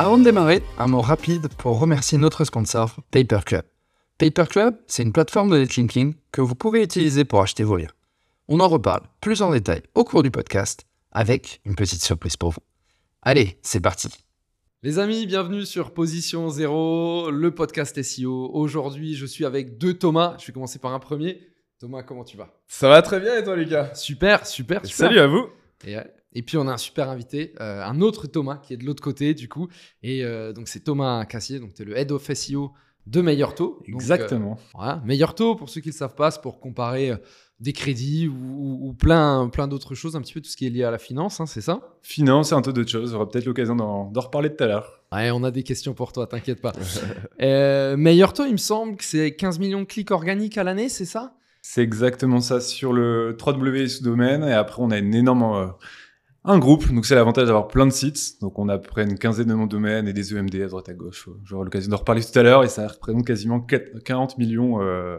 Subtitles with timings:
[0.00, 3.64] Avant de démarrer, un mot rapide pour remercier notre sponsor, Paperclub.
[4.16, 7.92] Paperclub, c'est une plateforme de netlinking que vous pouvez utiliser pour acheter vos liens.
[8.48, 12.52] On en reparle plus en détail au cours du podcast, avec une petite surprise pour
[12.52, 12.62] vous.
[13.20, 14.08] Allez, c'est parti
[14.82, 18.52] Les amis, bienvenue sur Position Zéro, le podcast SEO.
[18.54, 20.34] Aujourd'hui, je suis avec deux Thomas.
[20.40, 21.46] Je vais commencer par un premier.
[21.78, 22.48] Thomas, comment tu vas?
[22.68, 25.08] Ça va très bien et toi, Lucas Super, super, super.
[25.08, 25.50] Salut à vous.
[25.84, 28.76] Et, euh, et puis on a un super invité, euh, un autre Thomas qui est
[28.76, 29.68] de l'autre côté du coup.
[30.02, 32.72] Et euh, donc c'est Thomas Cassier, donc tu es le head of SEO
[33.06, 33.78] de Meilleur Taux.
[33.88, 34.52] Donc, Exactement.
[34.52, 35.02] euh, voilà.
[35.04, 37.12] Meilleur Taux, pour ceux qui ne le savent pas, c'est pour comparer
[37.58, 40.66] des crédits ou, ou- ou plein, plein d'autres choses, un petit peu tout ce qui
[40.66, 41.80] est lié à la finance, hein, c'est ça?
[42.02, 43.12] Finance et un tas d'autres choses.
[43.12, 45.02] On aura peut-être l'occasion d'en d'en reparler tout à l'heure.
[45.12, 46.72] Ouais, on a des questions pour toi, t'inquiète pas.
[47.96, 51.04] Meilleur Taux, il me semble que c'est 15 millions de clics organiques à l'année, c'est
[51.04, 51.34] ça?
[51.62, 54.42] C'est exactement ça sur le 3W sous domaine.
[54.44, 55.42] Et après, on a une énorme.
[55.42, 55.66] euh,
[56.44, 58.40] un groupe, donc c'est l'avantage d'avoir plein de sites.
[58.40, 60.88] Donc on a près une quinzaine de noms de domaines et des EMD à droite
[60.88, 61.28] à gauche.
[61.44, 65.18] J'aurai l'occasion d'en reparler tout à l'heure et ça représente quasiment 4 40 millions euh,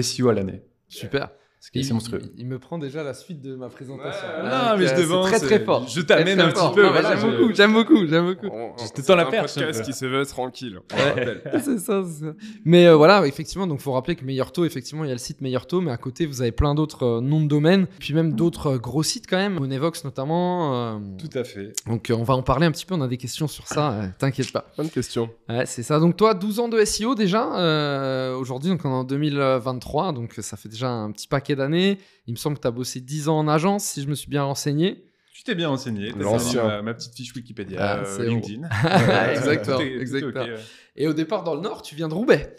[0.00, 0.62] SEO à l'année.
[0.88, 1.30] Super.
[1.60, 2.20] Ce qui est assez Il- monstrueux.
[2.36, 4.26] Il, il me prend déjà la suite de ma présentation.
[4.28, 5.88] Ouais, non, mais je euh, devance, c'est très très euh, fort.
[5.88, 8.56] je t'amène un petit peu, Non, mais voilà, j'aime je- beaucoup, j'aime beaucoup, j'aime beaucoup.
[8.78, 10.78] Je te tends la perche, un podcast qui se veut tranquille.
[10.92, 11.42] Ouais.
[11.64, 12.32] c'est ça, c'est ça.
[12.64, 15.18] Mais euh, voilà, effectivement, donc faut rappeler que Meilleur Taux, effectivement, il y a le
[15.18, 18.14] site Meilleur Taux, mais à côté, vous avez plein d'autres euh, noms de domaines, puis
[18.14, 20.74] même d'autres euh, gros sites quand même, Monevox notamment.
[20.94, 21.72] euh, Tout à fait.
[21.88, 23.92] donc euh, on va en parler un petit peu, on a des questions sur ça,
[23.92, 24.66] euh, t'inquiète pas.
[24.76, 25.28] Bonne question.
[25.48, 25.98] Ouais, c'est ça.
[25.98, 30.34] Donc toi, 12 ans de SEO déjà, euh, aujourd'hui, donc on est en 2023, donc
[30.40, 31.98] ça fait déjà un petit paquet d'années.
[32.26, 34.28] Il me semble que tu as bossé 10 ans en agence, si je me suis
[34.28, 35.04] bien renseigné.
[35.32, 36.10] Tu t'es bien renseigné.
[36.12, 36.64] T'as L'ancien.
[36.64, 38.68] ma, ma petite fiche Wikipédia, Ah, euh, c'est LinkedIn.
[39.30, 40.44] Exactement, Tout est- tout est exactement.
[40.44, 40.54] ouais.
[40.96, 42.56] Et au départ, dans le Nord, tu viens de Roubaix.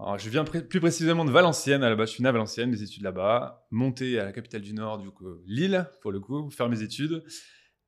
[0.00, 1.82] Alors, je viens plus précisément de Valenciennes.
[1.82, 3.66] À la base, je suis né à Valenciennes, mes études là-bas.
[3.70, 7.22] Monté à la capitale du Nord, du coup, Lille, pour le coup, faire mes études.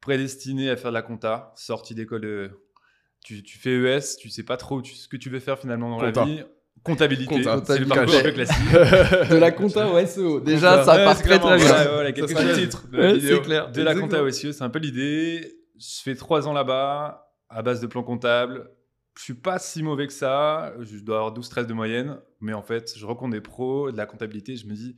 [0.01, 1.53] Prédestiné à faire de la compta.
[1.57, 2.51] Sorti d'école de.
[3.25, 5.91] Tu, tu fais ES, tu sais pas trop tu- ce que tu veux faire finalement
[5.91, 6.21] dans Compta.
[6.21, 6.43] la vie.
[6.83, 7.61] Comptabilité, Compta.
[7.67, 8.71] c'est le parcours un peu classique.
[9.31, 10.41] De la compta au SEO.
[10.41, 11.67] Déjà, ça Ouais, part très très bien.
[11.67, 13.37] ouais, voilà, quelques Ça titres de la vidéo.
[13.37, 13.71] c'est clair.
[13.71, 15.57] De la compta au SEO, c'est un peu l'idée.
[15.79, 18.71] Je fais trois ans là-bas, à base de plan comptable.
[19.19, 20.73] Je suis pas si mauvais que ça.
[20.81, 22.19] Je dois avoir 12-13 de moyenne.
[22.41, 24.57] Mais en fait, je rencontre des pros, de la comptabilité.
[24.57, 24.97] Je me dis,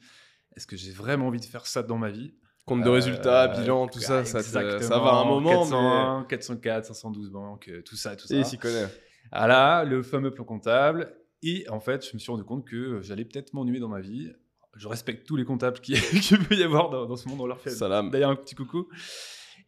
[0.56, 2.34] est-ce que j'ai vraiment envie de faire ça dans ma vie?
[2.65, 4.44] Compte de Euh, résultats, bilan, tout ça, ça, te-
[4.82, 8.34] ça va à un moment, 401, 404, 512 banques, tout ça, tout ça.
[8.34, 8.41] mais...
[8.41, 8.87] Et il s'y connaît.
[9.32, 11.12] Ah là, le fameux plan comptable.
[11.42, 14.30] Et en fait, je me suis rendu compte que j'allais peut-être m'ennuyer dans ma vie.
[14.76, 17.41] Je respecte tous les comptables qui- qu'il peut y avoir dans, dans ce monde.
[17.41, 18.10] On leur fait Salam.
[18.10, 18.88] d'ailleurs un petit coucou.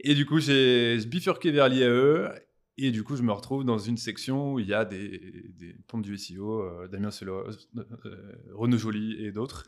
[0.00, 2.30] Et du coup, j'ai bifurqué vers l'IAE.
[2.76, 5.18] Et du coup, je me retrouve dans une section où il y a des,
[5.56, 7.44] des pompes du SEO, euh, Damien Selo,
[7.76, 9.64] euh, Renaud Joly et d'autres.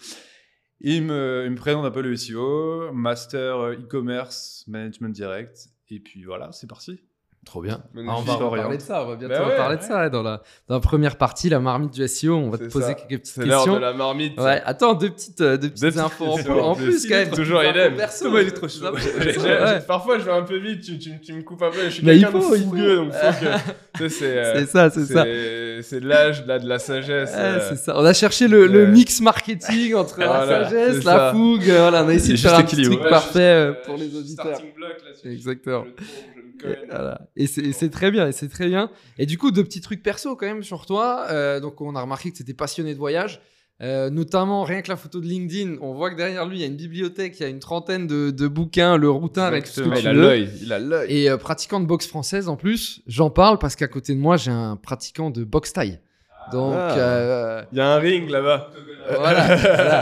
[0.81, 5.69] Il me, il me présente un peu le SEO, master euh, e-commerce, management direct.
[5.89, 7.01] Et puis voilà, c'est parti.
[7.47, 7.81] Trop bien.
[7.97, 10.25] Ah, on va parler de ça, on va bientôt Bah ouais, parler de ça dans,
[10.25, 12.35] la, dans la première partie, la marmite du SEO.
[12.35, 12.95] On va te poser ça.
[12.95, 13.77] quelques petites C'est l'heure questions.
[13.77, 14.39] de la marmite.
[14.41, 17.31] Ouais, attends, deux petites, euh, deux petites petites infos en, questions plus, quand même.
[17.31, 17.95] Toujours il aime.
[18.21, 18.87] Thomas, il est trop chaud.
[19.87, 21.85] Parfois, je vais un peu vite, tu, tu- tu me coupes un peu.
[21.85, 23.13] Je suis quelqu'un de fougueux, donc
[24.09, 24.23] c'est.
[24.23, 25.25] euh, C'est ça, c'est ça.
[25.83, 27.31] c'est de l'âge, de la sagesse.
[27.31, 27.95] Ouais, euh, c'est ça.
[27.97, 31.63] On a cherché le, mix marketing entre la sagesse, la fougue.
[31.65, 34.61] Voilà, on a essayé de faire un truc parfait pour les auditeurs.
[35.25, 35.85] Exactement.
[36.59, 36.87] Et, cogne.
[36.91, 37.21] voilà.
[37.37, 38.91] Et c'est très bien, et c'est très bien.
[39.19, 41.27] Et du coup, deux petits trucs perso quand même sur toi.
[41.31, 43.41] Euh, donc, on a remarqué que tu étais passionné de voyage.
[43.83, 46.65] Euh, notamment, rien que la photo de LinkedIn, on voit que derrière lui, il y
[46.65, 49.69] a une bibliothèque, il y a une trentaine de, de bouquins, le routard et tout
[49.69, 49.97] ce que Exactement.
[49.97, 50.21] tu Il a veux.
[50.29, 51.13] l'œil, il a l'œil.
[51.25, 54.39] Et euh, pratiquant de boxe française en plus, j'en parle parce qu'à côté de moi,
[54.39, 56.01] j'ai un pratiquant de boxe taille.
[56.53, 56.97] Donc, Ah.
[56.97, 58.71] euh, Il y a un ring là-bas.
[59.19, 59.57] voilà.
[59.57, 59.99] voilà.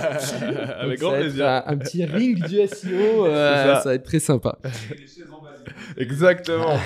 [0.79, 1.45] Avec Donc, grand plaisir.
[1.49, 3.83] Un, un petit ring du SEO, euh, ça.
[3.87, 4.57] va être très sympa.
[5.97, 6.79] Exactement.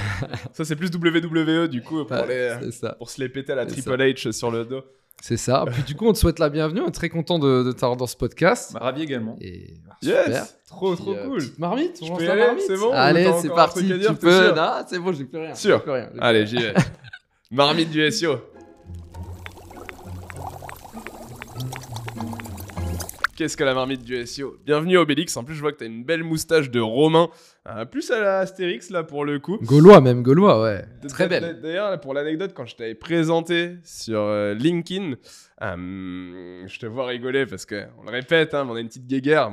[0.53, 2.27] ça, c'est plus WWE du coup pour, Ouais,
[2.61, 2.93] les, c'est ça.
[2.99, 4.83] pour se les péter à la Triple H sur le dos.
[5.21, 5.65] C'est ça.
[5.73, 6.81] Puis du coup, on te souhaite la bienvenue.
[6.81, 8.73] On est très content de, de t'avoir dans ce podcast.
[8.73, 9.37] Bah, ravi également.
[9.41, 10.29] Et bah, super.
[10.29, 11.43] Yes Trop, Puis, trop euh, cool.
[11.59, 12.65] marmite, on Je lance peux y la aller, marmite.
[12.69, 13.83] c'est bon Allez, c'est parti.
[13.85, 14.55] dire, tu peux.
[14.55, 15.55] Non, c'est bon, j'ai plus rien.
[15.57, 15.83] Sûr.
[15.83, 16.11] Plus rien.
[16.21, 16.75] Allez, j'y vais.
[17.51, 18.37] Marmite du SEO.
[23.39, 25.37] Qu'est-ce que la marmite du SEO Bienvenue Obélix.
[25.37, 27.29] En plus, je vois que t'as une belle moustache de Romain.
[27.69, 29.59] Euh, plus à la Astérix, là, pour le coup.
[29.63, 30.85] Gaulois même, Gaulois, ouais.
[31.09, 31.61] Très belle.
[31.63, 35.13] D'ailleurs, pour l'anecdote, quand je t'avais présenté sur euh, LinkedIn,
[35.63, 39.07] euh, je te vois rigoler parce que on le répète, hein, on a une petite
[39.07, 39.53] guéguerre.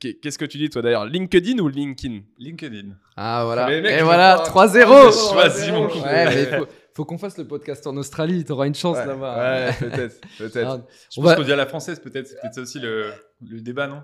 [0.00, 1.04] Qu'est- Qu'est-ce que tu dis, toi, d'ailleurs?
[1.04, 2.20] LinkedIn ou LinkedIn?
[2.38, 2.88] LinkedIn.
[3.18, 3.66] Ah voilà.
[3.66, 5.12] Mais mec, Et voilà, veux pas- 3-0.
[5.12, 5.98] J'ai choisi mon coup.
[5.98, 6.66] Ouais, mais faut,
[6.96, 8.44] faut qu'on fasse le podcast en Australie.
[8.44, 9.36] T'auras une chance Ouais, là-bas.
[9.68, 10.66] ouais, peut-être, peut-être.
[10.68, 12.26] Ah, Je on pense va- qu'on dit à la française, peut-être.
[12.28, 13.12] C'est peut-être ça aussi le,
[13.48, 14.02] le débat, non?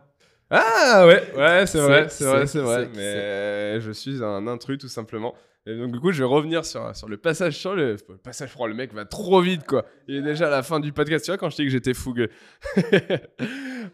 [0.51, 2.89] Ah ouais, ouais, c'est C'est- vrai, c'est vrai, c'est- vrai.
[2.93, 5.35] c'est- Mais je suis un intrus tout simplement.
[5.65, 8.51] Et donc, du coup, je vais revenir sur, sur le passage sur le, le passage.
[8.59, 9.87] Oh, le mec va trop vite, quoi.
[10.09, 11.25] Il est déjà à la fin du podcast.
[11.25, 12.29] Tu vois, quand je dit que j'étais fougueux.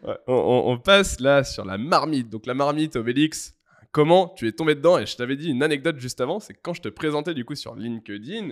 [0.04, 2.28] Ouais, on, on- on passe là sur la marmite.
[2.28, 3.54] Donc, la marmite, Obélix,
[3.92, 6.60] comment tu es tombé dedans Et je t'avais dit une anecdote juste avant c'est que
[6.62, 8.50] quand je te présentais, du coup, sur LinkedIn,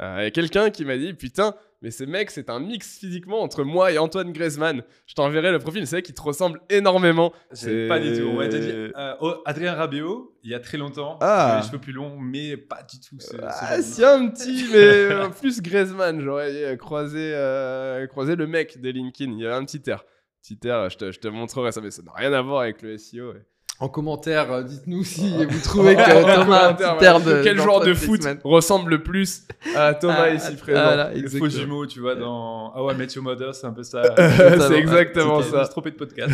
[0.00, 2.98] euh, il y a quelqu'un qui m'a dit Putain, mais ce mec, c'est un mix
[2.98, 4.82] physiquement entre moi et Antoine Griezmann.
[5.06, 7.32] Je t'enverrai le profil, c'est vrai qu'il te ressemble énormément.
[7.52, 8.26] C'est pas du tout.
[8.26, 11.18] On m'a dit euh, oh, Adrien Rabiot, il y a très longtemps.
[11.20, 11.52] Ah.
[11.52, 13.20] Avait les cheveux plus longs, mais pas du tout.
[13.20, 18.46] ce- Ah, si un petit, mais euh, plus Griezmann, j'aurais euh, croisé, euh, croisé le
[18.48, 19.32] mec des LinkedIn.
[19.32, 20.04] Il y a un petit air.
[20.42, 22.82] Petit air, je te, je te montrerai ça, mais ça n'a rien à voir avec
[22.82, 23.32] le SEO.
[23.34, 23.44] ouais.
[23.80, 26.00] En commentaire, euh, dites-nous si vous trouvez que
[26.34, 27.42] Thomas de.
[27.44, 29.46] Quel joueur de foot ressemble le plus
[29.76, 32.96] à Thomas Ah, ici ah, présent voilà, Le faux jumeau, tu vois, dans How I
[32.96, 34.02] Met Your Mother, c'est un peu ça.
[34.16, 35.64] C'est exactement ça.
[35.64, 36.32] suis trompé de podcast.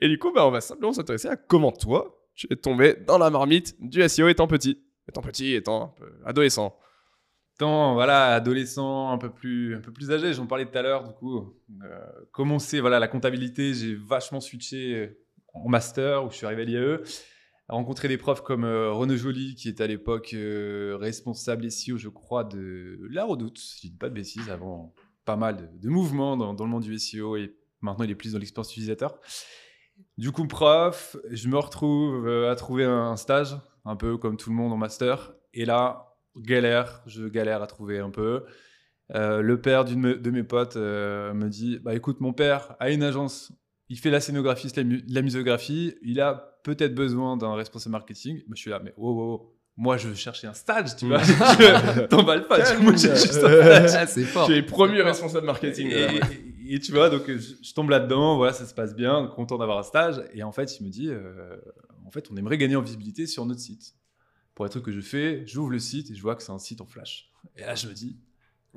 [0.00, 3.18] Et du coup, bah, on va simplement s'intéresser à comment toi, tu es tombé dans
[3.18, 4.82] la marmite du SEO étant petit.
[5.08, 6.76] Étant petit, étant un peu adolescent.
[7.62, 11.12] Voilà, adolescent, un peu plus, un peu plus âgé, j'en parlais tout à l'heure, du
[11.14, 11.54] coup.
[11.82, 11.98] Euh,
[12.32, 15.18] commencer, voilà, la comptabilité, j'ai vachement switché euh,
[15.54, 16.98] en master, où je suis arrivé à l'IAE.
[17.68, 22.08] Rencontrer des profs comme euh, Renaud Joly, qui était à l'époque euh, responsable SEO, je
[22.08, 24.94] crois, de La Redoute, si je dis pas de bêtises, avant
[25.24, 28.32] pas mal de, mouvements dans, dans le monde du SEO, et maintenant il est plus
[28.32, 29.18] dans l'expérience utilisateur.
[30.18, 34.56] Du coup, prof, je me retrouve à trouver un stage, un peu comme tout le
[34.56, 35.32] monde en master.
[35.54, 38.44] Et là, galère, je galère à trouver un peu.
[39.14, 42.90] Euh, le père d'une de mes potes euh, me dit Bah écoute, mon père a
[42.90, 43.52] une agence,
[43.88, 48.38] il fait la scénographie, la, mu- la muséographie, il a peut-être besoin d'un responsable marketing.
[48.46, 51.06] Bah, je suis là, mais oh, oh, oh, moi je veux chercher un stage, tu
[51.06, 51.18] vois.
[51.22, 53.90] Je- T'emballes pas, tu moi j'ai juste un stage.
[53.94, 54.46] Ah, c'est fort.
[54.46, 55.88] Tu es promu responsable marketing.
[55.90, 56.20] Et, là, ouais.
[56.66, 59.58] et- et tu vois, donc je, je tombe là-dedans, voilà, ça se passe bien, content
[59.58, 60.22] d'avoir un stage.
[60.32, 61.56] Et en fait, il me dit, euh,
[62.06, 63.94] en fait, on aimerait gagner en visibilité sur notre site.
[64.62, 66.58] Pour les trucs que je fais, j'ouvre le site et je vois que c'est un
[66.60, 67.32] site en flash.
[67.56, 68.16] Et là, je me dis,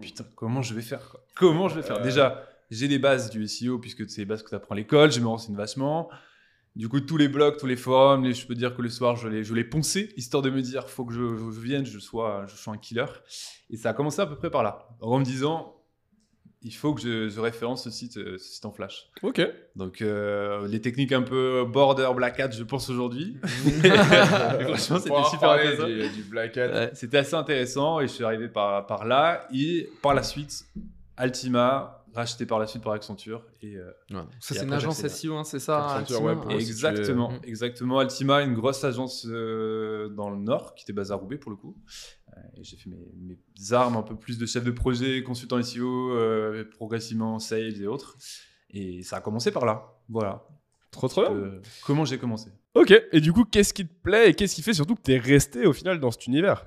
[0.02, 1.24] putain, comment je vais faire quoi?
[1.36, 2.00] Comment je vais faire?
[2.00, 2.04] Euh.
[2.04, 5.12] Déjà, j'ai les bases du SEO, puisque c'est les bases que tu apprends à l'école,
[5.12, 6.10] je me renseigne vachement.
[6.76, 9.16] Du coup, tous les blogs, tous les forums, les- je peux dire que le soir,
[9.16, 12.00] je les, je les ponçais, histoire de me dire, faut que je, je vienne, je
[12.00, 13.06] sois, je sois un killer.
[13.70, 15.75] Et ça a commencé à peu près par là, en me disant,
[16.62, 19.08] il faut que je, je référence ce site, euh, ce site en flash.
[19.22, 19.42] Ok.
[19.76, 23.38] Donc, euh, les techniques un peu border black hat, je pense aujourd'hui.
[23.44, 25.88] Franchement, c'était super intéressant.
[25.88, 26.68] du, du Black Hat.
[26.68, 29.48] Ouais, C'était assez intéressant et je suis arrivé par, par là.
[29.54, 30.66] Et par la suite,
[31.18, 33.46] Altima, racheté par la suite par Accenture.
[33.62, 34.18] Et, euh, Ouais.
[34.40, 35.06] Ça, Et c'est une agence.
[35.06, 36.60] SEO, hein, c'est ça Accenture Altima Web, Ouais.
[36.60, 38.00] situer- exactement, exactement.
[38.00, 41.58] Altima, une grosse agence euh, dans le Nord qui était basée à Roubaix pour le
[41.58, 41.76] coup.
[42.30, 45.62] Euh, et j'ai fait mes, mes armes, un peu plus de chef de projet, consultant
[45.62, 48.18] SEO, euh, progressivement sales et autres.
[48.72, 49.94] Et ça a commencé par là.
[50.10, 50.44] Voilà.
[50.92, 51.32] Trop trop bien.
[51.34, 52.94] Euh, comment j'ai commencé Ok.
[53.12, 55.66] Et du coup, qu'est-ce qui te plaît et qu'est-ce qui fait surtout que t'es resté
[55.66, 56.66] au final dans cet univers?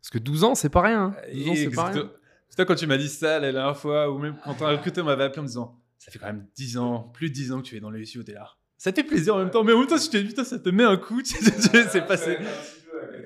[0.00, 1.14] Parce que 12 ans, c'est pas rien.
[1.16, 1.16] hein.
[1.32, 2.10] 12 ans, c'est pas rien.
[2.58, 5.22] Toi quand tu m'as dit ça la dernière fois, ou même quand un recruteur m'avait
[5.22, 7.68] appelé en me disant Ça fait quand même 10 ans, plus de 10 ans que
[7.68, 8.50] tu es dans le SEO, t'es là.
[8.76, 10.42] Ça te fait plaisir en même temps, mais en même temps, je te dis Putain,
[10.42, 12.36] ça te met un coup, tu sais, tu passé.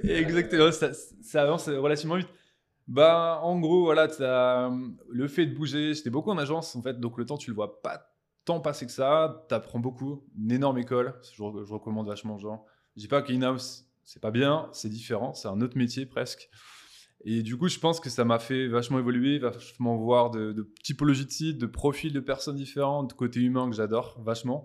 [0.04, 0.90] Exactement, ça,
[1.22, 2.28] ça avance relativement vite.
[2.86, 4.70] Bah, en gros, voilà, euh,
[5.08, 7.54] le fait de bouger, j'étais beaucoup en agence en fait, donc le temps, tu le
[7.54, 8.14] vois pas
[8.44, 9.46] tant passer que ça.
[9.48, 12.66] T'apprends beaucoup, une énorme école, je, je recommande vachement aux gens.
[12.96, 16.50] Je dis pas qu'in-house, c'est pas bien, c'est différent, c'est un autre métier presque.
[17.24, 20.68] Et du coup, je pense que ça m'a fait vachement évoluer, vachement voir de, de
[20.82, 24.64] typologies de sites, de profils de personnes différentes, de côté humain que j'adore vachement.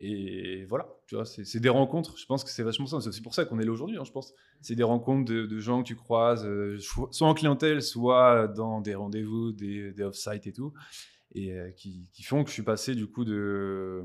[0.00, 2.18] Et voilà, tu vois, c'est des rencontres.
[2.18, 3.00] Je pense que c'est vachement ça.
[3.00, 4.34] C'est aussi pour ça qu'on est là aujourd'hui, hein, je pense.
[4.60, 8.80] C'est des rencontres de, de gens que tu croises, euh, soit en clientèle, soit dans
[8.80, 10.72] des rendez-vous, des, des off-site et tout,
[11.32, 14.02] et euh, qui, qui font que je suis passé du coup de,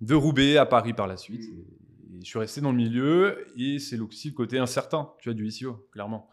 [0.00, 1.42] de Roubaix à Paris par la suite.
[1.42, 5.28] Et, et je suis resté dans le milieu, et c'est aussi le côté incertain, tu
[5.28, 6.30] vois, du SEO, clairement.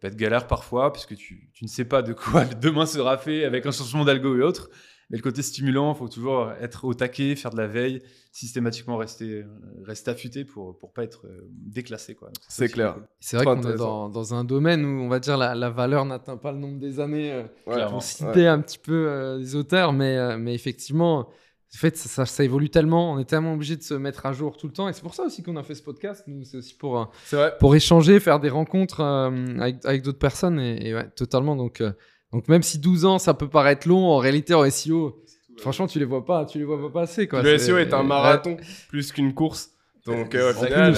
[0.00, 3.18] Ça peut être galère parfois, puisque tu, tu ne sais pas de quoi demain sera
[3.18, 4.70] fait avec un changement d'algo et autres.
[5.10, 8.96] Mais le côté stimulant, il faut toujours être au taquet, faire de la veille, systématiquement
[8.96, 9.44] rester, euh,
[9.84, 12.16] rester affûté pour pour pas être euh, déclassé.
[12.48, 12.94] C'est clair.
[12.94, 13.02] cool.
[13.18, 16.04] C'est vrai qu'on est dans, dans un domaine où on va dire la, la valeur
[16.04, 17.32] n'atteint pas le nombre des années.
[17.32, 17.90] euh, Clairement.
[17.94, 21.28] pour citer un petit peu euh, les auteurs, mais, euh, mais effectivement,
[21.72, 24.32] en fait, ça, ça- ça évolue tellement, on est tellement obligé de se mettre à
[24.32, 26.24] jour tout le temps, et c'est pour ça aussi qu'on a fait ce podcast.
[26.26, 27.00] Nous, c'est aussi pour,
[27.32, 31.54] euh, pour échanger, faire des rencontres euh, avec, avec d'autres personnes, et, et ouais, totalement.
[31.56, 31.92] Donc, euh,
[32.32, 35.22] donc, même si 12 ans, ça peut paraître long, en réalité, en SEO,
[35.58, 37.28] franchement, tu les vois pas, tu les vois pas passer.
[37.28, 37.42] Quoi.
[37.42, 38.06] Le SEO est un ouais.
[38.06, 38.56] marathon
[38.88, 39.70] plus qu'une course.
[40.06, 40.94] Donc au final,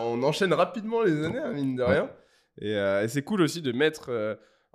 [0.00, 2.10] on enchaîne rapidement les années, hein, mine de rien.
[2.60, 4.10] Et, et c'est cool aussi de mettre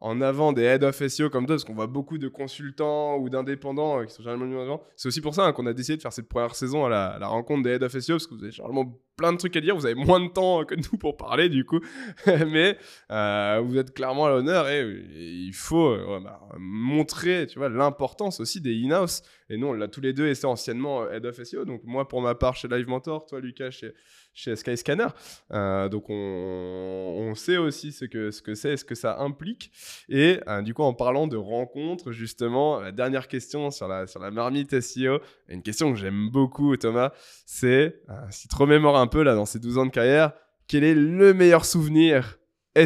[0.01, 3.29] en avant des head of SEO comme toi, parce qu'on voit beaucoup de consultants ou
[3.29, 4.81] d'indépendants euh, qui sont généralement avant.
[4.95, 7.27] C'est aussi pour ça hein, qu'on a décidé de faire cette première saison à la,
[7.27, 9.75] rencontre des head of SEO, parce que vous avez généralement plein de trucs à dire,
[9.75, 11.81] vous avez moins de temps que nous pour parler du coup,
[12.25, 12.77] mais
[13.11, 17.67] euh, vous êtes clairement à l'honneur et, et il faut euh, bah, montrer tu vois,
[17.67, 19.21] l'importance aussi des in-house.
[19.49, 21.65] Et nous, on l'a tous les deux été anciennement head of SEO.
[21.65, 23.93] Donc moi, pour ma part, chez Live Mentor, toi, Lucas, chez,
[24.39, 25.07] chez Skyscanner.
[25.51, 29.71] Euh, donc on, on sait aussi ce que ce que c'est, ce que ça implique.
[30.07, 34.19] Et euh, du coup, en parlant de rencontres, justement, la dernière question sur la, sur
[34.21, 35.19] la marmite SEO,
[35.49, 37.11] une question que j'aime beaucoup, Thomas,
[37.45, 40.31] c'est euh, si tu te remémores un peu là dans ces 12 ans de carrière,
[40.67, 42.37] quel est le meilleur souvenir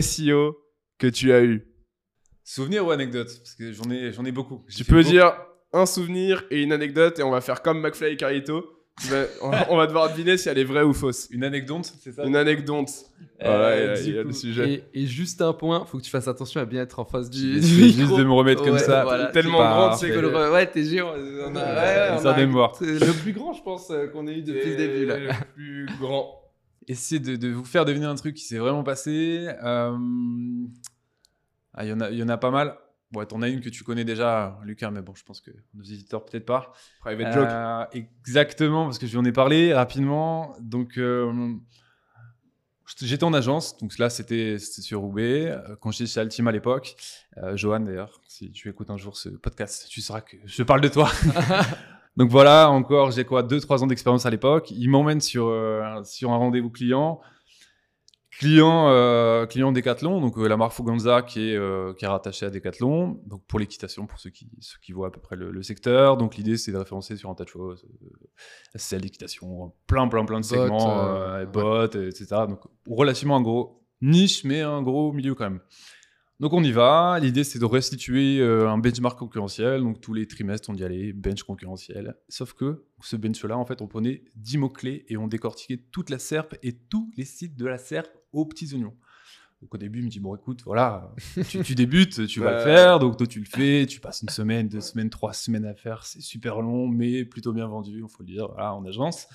[0.01, 0.57] SEO
[0.97, 1.67] que tu as eu?
[2.43, 3.27] Souvenir ou anecdote?
[3.39, 4.63] Parce que j'en ai, j'en ai beaucoup.
[4.67, 5.33] J'ai Tu peux beaucoup- dire
[5.71, 8.65] un souvenir et une anecdote et on va faire comme McFly et Carito.
[9.41, 11.27] On on va devoir deviner si elle est vraie ou fausse.
[11.31, 12.89] Une anecdote, c'est ça Une anecdote.
[13.41, 14.71] Euh, Voilà, il y a- du il y a coup, le sujet.
[14.93, 17.29] Et, et juste un point, faut que tu fasses attention à bien être en face
[17.29, 18.17] du, du juste micro.
[18.17, 19.03] de me remettre comme Ouais, ça.
[19.03, 19.25] voilà.
[19.27, 21.09] Tellement grande, c'est Que le- Ouais, t'es géant.
[21.09, 24.37] On a, ouais, ouais, on Ça a- le plus grand, je pense, euh, qu'on ait
[24.37, 25.05] eu depuis le début.
[25.07, 25.17] Là.
[25.17, 26.39] Le plus grand.
[26.87, 29.47] Essayer de, de vous faire deviner un truc qui s'est vraiment passé.
[29.63, 29.97] Euh,
[31.73, 32.75] ah, Il y, en a- il y en a pas mal.
[33.13, 35.83] Bon, t'en as une que tu connais déjà, Lucas, mais bon, je pense que nos
[35.83, 36.73] éditeurs peut-être pas.
[37.01, 37.47] Private joke.
[37.47, 40.55] Euh, exactement, parce que je lui en ai parlé rapidement.
[40.59, 41.53] Donc, euh,
[42.99, 45.51] j'étais en agence, donc là, c'était sur Roubaix.
[45.51, 46.95] Euh, Quand j'étais chez Altima à l'époque,
[47.37, 50.81] euh, Johan d'ailleurs, si tu écoutes un jour ce podcast, tu sauras que je parle
[50.81, 51.07] de toi.
[52.17, 54.71] donc voilà, encore, j'ai quoi, 2-3 ans d'expérience à l'époque.
[54.71, 55.55] Il m'emmène sur,
[56.03, 57.21] sur un rendez-vous client.
[58.43, 62.45] Client, euh, client Decathlon, donc euh, la marque Fuganza qui est, euh, qui est rattachée
[62.45, 65.49] à Decathlon, donc pour l'équitation, pour ceux qui, ceux qui voient à peu près le,
[65.49, 66.17] le secteur.
[66.17, 68.09] Donc l'idée c'est de référencer sur un tas de choses, euh,
[68.75, 71.45] c'est l'équitation, plein, plein, plein de segments, euh, euh, ouais.
[71.45, 72.25] bots, etc.
[72.49, 75.61] Donc relativement un gros niche, mais un gros milieu quand même.
[76.41, 77.19] Donc on y va.
[77.21, 79.79] L'idée c'est de restituer un benchmark concurrentiel.
[79.79, 82.17] Donc tous les trimestres on y allait, bench concurrentiel.
[82.27, 86.19] Sauf que ce bench-là, en fait, on prenait 10 mots-clés et on décortiquait toute la
[86.19, 88.95] SERP et tous les sites de la SERP aux petits oignons.
[89.61, 91.13] Donc au début, il me dit, bon écoute, voilà,
[91.49, 92.99] tu, tu débutes, tu vas le faire.
[92.99, 96.05] Donc toi tu le fais, tu passes une semaine, deux semaines, trois semaines à faire.
[96.05, 99.25] C'est super long, mais plutôt bien vendu, il faut le dire, voilà, en agence.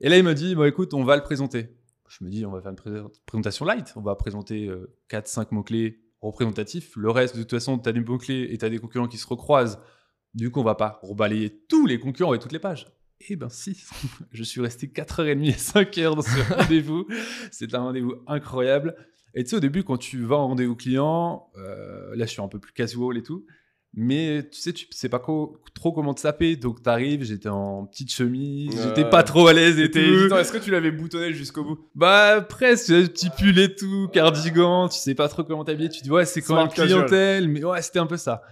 [0.00, 1.68] Et là, il me dit, bon écoute, on va le présenter.
[2.08, 3.92] Je me dis, on va faire une pré- présentation light.
[3.96, 4.70] On va présenter
[5.10, 6.94] 4-5 mots-clés représentatifs.
[6.96, 9.18] Le reste, de toute façon, tu as des mots-clés et tu as des concurrents qui
[9.18, 9.80] se recroisent.
[10.34, 12.86] Du coup, on va pas rebalayer tous les concurrents et toutes les pages.
[13.28, 13.82] Eh ben si,
[14.32, 17.06] je suis resté 4h30 et 5h dans ce rendez-vous.
[17.50, 18.94] C'est un rendez-vous incroyable.
[19.34, 22.42] Et tu sais, au début, quand tu vas en rendez-vous client, euh, là, je suis
[22.42, 23.44] un peu plus casual et tout.
[23.96, 26.56] Mais tu sais, tu sais pas co- trop comment te saper.
[26.56, 28.82] Donc, t'arrives, j'étais en petite chemise, Ouais.
[28.82, 29.84] j'étais pas trop à l'aise et.
[29.84, 31.78] Est-ce que tu l'avais boutonné jusqu'au bout?
[31.94, 36.10] Bah presque, petit pull et tout, cardigan, tu sais pas trop comment t'habiller, tu dis
[36.10, 38.42] ouais c'est quand même clientèle, mais ouais c'était un peu ça.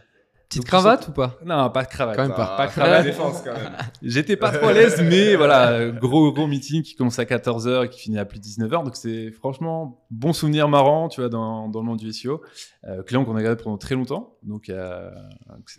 [0.53, 1.39] Petite cravate ou pas?
[1.45, 2.17] Non, pas de cravate.
[2.17, 2.57] Quand même pas.
[2.57, 3.05] Pas de cravate.
[3.05, 3.73] défense quand même.
[4.03, 7.89] J'étais pas trop à l'aise, mais voilà, gros gros meeting qui commence à 14h et
[7.89, 11.69] qui finit à plus de 19h, donc c'est franchement bon souvenir marrant, tu vois, dans,
[11.69, 12.43] dans le monde du SEO.
[12.85, 15.11] Euh, client qu'on a gardé pendant très longtemps, donc euh,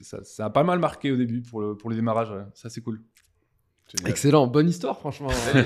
[0.02, 2.44] ça, ça a pas mal marqué au début pour le, pour le démarrage, ouais.
[2.54, 3.02] ça c'est cool.
[3.96, 4.12] Génial.
[4.12, 5.30] Excellent, bonne histoire, franchement.
[5.54, 5.66] Belle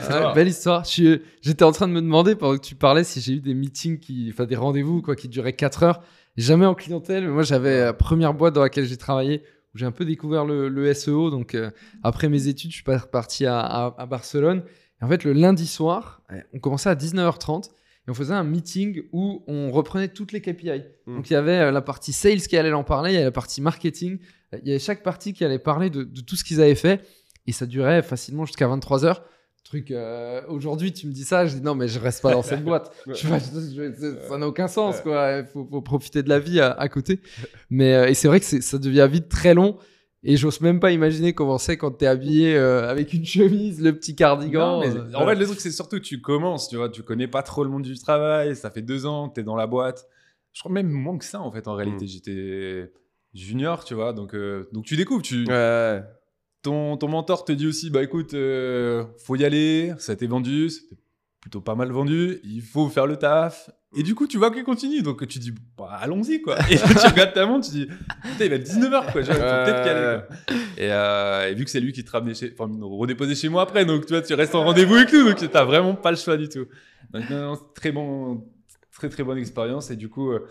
[0.49, 0.83] histoire.
[0.95, 3.53] Belle J'étais en train de me demander pendant que tu parlais si j'ai eu des
[3.53, 6.01] meetings, qui, enfin des rendez-vous quoi, qui duraient 4 heures.
[6.37, 9.41] Jamais en clientèle, mais moi j'avais la première boîte dans laquelle j'ai travaillé
[9.73, 11.29] où j'ai un peu découvert le, le SEO.
[11.31, 11.71] Donc euh,
[12.03, 14.63] après mes études, je suis pas reparti à, à- à Barcelone.
[15.01, 16.21] Et en fait, le lundi soir,
[16.53, 17.65] on commençait à 19h30
[18.07, 20.83] et on faisait un meeting où on reprenait toutes les KPI.
[21.05, 21.15] Mm.
[21.17, 23.25] Donc il y avait euh, la partie sales qui allait en parler, il y avait
[23.25, 24.19] la partie marketing,
[24.53, 27.01] il y avait chaque partie qui allait parler de, de tout ce qu'ils avaient fait
[27.47, 29.17] et ça durait facilement jusqu'à 23h.
[29.67, 32.41] Truc, euh, aujourd'hui tu me dis ça, je dis non mais je reste pas dans
[32.41, 32.91] cette boîte.
[33.13, 35.39] Je vois, je- je- ça n'a aucun sens quoi.
[35.39, 37.19] Il faut, faut profiter de la vie à, à côté.
[37.69, 39.77] Mais euh, et c'est vrai que ça devient vite très long.
[40.23, 43.93] Et j'ose même pas imaginer comment c'est quand t'es habillé euh, avec une chemise, le
[43.95, 44.79] petit cardigan.
[44.79, 47.27] Non, mais en fait, le truc, c'est surtout que tu commences, tu vois, tu connais
[47.27, 49.67] pas trop le monde du travail, ça fait deux ans que tu es dans la
[49.67, 50.07] boîte.
[50.53, 52.05] Je crois même moins que ça, en fait, en réalité.
[52.05, 52.07] Mm.
[52.07, 52.91] J'étais
[53.33, 54.35] junior, tu vois, donc,
[54.73, 55.21] donc tu découvres.
[55.21, 56.01] Tu, Ouais.
[56.67, 60.27] Ton, ton mentor te dit aussi, bah écoute, euh, faut y aller, ça a été
[60.27, 60.97] vendu, c'était
[61.39, 63.69] plutôt pas mal vendu, il faut faire le taf.
[63.95, 66.57] Et du coup, tu vois qu'il continue, donc tu dis, bah allons-y, quoi.
[66.69, 69.85] Et tu regardes ta montre, tu dis, putain, il va être 19h, quoi, faut peut-être
[69.85, 70.35] y aller, quoi.
[70.77, 73.61] Et, euh, et vu que c'est lui qui te ramenait chez, enfin, redéposait chez moi
[73.61, 76.17] après, donc tu vois, tu restes en rendez-vous avec nous, donc t'as vraiment pas le
[76.17, 76.65] choix du tout.
[77.13, 78.45] Donc, non, non, très bon,
[78.91, 79.89] très très bonne expérience.
[79.89, 80.45] Et du coup, euh,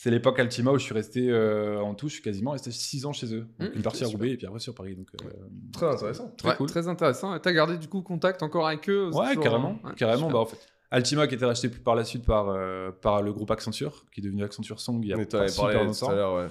[0.00, 3.04] c'est l'époque Altima où je suis resté euh, en tout, je suis quasiment resté 6
[3.04, 3.48] ans chez eux.
[3.58, 4.20] Donc Mmh, une partie à super.
[4.20, 4.94] Roubaix et puis après sur Paris.
[4.94, 5.28] Donc, euh,
[5.72, 6.32] Très intéressant.
[6.38, 6.68] très ouais, cool.
[6.70, 7.34] très intéressant.
[7.34, 10.18] Et t'as gardé du coup contact encore avec eux Ouais, toujours, carrément, hein Ouais, carrément.
[10.28, 10.32] super.
[10.34, 10.58] Bah, en fait,
[10.92, 14.20] Altima qui a été racheté par la suite par, euh, par le groupe Accenture, qui
[14.20, 16.36] est devenu Accenture Song il y a pas super longtemps.
[16.36, 16.46] ouais.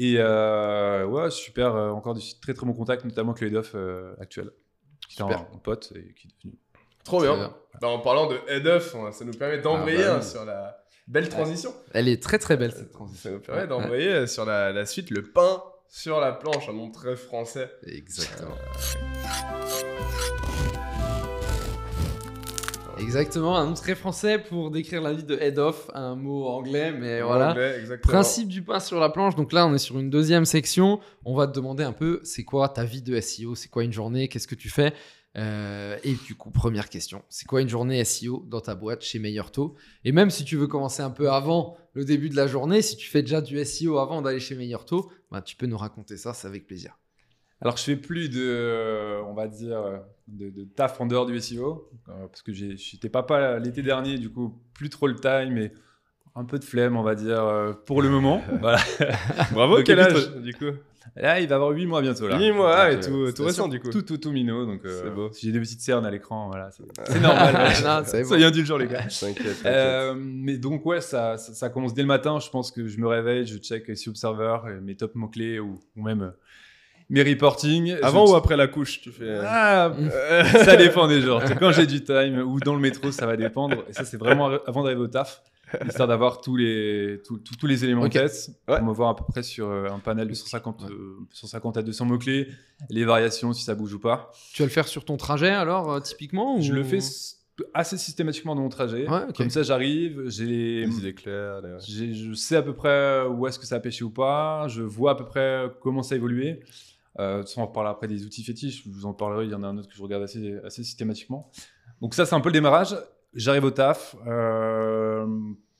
[0.00, 3.56] Et euh, ouais, super, euh, encore du très très bon contact, notamment avec le head
[3.56, 4.52] of euh, actuel,
[5.08, 5.40] qui est Super.
[5.40, 6.58] un, un pote et qui est devenu.
[7.04, 7.34] Trop bien.
[7.36, 7.54] bien.
[7.80, 10.26] Bah, en parlant de head of, on- ça nous permet d'embrayer bah hein, oui.
[10.28, 11.74] sur la belle transition.
[11.92, 13.32] Elle est très très belle cette Ça transition.
[13.32, 16.90] nous permet d'envoyer euh, sur la, la suite le pain sur la planche, un nom
[16.90, 17.70] très français.
[17.86, 18.54] Exactement.
[23.00, 26.90] Exactement, un nom très français pour décrire la vie de head off, un mot anglais,
[26.90, 27.50] mais voilà.
[27.50, 27.80] anglais.
[28.02, 29.36] Principe du pain sur la planche.
[29.36, 30.98] Donc là, on est sur une deuxième section.
[31.24, 33.92] On va te demander un peu, c'est quoi ta vie de SEO C'est quoi une
[33.92, 34.26] journée?
[34.26, 34.92] Qu'est-ce que tu fais?
[35.38, 39.18] Euh, Et du coup, première question, c'est quoi une journée SEO dans ta boîte chez
[39.18, 42.46] Meilleur Taux Et même si tu veux commencer un peu avant le début de la
[42.46, 45.66] journée, si tu fais déjà du SEO avant d'aller chez Meilleur Taux, bah, tu peux
[45.66, 46.98] nous raconter ça, c'est avec plaisir.
[47.60, 49.82] Alors, je fais plus de, euh, on va dire,
[50.28, 54.30] de, de taf en dehors du SEO, euh, parce que j'étais papa l'été dernier, du
[54.30, 55.72] coup, plus trop le time et
[56.34, 58.42] un peu de flemme, on va dire, pour le moment.
[58.60, 58.78] voilà.
[59.52, 60.66] Bravo, quel âge du coup?
[61.16, 62.28] Là, il va avoir 8 mois bientôt.
[62.28, 62.38] Là.
[62.38, 63.90] Huit mois, Donc, et tout- tout récent, du coup.
[63.90, 64.66] Tout, tout, tout minot.
[64.66, 65.30] Donc, euh, beau.
[65.32, 67.50] Si j'ai des petites cernes à l'écran, voilà, c'est c'est normal.
[67.52, 68.00] voilà.
[68.02, 68.24] Non.
[68.24, 69.02] Soyez indulgents, les gars.
[69.02, 69.66] T'inquiète, t'inquiète.
[69.66, 72.38] Euh, mais donc ouais, ça, ça, ça commence dès le matin.
[72.40, 75.80] Je pense que je me réveille, je check SEO Observer, euh, mes top mots-clés ou,
[75.96, 76.30] ou même euh,
[77.10, 77.96] mes reporting.
[78.02, 79.38] Avant Je- ou après la couche, tu fais.
[79.42, 79.92] Ah,
[80.30, 83.36] Euh, ça dépend des sais, Quand j'ai du time ou dans le métro, ça va
[83.36, 83.76] dépendre.
[83.88, 85.42] Et ça, c'est vraiment avant d'arriver au taf,
[85.86, 88.14] histoire d'avoir tous les, tous, tous- tous les éléments Ok.
[88.14, 88.78] de test Ouais.
[88.78, 91.82] pour me voir à peu près sur euh, un panel de 150, euh, 150 à
[91.82, 92.48] 200 mots-clés,
[92.90, 94.30] les variations, si ça bouge ou pas.
[94.52, 96.98] Tu vas le faire sur ton trajet alors, euh, typiquement Je le fais
[97.74, 99.08] assez systématiquement dans mon trajet.
[99.08, 99.22] Ouais.
[99.36, 101.60] Comme ça, j'arrive, j'ai les, claires.
[101.60, 104.68] les- Je sais à peu près où est-ce que ça a pêché ou pas.
[104.68, 106.60] Je vois à peu près comment ça a évolué.
[107.18, 108.84] Euh, on reparlera après des outils fétiches.
[108.84, 109.46] Je vous en parlerai.
[109.46, 111.50] Il y en a un autre que je regarde assez, assez systématiquement.
[112.00, 112.94] Donc ça, c'est un peu le démarrage.
[113.34, 114.16] J'arrive au taf.
[114.26, 115.26] Euh,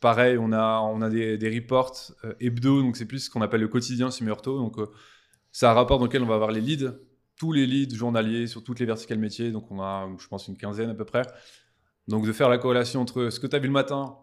[0.01, 2.83] pareil, on a, on a des, des reports euh, hebdo.
[2.83, 4.59] Donc c'est plus ce qu'on appelle le quotidien chez Meurto.
[4.59, 4.87] Donc euh,
[5.53, 6.93] c'est un rapport dans lequel on va avoir les leads.
[7.37, 9.51] Tous les leads journaliers sur toutes les verticales métiers.
[9.51, 11.23] Donc on a, je pense, une quinzaine à peu près.
[12.07, 14.17] Donc de faire la corrélation entre ce que tu as vu le matin,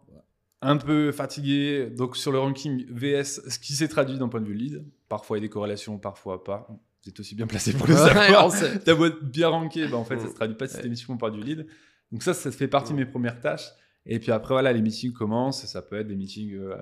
[0.61, 4.47] un peu fatigué, donc sur le ranking VS, ce qui s'est traduit d'un point de
[4.47, 4.85] vue lead.
[5.07, 6.67] Parfois il y a des corrélations, parfois pas.
[7.03, 8.51] Vous êtes aussi bien placé pour le savoir.
[8.83, 11.67] Ta boîte bien rankée, bah, en fait, ça se traduit pas systématiquement par du lead.
[12.11, 13.69] Donc ça, ça fait partie de mes premières tâches.
[14.05, 15.65] Et puis après, voilà, les meetings commencent.
[15.65, 16.75] Ça peut être des meetings euh,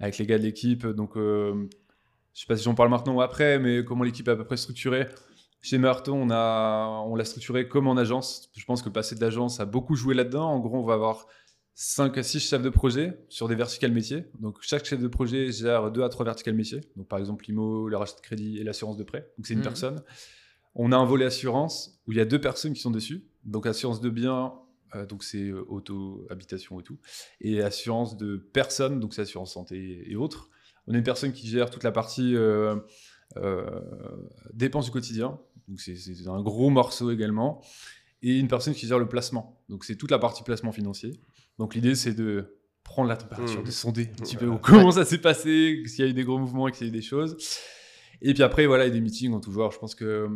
[0.00, 0.86] avec les gars de l'équipe.
[0.86, 1.68] Donc, euh,
[2.34, 4.44] je sais pas si j'en parle maintenant ou après, mais comment l'équipe est à peu
[4.44, 5.06] près structurée.
[5.60, 8.48] Chez Meurto, on a, on l'a structuré comme en agence.
[8.56, 10.48] Je pense que passé de l'agence a beaucoup joué là-dedans.
[10.48, 11.26] En gros, on va avoir
[11.74, 14.24] 5 à 6 chefs de projet sur des verticales métiers.
[14.40, 16.80] Donc, chaque chef de projet gère 2 à 3 verticales métiers.
[16.96, 19.30] Donc, par exemple, l'IMO, le rachat de crédit et l'assurance de prêt.
[19.36, 19.64] Donc, c'est une Mhm.
[19.64, 20.02] personne.
[20.74, 23.24] On a un volet assurance où il y a deux personnes qui sont dessus.
[23.44, 24.54] Donc, assurance de biens,
[24.94, 26.98] euh, donc c'est euh, auto, habitation et tout.
[27.40, 30.50] Et assurance de personnes, donc c'est assurance santé et autres.
[30.86, 32.76] On a une personne qui gère toute la partie euh,
[33.36, 33.68] euh,
[34.52, 35.38] dépenses du quotidien.
[35.68, 37.62] Donc, c'est- un gros morceau également.
[38.22, 39.60] Et une personne qui gère le placement.
[39.68, 41.20] Donc, c'est toute la partie placement financier.
[41.58, 43.66] Donc, l'idée, c'est de prendre la température, Mhm.
[43.66, 46.38] de sonder un petit peu comment ça s'est passé, s'il y a eu des gros
[46.38, 47.36] mouvements qu'il y a eu des choses.
[48.22, 49.70] Et puis après, voilà, il y a des meetings en tout genre.
[49.70, 50.26] Je pense que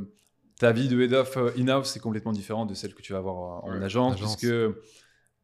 [0.63, 3.19] ta vie de head of euh, in-house, c'est complètement différent de celle que tu vas
[3.19, 4.37] avoir en Ouais, agence, agence.
[4.37, 4.55] puisque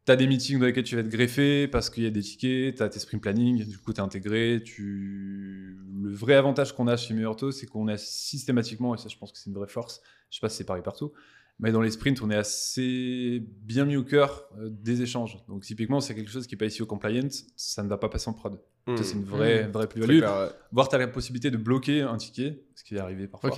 [0.06, 2.22] tu as des meetings dans lesquels tu vas être greffé parce qu'il y a des
[2.22, 4.62] tickets, tu as tes sprint planning, du coup, tu es intégré.
[4.64, 5.76] Tu...
[6.02, 9.32] Le vrai avantage qu'on a chez Meurto, c'est qu'on a systématiquement, et ça, je pense
[9.32, 10.00] que c'est une vraie force,
[10.30, 11.12] je sais pas si c'est pareil partout,
[11.60, 15.38] mais dans les sprints, on est assez bien mis au cœur euh, des échanges.
[15.48, 18.08] Donc, typiquement, c'est quelque chose qui n'est pas ici au compliant, ça ne va pas
[18.08, 18.60] passer en prod.
[18.86, 18.96] Hmm.
[18.96, 19.70] C'est une vraie, Mm.
[19.72, 20.20] vraie plus-value.
[20.22, 20.48] ouais.
[20.72, 23.50] Voir, tu as la possibilité de bloquer un ticket, ce qui est arrivé parfois.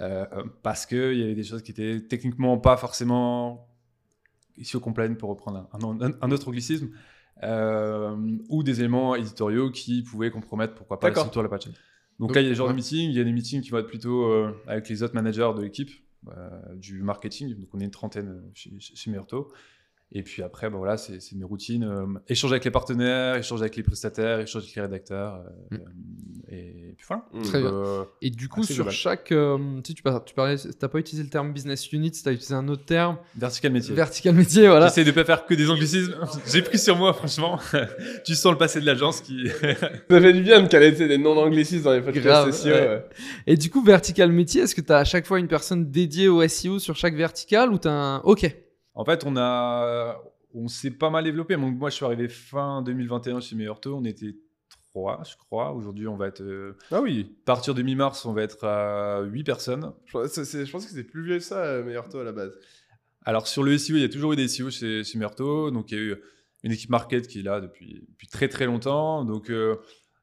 [0.00, 3.68] Euh, euh, parce qu'il y avait des choses qui étaient techniquement pas forcément
[4.56, 6.90] ici au compliant pour reprendre un, un- un autre anglicisme,
[7.42, 8.16] euh,
[8.48, 11.64] ou des éléments éditoriaux qui pouvaient compromettre, pourquoi pas, de la page.
[11.64, 11.74] Donc,
[12.18, 12.72] Donc, là, il y a des genres ouais.
[12.72, 15.14] de meetings, il y a des meetings qui vont être plutôt euh, avec les autres
[15.14, 15.90] managers de l'équipe,
[16.76, 19.10] du marketing, donc on est une trentaine euh, chez, chez.
[20.12, 21.82] Et puis après, bah voilà, c'est c'est mes routines.
[21.84, 25.34] euh, échanger avec les partenaires, échanger avec les prestataires, échanger avec les rédacteurs.
[25.72, 26.33] euh, Mm.
[27.08, 27.24] Voilà.
[27.32, 27.42] Mm.
[27.42, 27.72] Très bien.
[27.72, 28.92] Euh, Et du coup, sur global.
[28.92, 29.32] chaque.
[29.32, 32.28] euh, tu sais, tu, par- tu parlais, t'as pas utilisé le terme business unit, tu
[32.28, 33.18] as utilisé un autre terme.
[33.36, 33.94] vertical métier.
[33.94, 34.86] Vertical métier, voilà.
[34.88, 36.14] J'essaie de pas faire que des anglicismes.
[36.52, 37.58] J'ai pris sur moi, franchement.
[38.24, 39.48] tu sens le passé de l'agence qui.
[40.10, 42.68] Ça fait du bien de caler des noms d'anglicismes dans les podcasts Grave, SEO.
[42.70, 42.88] ouais.
[42.88, 43.04] ouais.
[43.46, 46.28] Et du coup, vertical métier, est-ce que tu as à chaque fois une personne dédiée
[46.28, 48.18] au SEO sur chaque vertical ou tu as un.
[48.20, 48.50] Ok.
[48.94, 50.16] en fait, on a,
[50.54, 51.56] on s'est pas mal développé.
[51.56, 53.96] Donc, moi, je suis arrivé fin 2021 chez Meilleurto.
[53.96, 54.34] On était
[54.94, 55.72] trois, je crois.
[55.72, 56.42] Aujourd'hui, on va être.
[56.42, 57.34] euh, Ah oui.
[57.42, 59.92] à partir de mi-mars, on va être à 8 personnes.
[60.06, 62.32] Je, pense- c'est- c'est- je que plus vieux que ça, euh, Meilleur Taux à la
[62.32, 62.52] base.
[63.24, 65.70] Alors sur le SEO, il y a toujours eu des SEO chez, chez Merto.
[65.70, 66.16] Donc il y a eu
[66.62, 69.24] une équipe market qui est là depuis, depuis très très longtemps.
[69.24, 69.76] Donc euh,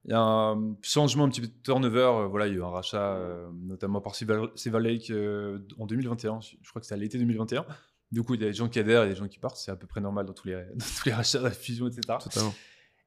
[0.05, 1.99] il y a un changement, un petit peu de turnover.
[1.99, 5.60] Euh, voilà, il y a eu un rachat, euh, notamment par Silver, Silver Lake euh,
[5.79, 6.39] en 2021.
[6.41, 7.65] Je je crois que c'est à l'été 2021.
[8.12, 9.57] Du coup, il y a des gens qui adhèrent et des gens qui partent.
[9.57, 12.01] C'est à peu près normal dans tous les, dans tous les rachats, la fusion, etc.
[12.21, 12.53] Totalement.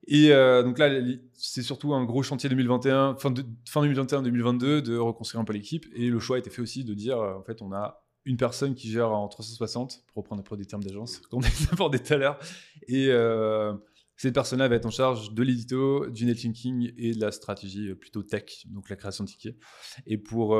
[0.06, 0.90] Et euh, donc là,
[1.32, 5.86] c'est surtout un gros chantier 2021, fin, de- fin 2021-2022, de reconstruire un peu l'équipe.
[5.94, 8.36] Et le choix a été fait aussi de dire, euh, en fait, on a une
[8.36, 12.12] personne qui gère en 360, pour reprendre peu des termes d'agence qu'on a abordé tout
[12.14, 12.38] à l'heure.
[12.86, 13.74] Et euh,
[14.16, 18.22] cette personne-là va être en charge de l'édito, du netlinking et de la stratégie plutôt
[18.22, 19.56] tech, donc la création de tickets.
[20.06, 20.56] Et pour,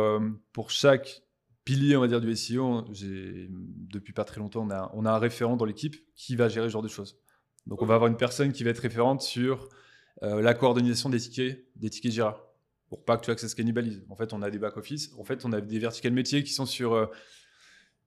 [0.53, 1.23] pour chaque
[1.65, 5.19] pilier, on va dire, du SEO, depuis pas très longtemps, on a, on a un
[5.19, 7.19] référent dans l'équipe qui va gérer ce genre de choses.
[7.67, 9.69] Donc on va avoir une personne qui va être référente sur
[10.23, 12.55] euh, la coordination des tickets, des tickets Jira,
[12.89, 14.05] pour pas que tu vois que ça se cannibalise.
[14.11, 16.67] En fait, on a des back-office, en fait, on a des verticales métiers qui sont
[16.67, 17.07] sur, euh,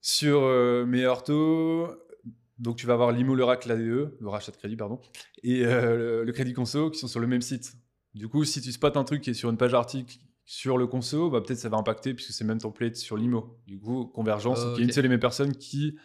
[0.01, 1.23] sur euh, Meilleur
[2.59, 4.99] donc tu vas avoir l'IMO, le RAC, l'ADE, le rachat de crédit, pardon,
[5.43, 7.73] et euh, le, le crédit conso qui sont sur le même site.
[8.15, 10.87] Du coup, si tu spots un truc qui est sur une page article sur le
[10.87, 13.59] conso, bah, peut-être ça va impacter puisque c'est le même template sur l'IMO.
[13.67, 15.97] Du coup, convergence, Oh, il y a une seule et même personne qui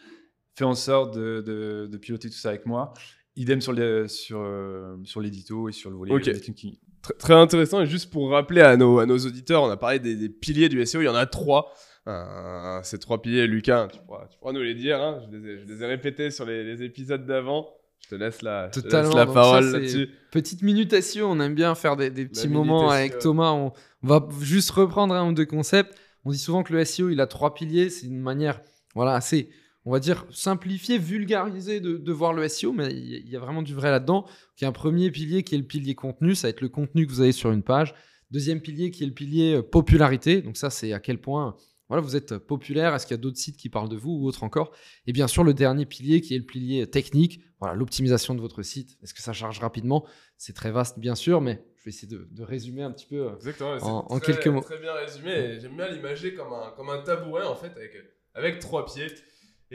[0.55, 2.93] fait en sorte de, de- de piloter tout ça avec moi.
[3.35, 6.27] Idem sur les- sur, euh, sur l'édito et sur le volet Ok.
[6.27, 6.75] netlinking.
[7.01, 7.81] Très, très intéressant.
[7.81, 10.69] Et juste pour rappeler à nos, à nos auditeurs, on a parlé des, des piliers
[10.69, 11.01] du SEO.
[11.01, 11.73] Il y en a trois.
[12.07, 15.01] Euh, ces trois piliers, Lucas, tu pourras, tu pourras nous les dire.
[15.01, 15.21] hein.
[15.31, 17.69] Je, les ai, je les ai répétés sur les, les épisodes d'avant.
[18.03, 20.09] Je te laisse la, je te laisse la parole là-dessus.
[20.31, 23.51] Petite minute SEO, on aime bien faire des, des petits moments avec Thomas.
[23.51, 23.71] On,
[24.03, 25.93] on va juste reprendre un ou deux concepts.
[26.25, 27.89] On dit souvent que le SEO, il a trois piliers.
[27.89, 28.59] C'est une manière
[28.93, 29.49] voilà, assez,
[29.85, 33.61] on va dire, simplifiée, vulgarisée de, de voir le SEO, mais il y a- vraiment
[33.61, 34.25] du vrai là-dedans.
[34.57, 36.69] Il y a un premier pilier qui est le pilier contenu, ça va être le
[36.69, 37.93] contenu que vous avez sur une page.
[38.31, 40.41] Deuxième pilier qui est le pilier euh, popularité.
[40.41, 41.55] Donc ça, c'est à quel point
[41.89, 42.95] voilà, vous êtes populaire.
[42.95, 44.71] Est-ce qu'il y a d'autres sites qui parlent de vous ou autre encore?
[45.05, 47.41] Et bien sûr, le dernier pilier qui est le pilier technique.
[47.59, 48.97] Voilà, l'optimisation de votre site.
[49.03, 50.05] Est-ce que ça charge rapidement?
[50.37, 53.27] C'est très vaste, bien sûr, mais je vais essayer de, de résumer un petit peu.
[53.27, 53.75] euh, Exactement.
[53.81, 54.61] En- en très- quelques mots.
[54.61, 55.59] Très bien résumé.
[55.61, 57.91] J'aime bien l'imager comme un, comme un tabouret en fait, avec,
[58.33, 59.07] avec trois pieds.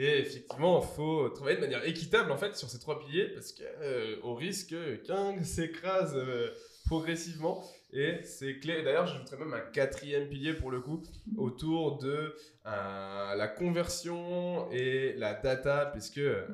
[0.01, 3.51] Et effectivement, il faut travailler de manière équitable en fait sur ces trois piliers parce
[3.51, 6.51] que euh, risque qu'un s'écrase euh,
[6.85, 7.61] progressivement.
[7.91, 8.81] Et c'est clé.
[8.81, 11.03] D'ailleurs, j'ajouterais même un quatrième pilier pour le coup
[11.35, 12.33] autour de
[12.65, 16.47] euh, la conversion et la data, puisque euh,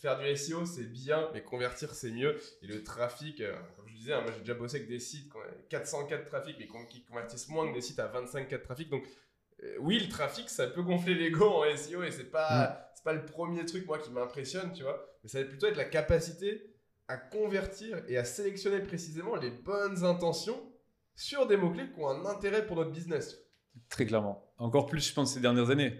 [0.00, 2.34] faire du SEO c'est bien, mais convertir c'est mieux.
[2.62, 3.44] Et le trafic,
[3.76, 6.56] comme je disais, hein, moi j'ai déjà bossé avec des sites qui ont 404 trafic,
[6.58, 8.90] mais qui convertissent moins que des sites à 25 4 trafic.
[8.90, 9.04] Donc
[9.80, 13.24] oui, le trafic, ça peut gonfler l'ego en SEO et c'est pas, c'est pas le
[13.24, 15.06] premier truc moi qui m'impressionne, tu vois.
[15.22, 16.74] Mais ça va plutôt être la capacité
[17.06, 20.60] à convertir et à sélectionner précisément les bonnes intentions
[21.14, 23.38] sur des mots-clés qui ont un intérêt pour notre business.
[23.88, 24.52] Très clairement.
[24.58, 25.94] Encore plus, je pense, ces dernières années.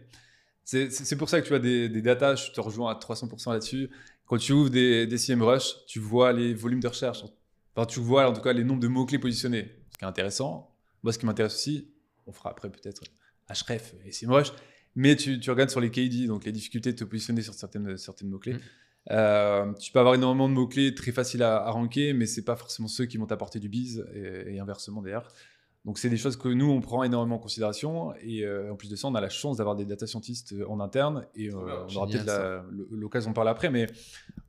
[0.65, 3.91] C'est pour ça que tu vois des, des data, je te rejoins à 300% là-dessus.
[4.27, 7.23] Quand tu ouvres des, des CMrush, tu vois les volumes de recherche.
[7.77, 9.85] Enfin, tu vois en tout cas les nombres de mots-clés positionnés.
[9.93, 10.75] Ce qui est intéressant.
[11.05, 11.93] Moi, ce qui m'intéresse aussi,
[12.27, 13.03] on fera après peut-être
[13.49, 14.53] href et CMrush,
[14.95, 17.97] mais tu, tu regardes sur les KD, donc les difficultés de te positionner sur certaines,
[17.97, 18.55] certaines mots-clés.
[18.55, 18.61] Mm.
[19.11, 22.57] Euh, tu peux avoir énormément de mots-clés très faciles à, à ranker, mais c'est pas
[22.57, 25.33] forcément ceux qui vont t'apporter du bise et, et inversement d'ailleurs.
[25.85, 28.91] Donc c'est des choses que nous on prend énormément en considération et euh, en plus
[28.91, 31.55] de ça on a la chance d'avoir des data scientists euh, en interne et euh,
[31.89, 33.87] on aura peut-être l'occasion d'en parler après mais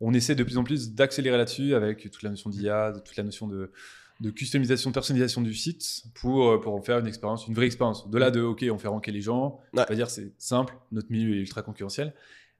[0.01, 3.23] on essaie de plus en plus d'accélérer là-dessus avec toute la notion d'IA, toute la
[3.23, 3.71] notion de,
[4.19, 7.65] de customisation, de personnalisation du site pour, euh, pour en faire une expérience, une vraie
[7.67, 8.09] expérience.
[8.09, 9.83] De là de ok on fait ranker les gens, Ouais.
[9.87, 12.13] on va dire c'est simple, notre milieu est ultra concurrentiel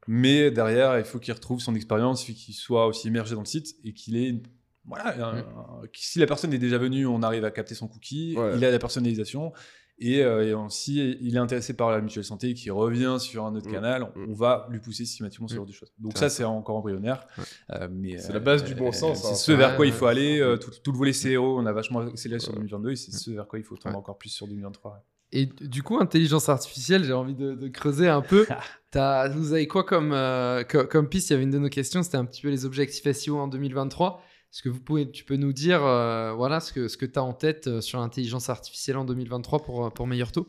[0.07, 3.41] mais derrière il faut qu'il retrouve son expérience, il faut qu'il soit aussi immergé dans
[3.41, 4.43] le site et qu'il ait une-
[4.85, 8.35] voilà, un- un- si la personne est déjà venue, on arrive à capter son cookie,
[8.37, 8.53] Ouais.
[8.55, 9.51] il a la personnalisation,
[9.99, 13.17] et, euh, et on- si il est intéressé par la mutuelle santé et qu'il revient
[13.19, 13.71] sur un autre Mm.
[13.71, 14.25] canal, Mm.
[14.29, 15.57] on va lui pousser systématiquement ce Mm.
[15.57, 15.91] genre de choses.
[15.99, 17.25] Donc ça, c'est encore embryonnaire.
[17.37, 17.43] Ouais.
[17.71, 19.35] euh, mais, C'est la base du bon sens, C'est hein.
[19.35, 19.97] ce vers Ouais, quoi il ouais.
[19.97, 20.39] faut aller.
[20.39, 22.57] euh, tout, tout le volet CRO, on a vachement accéléré sur Ouais.
[22.59, 23.99] 2022, et c'est ce vers quoi il faut tendre Ouais.
[23.99, 25.03] encore plus sur 2023.
[25.31, 28.47] Et du coup, intelligence artificielle, j'ai envie de, de creuser un peu.
[28.91, 31.29] T'as- vous avez quoi comme, euh, co- comme piste?
[31.29, 33.47] Il y avait une de nos questions, c'était un petit peu les objectifs SEO en
[33.47, 34.23] 2023.
[34.51, 37.81] Est-ce que tu peux nous dire euh, voilà, ce que, tu as en tête euh,
[37.81, 40.47] sur l'intelligence artificielle en 2023 pour, euh, pour meilleur taux?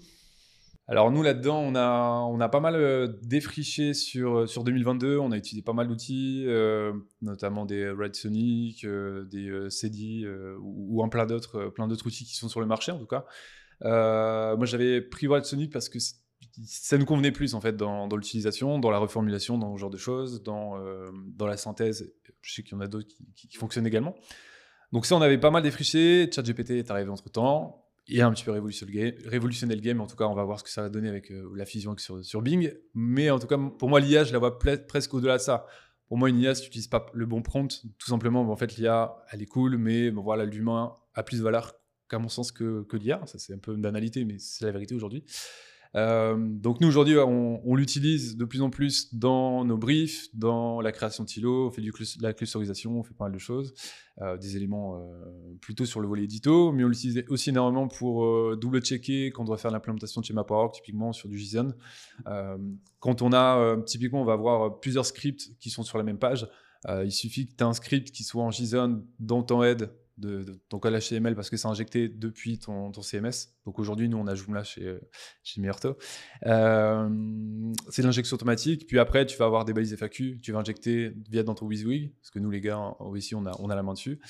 [0.89, 5.19] Alors nous là-dedans, on a, on a pas mal défriché sur, sur 2022.
[5.19, 6.47] On a utilisé pas mal d'outils,
[7.23, 10.27] notamment des Red Sonic, des CD
[10.61, 13.07] ou, ou un plein d'autres, plein d'autres outils qui sont sur le marché en tout
[13.07, 13.25] cas.
[13.83, 16.01] Moi j'avais pris Red Sonic parce que
[16.65, 19.91] ça nous convenait plus en fait dans, dans l'utilisation, dans la reformulation, dans ce genre
[19.91, 20.75] de choses, dans,
[21.37, 22.13] dans la synthèse.
[22.42, 24.14] Je sais qu'il y en a d'autres qui, fonctionnent également.
[24.92, 26.31] Donc ça, on avait pas mal défriché.
[26.33, 27.87] ChatGPT est arrivé entre temps.
[28.09, 30.00] et un petit peu révolutionner le game.
[30.00, 31.94] En tout cas, on va voir ce que ça va donner avec euh, la fusion
[31.96, 32.72] sur, Bing.
[32.94, 35.66] Mais en tout cas, pour moi, l'IA, je la vois presque au-delà de ça.
[36.09, 38.76] Pour moi, une IA, si tu n'utilises pas le bon prompt, tout simplement, en fait,
[38.76, 41.74] l'IA, elle est cool, mais voilà, l'humain a plus de valeur,
[42.09, 43.20] qu'à mon sens, que, que l'IA.
[43.26, 45.24] Ça, c'est un peu une banalité, mais c'est la vérité aujourd'hui.
[45.96, 50.92] Euh, donc nous aujourd'hui on, l'utilise de plus en plus dans nos briefs, dans la
[50.92, 53.74] création de silos, on fait de la clusterisation, on fait pas mal de choses,
[54.20, 58.57] euh, des éléments euh, plutôt sur le volet édito, mais on l'utilise aussi énormément pour
[58.57, 61.74] double-checker quand on doit faire l'implémentation de schéma Power, typiquement sur du JSON.
[63.00, 66.48] Quand on a, typiquement on va avoir plusieurs scripts qui sont sur la même page,
[66.88, 69.90] il suffit que tu aies un script qui soit en JSON dans ton head
[70.21, 73.55] de, de ton code HTML parce que c'est injecté depuis ton, CMS.
[73.65, 75.01] Donc aujourd'hui, nous, on a Joomla chez, euh,
[75.43, 75.61] chez.
[76.47, 78.87] Euh, c'est l'injection automatique.
[78.87, 80.41] Puis après, tu vas avoir des balises FAQ.
[80.43, 83.57] Tu vas injecter via dans ton WYSIWYG, parce que nous, les gars, ici, on a,
[83.59, 84.21] on a la main dessus.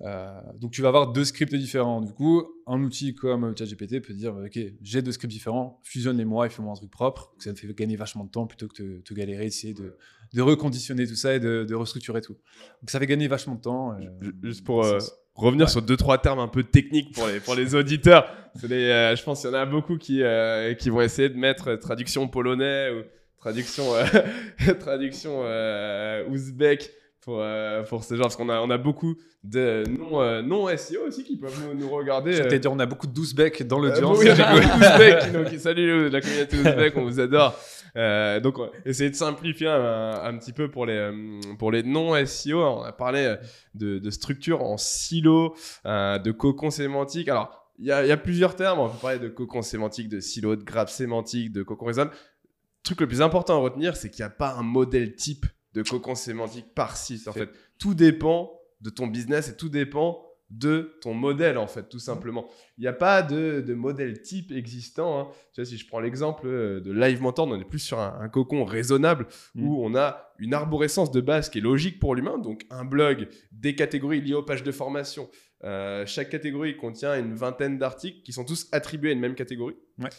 [0.00, 2.00] Euh, donc tu vas avoir deux scripts différents.
[2.00, 6.48] Du coup, un outil comme ChatGPT peut dire ok, j'ai deux scripts différents, fusionne-les-moi et
[6.48, 7.34] fais-moi un truc propre.
[7.38, 9.94] Ça me fait gagner vachement de temps plutôt que de te galérer, essayer de,
[10.32, 12.32] de reconditionner tout ça et de, de restructurer tout.
[12.80, 13.92] Donc ça fait gagner vachement de temps.
[13.92, 14.98] euh, Ju- Juste pour euh,
[15.34, 15.70] revenir Ouais.
[15.72, 18.26] sur deux trois termes un peu techniques pour les pour les auditeurs.
[18.62, 20.22] Les, je pense qu'il y en a beaucoup qui
[20.78, 23.02] qui vont essayer de mettre traduction polonais ou
[23.38, 23.84] traduction
[24.80, 25.42] traduction
[26.30, 26.90] ouzbek
[27.22, 30.66] pour euh, pour ces gens parce qu'on a on a beaucoup de non euh, non
[30.76, 32.32] SEO aussi qui peuvent nous, nous regarder.
[32.32, 34.18] Je euh, dit, on a beaucoup de douzebecs dans euh, l'audience.
[34.18, 37.58] beaucoup d'Ouzbeks, donc salut la communauté ouzbek, on vous adore.
[37.94, 38.56] Euh, donc,
[38.86, 41.12] essayer de simplifier un, un petit peu pour les,
[41.58, 42.58] pour les non-SEO.
[42.58, 43.36] On a parlé
[43.74, 45.54] de, de structure en silo,
[45.84, 47.28] de cocon sémantique.
[47.28, 48.78] Alors, il y a, il y a plusieurs termes.
[48.78, 52.08] On peut parler de cocon sémantique, de silo, de grappe sémantique, de cocon raisonne.
[52.08, 55.44] Le truc le plus important à retenir, c'est qu'il n'y a pas un modèle type
[55.74, 57.28] de cocon sémantique par site.
[57.28, 57.50] En Fait.
[57.78, 62.46] tout dépend de ton business et tout dépend de ton modèle, en fait, tout simplement.
[62.76, 65.18] Il n'y a pas de, de modèle type existant.
[65.18, 65.28] hein.
[65.54, 68.18] Tu vois, si je prends l'exemple euh, de Live Mentor, on est plus sur un,
[68.20, 69.66] un cocon raisonnable Mm.
[69.66, 72.36] où on a une arborescence de base qui est logique pour l'humain.
[72.36, 75.30] Donc, un blog, des catégories liées aux pages de formation.
[75.64, 79.76] Euh, chaque catégorie contient une vingtaine d'articles qui sont tous attribués à une même catégorie.
[80.00, 80.10] Ouais.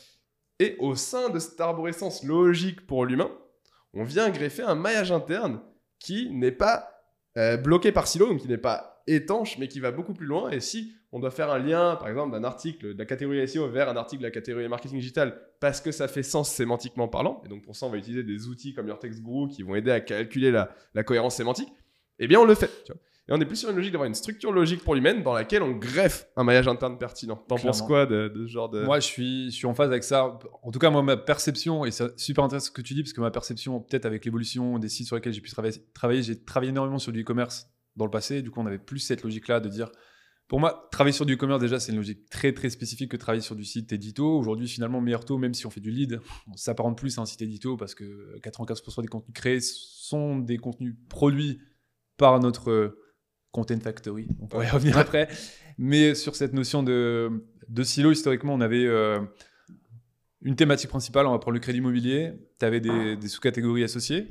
[0.59, 3.29] Et au sein de cette arborescence logique pour l'humain,
[3.93, 5.61] on vient greffer un maillage interne
[5.99, 6.89] qui n'est pas
[7.37, 10.49] euh, bloqué par silo, donc qui n'est pas étanche, mais qui va beaucoup plus loin.
[10.51, 13.69] Et si on doit faire un lien, par exemple, d'un article de la catégorie SEO
[13.69, 17.41] vers un article de la catégorie marketing digital, parce que ça fait sens sémantiquement parlant,
[17.45, 19.91] et donc pour ça, on va utiliser des outils comme Your Guru qui vont aider
[19.91, 21.69] à calculer la, cohérence sémantique,
[22.19, 22.71] eh bien, on le fait.
[23.29, 25.63] Et on est plus sur une logique d'avoir une structure logique pour l'humaine dans laquelle
[25.63, 27.37] on greffe un maillage interne pertinent.
[27.47, 28.83] T'en penses quoi de, de ce genre de...
[28.83, 30.37] Moi, je suis, je suis en phase avec ça.
[30.61, 33.13] En tout cas, moi, ma perception, et c'est super intéressant ce que tu dis, parce
[33.13, 36.43] que ma perception, peut-être avec l'évolution des sites sur lesquels j'ai pu travailler, travailler j'ai
[36.43, 38.41] travaillé énormément sur du e-commerce dans le passé.
[38.41, 39.89] Du coup, on avait plus cette logique-là de dire.
[40.49, 43.41] Pour moi, travailler sur du e-commerce, déjà, c'est une logique très, très spécifique que travailler
[43.41, 44.37] sur du site édito.
[44.37, 46.19] Aujourd'hui, finalement, meilleur taux, même si on fait du lead,
[46.51, 50.57] on s'apparente plus à un site édito parce que 95% des contenus créés sont des
[50.57, 51.61] contenus produits
[52.17, 52.97] par notre
[53.53, 54.27] Content Factory.
[54.41, 55.29] On pourrait y revenir après.
[55.77, 57.31] Mais sur cette notion de,
[57.69, 59.19] de silo, historiquement, on avait euh,
[60.41, 61.25] une thématique principale.
[61.27, 62.33] On va prendre le crédit immobilier.
[62.59, 64.27] Tu avais des, des sous-catégories associées.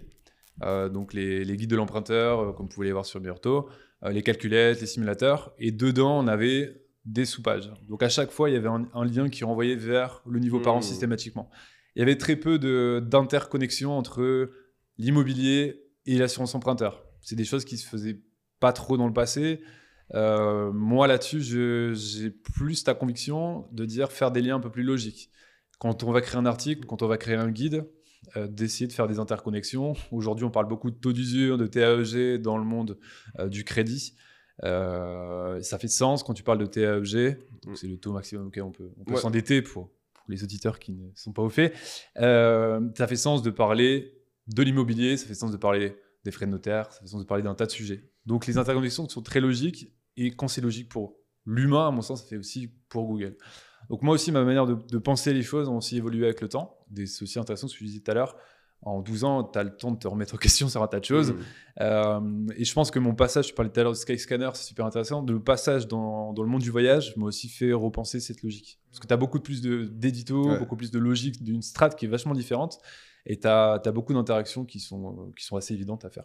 [0.63, 4.11] Euh, donc les, les guides de l'emprunteur, euh, comme vous pouvez les voir sur euh,
[4.11, 5.55] les calculettes, les simulateurs.
[5.59, 7.71] Et dedans, on avait des sous-pages.
[7.89, 10.61] Donc à chaque fois, il y avait un, un lien qui renvoyait vers le niveau
[10.61, 10.83] parent Mmh.
[10.83, 11.51] systématiquement.
[11.95, 12.59] Il y avait très peu
[13.01, 14.51] d'interconnexion entre
[14.99, 17.05] l'immobilier et l'assurance emprunteur.
[17.21, 18.21] C'est des choses qui se faisaient
[18.63, 19.61] pas trop dans le passé.
[20.15, 24.85] Euh, moi là-dessus, j'ai plus ta conviction de dire faire des liens un peu plus
[24.85, 25.31] logiques.
[25.81, 27.87] Quand on va créer un article, quand on va créer un guide,
[28.37, 29.95] euh, d'essayer de faire des interconnexions.
[30.13, 32.99] Aujourd'hui, on parle beaucoup de taux d'usure, de TAEG dans le monde
[33.41, 34.15] euh, du crédit.
[34.63, 37.37] Ça fait sens quand tu parles de TAEG,
[37.75, 39.17] c'est le taux maximum auquel on peut, Ouais.
[39.17, 41.75] s'endetter pour, pour les auditeurs qui ne sont pas au fait.
[42.15, 44.15] Ça fait sens de parler
[44.47, 47.27] de l'immobilier, ça fait sens de parler des frais de notaire, ça fait sens de
[47.27, 48.05] parler d'un tas de sujets.
[48.27, 52.23] Donc les interconnexions sont très logiques, et quand c'est logique pour l'humain, à mon sens,
[52.23, 53.37] ça fait aussi pour Google.
[53.91, 56.49] Donc moi aussi, ma manière de, de penser les choses a aussi évolué avec le
[56.49, 56.79] temps.
[56.89, 58.37] Des- C'est aussi intéressant ce que je disais tout à l'heure.
[58.85, 60.99] En 12 ans, tu as le temps de te remettre en question sur un tas
[61.01, 61.33] de choses.
[61.33, 61.39] Mmh.
[61.81, 64.65] Euh, et je pense que mon passage, je parlais tout à l'heure de Skyscanner, c'est
[64.67, 65.25] super intéressant.
[65.25, 68.81] Le passage dans, dans le monde du voyage m'a aussi fait repenser cette logique.
[68.91, 70.59] Parce que tu as beaucoup plus d'édito, Ouais.
[70.59, 72.79] beaucoup plus de logique, d'une strat qui est vachement différente.
[73.25, 76.25] Et tu as, beaucoup d'interactions qui sont, qui sont assez évidentes à faire.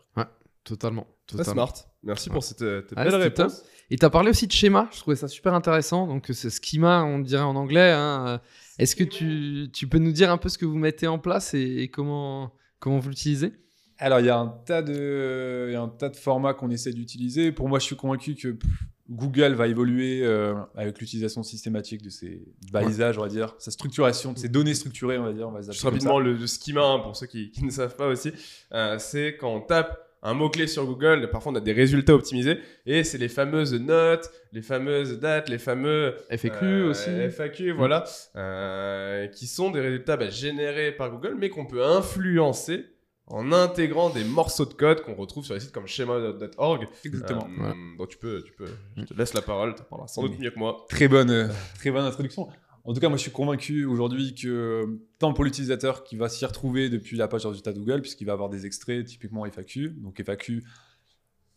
[0.67, 1.07] Totalement.
[1.27, 1.65] Très totalement.
[1.67, 1.73] smart.
[2.03, 3.63] Merci pour cette, euh, cette Ouais, belle réponse.
[3.89, 6.07] Et tu as parlé aussi de schéma, je trouvais ça super intéressant.
[6.07, 7.91] Donc, c'est schema, on dirait en anglais.
[7.95, 8.41] hein.
[8.79, 11.53] Est-ce que tu, tu peux nous dire un peu ce que vous mettez en place
[11.53, 13.53] et, et comment, comment vous l'utilisez?
[13.97, 16.69] Alors, il y, a un tas de- il y a un tas de formats qu'on
[16.69, 17.51] essaie d'utiliser.
[17.53, 18.69] Pour moi, je suis convaincu que pff,
[19.09, 24.33] Google va évoluer euh, avec l'utilisation systématique de ces balisages, on va dire, sa structuration,
[24.33, 25.47] de ces données structurées, on va dire.
[25.47, 27.63] On va les Juste appeler comme rapidement, le, le schema, hein, pour ceux qui, qui
[27.63, 28.33] ne savent pas aussi,
[28.73, 29.97] euh, c'est quand on tape
[30.27, 34.29] un mot-clé sur Google, parfois on a des résultats optimisés, et c'est les fameuses notes,
[34.51, 37.09] les fameuses dates, les fameux FAQ euh, aussi.
[37.31, 38.03] FAQ, voilà,
[38.35, 42.85] euh, qui sont des résultats bah, générés par Google, mais qu'on peut influencer
[43.27, 46.87] en intégrant des morceaux de code qu'on retrouve sur les sites comme schema.org.
[47.05, 47.47] Exactement.
[47.61, 47.73] Euh.
[47.97, 50.51] Donc tu peux, tu peux, je te laisse la parole, tu parleras sans doute mieux
[50.51, 50.85] que moi.
[50.89, 52.47] Très bonne, euh, très bonne introduction.
[52.87, 56.45] En tout cas, moi, je suis convaincu aujourd'hui que tant pour l'utilisateur qui va s'y
[56.45, 59.89] retrouver depuis la page de résultats de Google, puisqu'il va avoir des extraits, typiquement FAQ.
[60.01, 60.63] Donc FAQ,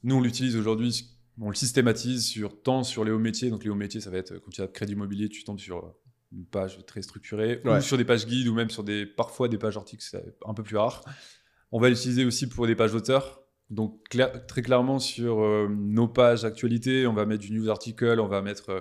[0.02, 1.08] nous, on l'utilise aujourd'hui,
[1.40, 3.48] on le systématise sur tant sur les hauts métiers.
[3.48, 5.94] Donc les hauts métiers, ça va être quand tu as crédit immobilier, tu tombes sur
[6.32, 7.78] une page très structurée, Ouais.
[7.78, 10.54] ou sur des pages guides, ou même sur des parfois des pages articles, c'est un
[10.54, 11.02] peu plus rare.
[11.70, 13.42] On va l'utiliser aussi pour des pages d'auteurs.
[13.70, 18.18] Donc cla- très clairement sur euh, nos pages actualité, on va mettre du news article,
[18.18, 18.80] on va mettre euh,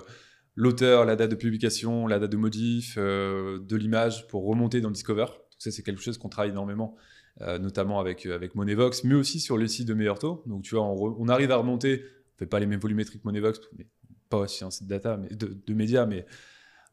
[0.54, 4.88] l'auteur, la date de publication, la date de modif, euh, de l'image pour remonter dans
[4.88, 5.26] le Discover.
[5.26, 6.96] Donc ça, c'est quelque chose qu'on travaille énormément,
[7.40, 10.42] euh, notamment avec, euh, avec Monevox, mais aussi sur les sites de meilleur taux.
[10.46, 12.02] Donc tu vois, on, arrive à remonter,
[12.34, 13.86] on fait pas les mêmes volumétriques Monevox, mais
[14.28, 16.26] pas aussi un site data, mais de, de médias, mais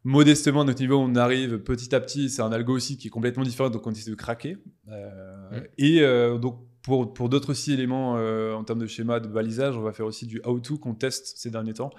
[0.03, 2.29] modestement à notre niveau, on arrive petit à petit.
[2.29, 4.57] C'est un algo aussi qui est complètement différent, donc on essaie de craquer.
[4.89, 5.67] Euh, Mm.
[5.77, 9.75] Et euh, donc pour, pour d'autres aussi éléments euh, en termes de schéma, de balisage,
[9.75, 11.89] on va faire aussi du how-to qu'on teste ces derniers temps.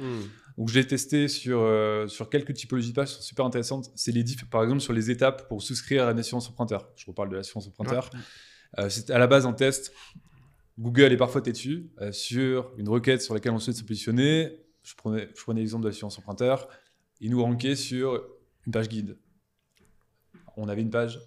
[0.57, 3.91] Donc j'ai testé sur, euh, sur quelques typologies de pages qui sont super intéressantes.
[3.95, 6.89] C'est les diff- par exemple sur les étapes pour souscrire à une assurance emprunteur.
[6.97, 8.09] Je reparle de l'assurance emprunteur.
[8.79, 9.93] Euh, c'est à la base en test.
[10.79, 14.65] Google est parfois têtu sur une requête sur laquelle on souhaite se positionner.
[14.83, 16.67] Je prenais, je prenais l'exemple de l'assurance emprunteur.
[17.21, 18.15] Il nous rankait sur
[18.67, 19.19] une page guide.
[20.57, 21.21] On avait une page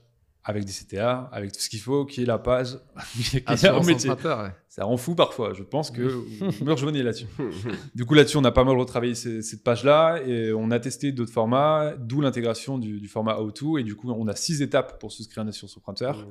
[0.44, 2.78] avec des CTA, avec tout ce qu'il faut, qui est la page
[3.22, 4.10] qui est au métier.
[4.44, 4.52] ouais.
[4.68, 5.54] Ça rend fou parfois.
[5.54, 7.28] Je pense que vous me rejoignez là-dessus.
[7.96, 11.12] Du coup, là-dessus, on a pas mal retravaillé ces- cette page-là et on a testé
[11.12, 13.80] d'autres formats, d'où l'intégration du, du format How2.
[13.82, 16.26] Et du coup, on a six étapes pour souscrire un assurance emprunteur.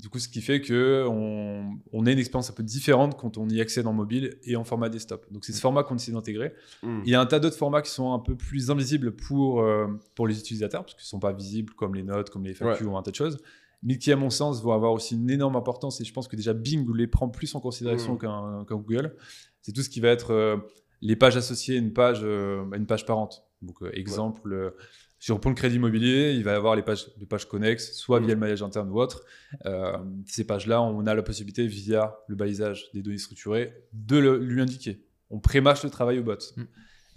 [0.00, 3.36] Du coup, ce qui fait que on, on a une expérience un peu différente quand
[3.36, 5.26] on y accède en mobile et en format desktop.
[5.32, 6.52] Donc, c'est ce format qu'on essaie d'intégrer.
[6.84, 7.00] Mm.
[7.04, 9.88] Il y a un tas d'autres formats qui sont un peu plus invisibles pour, euh,
[10.14, 12.84] pour les utilisateurs, parce qu'ils ne sont pas visibles comme les notes, comme les FAQ
[12.84, 13.38] ou un tas de choses,
[13.82, 16.00] mais qui, à mon sens, vont avoir aussi une énorme importance.
[16.00, 18.18] Et je pense que déjà Bing les prend plus en considération Mm.
[18.18, 19.16] qu'un Google.
[19.62, 20.58] C'est tout ce qui va être euh,
[21.00, 23.42] les pages associées à une page, euh, à une page parente.
[23.62, 24.72] Donc, exemple,
[25.18, 27.92] euh, sur pour le crédit immobilier, il va y avoir les pages, les pages connexes,
[27.92, 28.24] soit Mm.
[28.26, 29.24] via le maillage interne ou autre.
[29.66, 34.38] Euh, ces pages-là, on a la possibilité, via le balisage des données structurées, de le-
[34.38, 35.02] lui indiquer.
[35.30, 36.36] On prémâche le travail au bot.
[36.56, 36.62] Mm.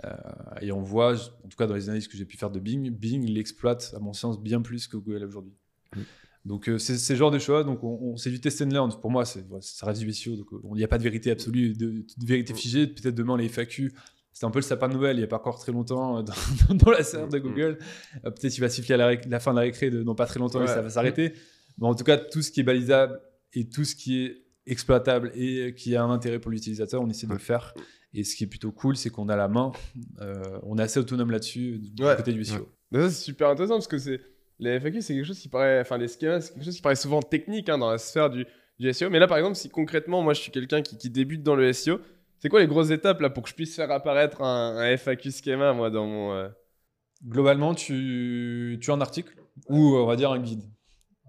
[0.03, 0.09] Euh,
[0.61, 1.13] et on voit,
[1.45, 3.99] en tout cas dans les analyses que j'ai pu faire de Bing, Bing l'exploite, à
[3.99, 5.53] mon sens, bien plus que Google aujourd'hui.
[5.95, 5.99] Mm.
[6.43, 7.65] Donc euh, c'est ce genre de choses.
[7.67, 8.89] Donc on, on- c'est du test and learn.
[8.99, 10.37] Pour moi, c'est ça reste du SEO.
[10.37, 12.87] Donc il n'y a pas de vérité absolue, de, de vérité figée.
[12.87, 13.93] Peut-être demain les FAQ.
[14.41, 15.15] C'était un peu le sapin de Noël.
[15.17, 16.33] Il n'y a pas encore très longtemps euh, dans,
[16.73, 17.41] dans la serre de Mm.
[17.43, 17.77] Google.
[18.25, 20.39] Euh, Peut-être il va siffler à la, fin de la récré de, dans pas très
[20.39, 20.67] longtemps et Ouais.
[20.67, 21.33] ça va s'arrêter.
[21.77, 23.21] Mais en tout cas, tout ce qui est balisable
[23.53, 27.27] et tout ce qui est exploitable et qui a un intérêt pour l'utilisateur, on essaie
[27.27, 27.75] de le faire.
[28.15, 29.71] Et ce qui est plutôt cool, c'est qu'on a la main,
[30.21, 32.15] euh, on est assez autonome là-dessus du Ouais.
[32.15, 32.67] côté du SEO.
[32.91, 34.19] Ça, c'est super intéressant parce que c'est
[34.57, 36.95] les FAQ, c'est quelque chose qui paraît, enfin les schémas, c'est quelque chose qui paraît
[36.95, 38.45] souvent technique hein, dans la sphère du,
[38.79, 39.09] du SEO.
[39.11, 41.71] Mais là, par exemple, si concrètement, moi, je suis quelqu'un qui, qui débute dans le
[41.73, 41.99] SEO,
[42.41, 45.31] c'est quoi les grosses étapes là pour que je puisse faire apparaître un, un FAQ
[45.31, 46.49] schéma moi dans mon euh,
[47.23, 49.35] Globalement, tu, tu as un article
[49.69, 50.63] ou on va dire un guide.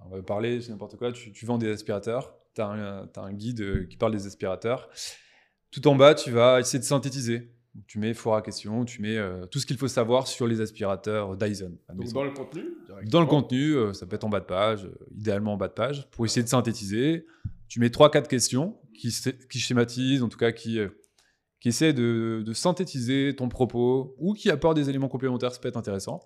[0.06, 3.60] On va parler, c'est n'importe quoi, tu, tu vends des aspirateurs, tu as, un guide
[3.60, 4.88] euh, qui parle des aspirateurs.
[5.70, 7.52] Tout en bas, tu vas essayer de synthétiser.
[7.86, 10.60] Tu mets foire à question, tu mets euh, tout ce qu'il faut savoir sur les
[10.60, 11.78] aspirateurs Dyson.
[11.94, 12.64] donc dans le contenu
[13.06, 15.68] Dans le contenu, euh, ça peut être en bas de page, euh, idéalement en bas
[15.68, 17.26] de page, pour essayer de synthétiser.
[17.68, 19.10] Tu mets 3-4 questions qui,
[19.50, 20.88] qui schématisent, en tout cas qui, euh,
[21.62, 25.68] qui essaient de, de synthétiser ton propos ou qui apportent des éléments complémentaires, ça peut
[25.68, 26.20] être intéressant.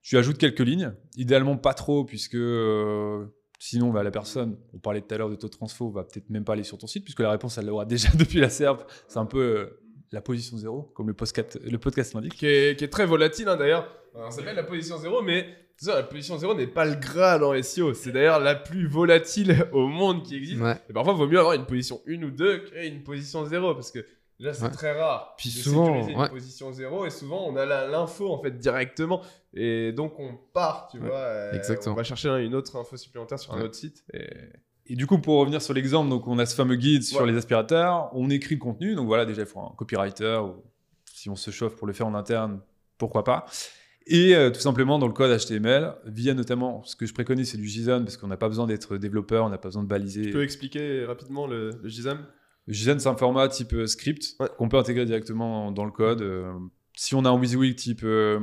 [0.00, 3.26] Tu ajoutes quelques lignes, idéalement pas trop, puisque euh,
[3.58, 6.30] sinon bah, la personne, on parlait tout à l'heure de taux de transfo, va peut-être
[6.30, 8.90] même pas aller sur ton site, puisque la réponse, elle l'aura déjà depuis la SERP.
[9.08, 12.36] C'est un peu euh, la position zéro, comme le podcast, le podcast l'indique.
[12.36, 13.94] qui est, qui est très volatile hein, d'ailleurs.
[14.14, 15.46] On s'appelle la position 0, mais
[15.86, 17.92] la position 0 n'est pas le gras dans SEO.
[17.94, 20.62] C'est d'ailleurs la plus volatile au monde qui existe.
[20.62, 20.76] Ouais.
[20.88, 23.92] Et parfois, il vaut mieux avoir une position 1 ou 2 qu'une position 0 parce
[23.92, 24.04] que
[24.38, 24.70] là, c'est Ouais.
[24.70, 25.34] très rare.
[25.36, 26.26] Puis de souvent, sécuriser ouais.
[26.26, 29.20] une position 0 et souvent, on a l'info en fait directement.
[29.54, 31.16] Et donc, on part, tu Ouais, vois.
[31.18, 31.94] euh, exactement.
[31.94, 34.04] On va chercher une autre info supplémentaire sur un autre site.
[34.14, 34.26] Et...
[34.90, 37.30] Et du coup, pour revenir sur l'exemple, donc on a ce fameux guide sur Ouais.
[37.30, 40.64] les aspirateurs, on écrit le contenu, donc voilà, déjà il faut un copywriter, ou
[41.04, 42.60] si on se chauffe pour le faire en interne,
[42.96, 43.44] pourquoi pas.
[44.06, 47.58] Et euh, tout simplement dans le code HTML, via notamment, ce que je préconise, c'est
[47.58, 50.22] du JSON, parce qu'on n'a pas besoin d'être développeur, on n'a pas besoin de baliser.
[50.22, 52.16] Tu peux expliquer rapidement le, le JSON?
[52.72, 54.48] JSON, c'est un format type euh, script Ouais.
[54.58, 56.22] qu'on peut intégrer directement dans le code.
[56.22, 56.52] Euh,
[56.96, 58.40] si on a un WYSIWYG type, euh,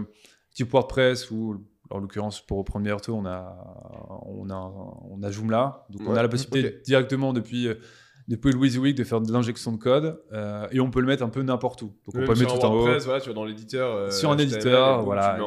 [0.53, 4.73] type WordPress ou en l'occurrence pour reprendre Meilleur on a, on a,
[5.11, 5.85] on a Joomla.
[5.89, 7.67] Donc on a la possibilité directement depuis,
[8.27, 11.21] depuis le WYSIWYG de faire de l'injection de code euh, et on peut le mettre
[11.21, 11.87] un peu n'importe où.
[11.87, 12.77] Donc on peut le mettre tout en haut.
[12.79, 13.93] WordPress, voilà, tu vas dans l'éditeur.
[13.95, 15.37] euh, Sur un HTML, éditeur, voilà,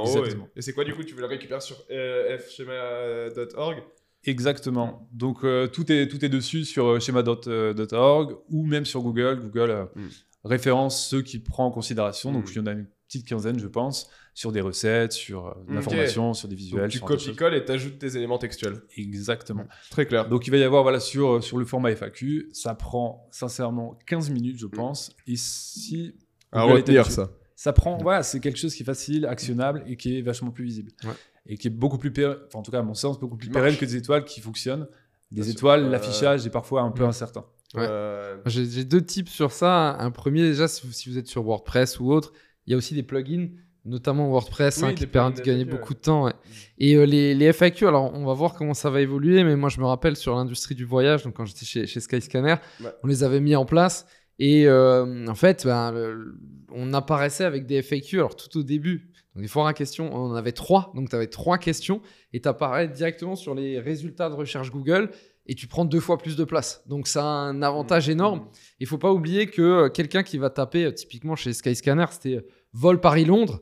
[0.55, 3.83] et c'est quoi du coup Tu veux le récupérer sur euh, fschema.org
[4.25, 5.09] Exactement.
[5.13, 9.41] Donc euh, tout, est, tout est dessus sur euh, schema.org ou même sur Google.
[9.43, 10.09] Google euh, Mm.
[10.45, 12.33] référence ceux qu'il prend en considération.
[12.33, 12.51] Donc Mm.
[12.53, 15.75] il y en a une petite quinzaine, je pense, sur des recettes, sur euh, de
[15.75, 16.83] l'information, sur des visuels.
[16.83, 18.83] Donc tu copies-colles et t'ajoutes tes éléments textuels.
[18.97, 19.67] Exactement.
[19.91, 20.29] Très clair.
[20.29, 23.99] Donc il va y avoir voilà, sur, euh, sur le format FAQ, ça prend sincèrement
[24.07, 25.11] 15 minutes, je pense.
[25.27, 26.15] Et si
[26.53, 27.31] à retenir ça.
[27.57, 30.65] ça prend, voilà, c'est quelque chose qui est facile, actionnable et qui est vachement plus
[30.65, 30.93] visible.
[31.05, 31.11] Ouais.
[31.49, 33.49] Et qui est beaucoup plus pérenne, enfin en tout cas à mon sens, beaucoup plus
[33.49, 34.87] pérenne que des étoiles qui fonctionnent.
[35.31, 37.45] Des Bien étoiles, Euh, l'affichage est parfois un peu incertain.
[37.75, 37.87] Ouais.
[37.89, 39.97] Euh, J'ai deux tips sur ça.
[39.99, 42.33] Un premier, déjà, si vous, si vous êtes sur WordPress ou autre,
[42.67, 43.49] il y a aussi des plugins,
[43.85, 46.25] notamment WordPress, Oui, hein, qui permettent de gagner FAQ, beaucoup de temps.
[46.25, 46.33] ouais.
[46.79, 49.69] Et euh, les, les FAQ, alors on va voir comment ça va évoluer, mais moi
[49.71, 52.91] je me rappelle sur l'industrie du voyage, donc quand j'étais chez, chez Skyscanner, Ouais.
[53.03, 54.07] on les avait mis en place.
[54.39, 56.39] Et euh, en fait, ben, le-
[56.73, 59.11] on apparaissait avec des FAQ, alors tout au début.
[59.35, 60.93] Donc des foires à questions, on en avait trois.
[60.95, 62.01] Donc tu avais trois questions
[62.33, 65.11] et tu apparais directement sur les résultats de recherche Google
[65.47, 66.83] et tu prends deux fois plus de place.
[66.87, 68.49] Donc ça a un avantage énorme.
[68.81, 72.37] Il faut pas oublier que euh, quelqu'un qui va taper, euh, typiquement chez Skyscanner, c'était
[72.37, 73.61] euh, vol Paris-Londres.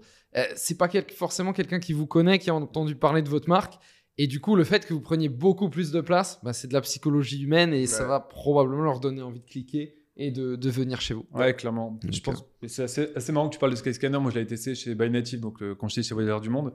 [0.54, 3.78] C'est pas forcément quelqu'un qui vous connaît, qui a entendu parler de votre marque.
[4.18, 6.74] Et du coup, le fait que vous preniez beaucoup plus de place, bah, c'est de
[6.74, 8.08] la psychologie humaine et ça Ouais.
[8.08, 11.26] va probablement leur donner envie de cliquer et de, de venir chez vous.
[11.34, 11.98] Ouais, clairement.
[12.10, 14.18] Je pense c'est assez, assez marrant que tu parles de Skyscanner.
[14.18, 16.72] Moi, je l'avais testé chez By Native, donc euh, quand j'étais chez Voyageurs du Monde.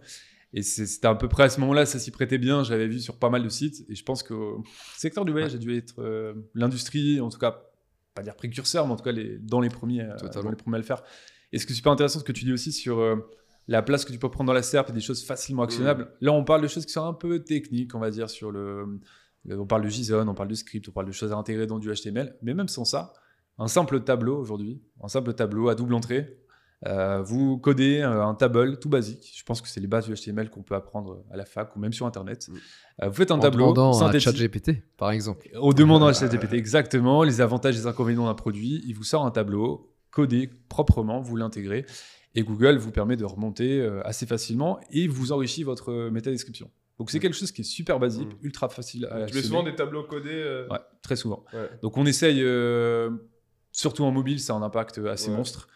[0.54, 2.64] Et c'était à peu près à ce moment-là, ça s'y prêtait bien.
[2.64, 3.86] Je l'avais vu sur pas mal de sites.
[3.90, 4.58] Et je pense que le
[4.98, 7.64] secteur du voyage a dû être euh, l'industrie, en tout cas,
[8.14, 10.44] pas dire précurseur, mais en tout cas les, dans, les premiers, euh, Totalement.
[10.44, 11.04] dans les premiers à le faire.
[11.54, 13.16] Et ce qui est super intéressant, ce que tu dis aussi sur euh,
[13.70, 16.12] la place que tu peux prendre dans la SERP et des choses facilement actionnables.
[16.20, 19.00] Là, on parle de choses qui sont un peu techniques, on va dire, sur le.
[19.46, 21.66] le- on parle de JSON, on parle de script, on parle de choses à intégrer
[21.66, 22.36] dans du HTML.
[22.42, 23.14] Mais même sans ça,
[23.58, 26.38] un simple tableau aujourd'hui, un simple tableau à double entrée,
[26.88, 29.32] euh, vous codez euh, un table tout basique.
[29.38, 31.80] Je pense que c'est les bases du HTML qu'on peut apprendre à la fac ou
[31.80, 32.48] même sur Internet.
[32.50, 32.56] Mm.
[33.04, 34.18] Euh, vous faites un en tableau demandant à.
[34.20, 35.48] ChatGPT, par exemple.
[35.60, 39.26] Au demandant à ChatGPT exactement les avantages et les inconvénients d'un produit, il vous sort
[39.26, 41.86] un tableau codé proprement, vous l'intégrez
[42.34, 46.72] et Google vous permet de remonter assez facilement et vous enrichit votre métadescription.
[46.98, 48.46] Donc c'est quelque chose qui est super basique, Mm.
[48.46, 50.30] ultra facile à Tu mets souvent des tableaux codés.
[50.32, 51.44] euh, Ouais, très souvent.
[51.54, 51.70] Ouais.
[51.82, 53.10] Donc on essaye, euh,
[53.72, 55.38] surtout en mobile, c'est un impact assez Ouais.
[55.38, 55.68] monstre.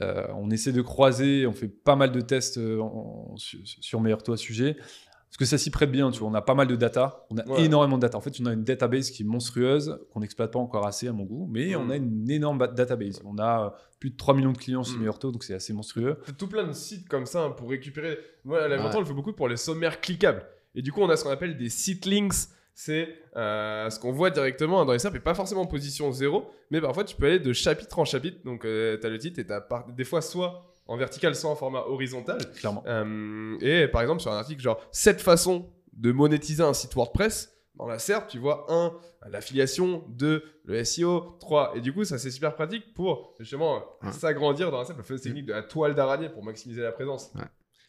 [0.00, 4.00] Euh, on essaie de croiser, on fait pas mal de tests euh, en- en- sur,
[4.00, 4.74] Meilleur ce sujet.
[4.76, 6.28] Parce que ça s'y prête bien, tu vois.
[6.30, 7.64] On a pas mal de data, on a Ouais.
[7.64, 8.16] énormément de data.
[8.16, 11.12] En fait, on a une database qui est monstrueuse, qu'on n'exploite pas encore assez à
[11.12, 11.80] mon goût, mais Mm.
[11.80, 13.20] on a une énorme ba- database.
[13.26, 13.70] On a euh,
[14.00, 15.00] plus de 3 millions de clients sur Mm.
[15.00, 16.16] Meilleur Taux, donc c'est assez monstrueux.
[16.38, 18.18] Tout plein de sites comme ça hein, pour récupérer.
[18.44, 18.78] Moi, à Ouais.
[18.94, 20.44] on le fait beaucoup pour les sommaires cliquables.
[20.74, 22.48] Et du coup, on a ce qu'on appelle des site links.
[22.80, 26.48] C'est euh, ce qu'on voit directement dans les SERP et pas forcément en position 0,
[26.70, 28.38] mais parfois tu peux aller de chapitre en chapitre.
[28.44, 29.66] Donc, tu as le titre et tu as
[29.96, 32.38] des fois soit en vertical, soit en format horizontal.
[32.54, 32.84] Clairement.
[32.86, 37.52] Euh, et par exemple, sur un article genre 7 façons de monétiser un site WordPress,
[37.74, 38.92] dans la SERP, tu vois 1,
[39.28, 41.72] l'affiliation, 2, le SEO, 3.
[41.74, 44.12] Et du coup, ça c'est super pratique pour justement Ouais.
[44.12, 47.32] s'agrandir dans la SERP, la fameuse technique de la toile d'araignée pour maximiser la présence.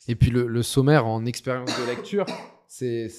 [0.08, 2.26] Et puis le, le sommaire en expérience de lecture,
[2.72, 3.09] c'est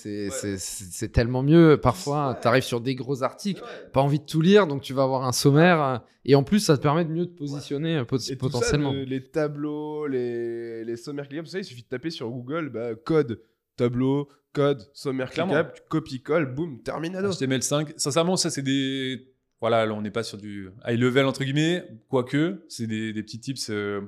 [1.03, 1.09] Ouais.
[1.09, 1.77] tellement mieux.
[1.83, 5.03] Parfois, tu arrives sur des gros articles, pas envie de tout lire, donc tu vas
[5.03, 5.83] avoir un sommaire.
[5.83, 8.47] euh, Et en plus, ça te permet de mieux te positionner euh, pot- Et tout
[8.47, 8.93] potentiellement.
[8.93, 12.29] ça, le- les tableaux, les, les sommaires cliquables, tout ça, il suffit de taper sur
[12.31, 13.43] Google bah, code,
[13.77, 15.55] tableau, code, sommaire Clairement.
[15.55, 17.31] cliquable, tu copies-colles, boum, terminado.
[17.31, 19.27] HTML5, sincèrement, ça c'est des.
[19.61, 23.23] Voilà, là on n'est pas sur du high level entre guillemets, quoique, c'est des, des
[23.23, 24.01] petits tips euh,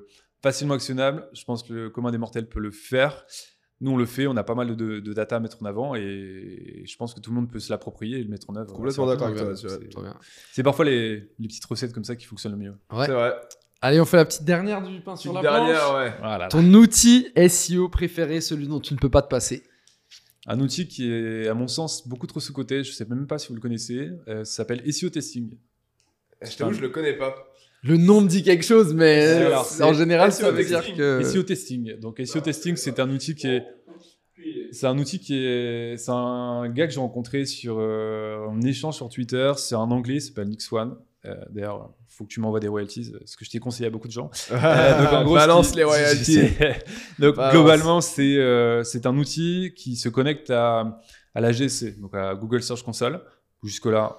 [0.43, 1.29] facilement actionnables.
[1.33, 3.25] Je pense que le commun des mortels peut le faire.
[3.83, 5.95] Nous on le fait, on a pas mal de, de data à mettre en avant
[5.95, 8.73] et je pense que tout le monde peut se l'approprier et le mettre en œuvre.
[8.73, 9.55] Complètement d'accord avec toi,
[10.53, 12.75] C'est- parfois les, les petites recettes comme ça qui fonctionnent le mieux.
[12.93, 13.07] Ouais.
[13.07, 13.35] C'est vrai.
[13.81, 15.95] Allez, on fait la petite dernière du pain sur la dernière, planche.
[15.97, 16.15] ouais.
[16.21, 16.47] Voilà.
[16.49, 19.65] Ton outil SEO préféré, celui dont tu ne peux pas te passer.
[20.47, 22.85] Un outil qui est, à mon sens, beaucoup trop sous-coté.
[22.85, 24.11] Je sais même pas si vous le connaissez.
[24.29, 25.57] euh, ça s'appelle SEO Testing.
[26.41, 27.35] Je t'avoue, je le connais pas.
[27.83, 30.81] Le nom me dit quelque chose, mais euh, alors, en général, SEO ça veut dire
[30.81, 30.97] testing.
[30.97, 31.23] que.
[31.25, 31.99] SEO testing.
[31.99, 33.65] Donc SEO testing, c'est un outil qui est,
[34.71, 38.97] c'est un outil qui est, c'est un gars que j'ai rencontré sur euh, un échange
[38.97, 39.53] sur Twitter.
[39.57, 40.97] C'est un anglais, il s'appelle Nix One.
[41.25, 44.09] Euh, D'ailleurs, faut que tu m'envoies des royalties, ce que je t'ai conseillé à beaucoup
[44.09, 44.31] de gens.
[44.53, 46.49] Euh, donc, en gros, Balance les royalties.
[47.19, 47.53] donc Balance.
[47.53, 51.01] globalement, c'est euh, c'est un outil qui se connecte à,
[51.35, 53.21] à la GC, donc à Google Search Console.
[53.65, 54.19] Jusque là,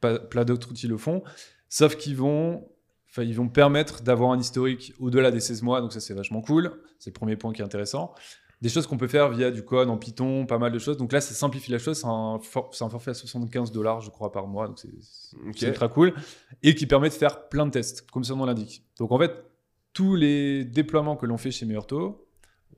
[0.00, 1.22] pas, plein d'autres outils le font.
[1.68, 2.68] Sauf qu'ils vont,
[3.16, 6.40] enfin, ils vont permettre d'avoir un historique au-delà des 16 mois, donc ça c'est vachement
[6.42, 6.72] cool.
[6.98, 8.14] C'est le premier point qui est intéressant.
[8.62, 10.96] Des choses qu'on peut faire via du code en Python, pas mal de choses.
[10.96, 11.98] Donc là, ça simplifie la chose.
[12.00, 14.66] C'est un, for- c'est un forfait à 75 dollars, je crois, par mois.
[14.66, 15.54] Donc c'est c'est- Ok.
[15.56, 16.14] c'est ultra cool.
[16.62, 18.82] Et qui permet de faire plein de tests, comme son nom l'indique.
[18.98, 19.32] Donc en fait,
[19.92, 22.26] tous les déploiements que l'on fait chez Meurto,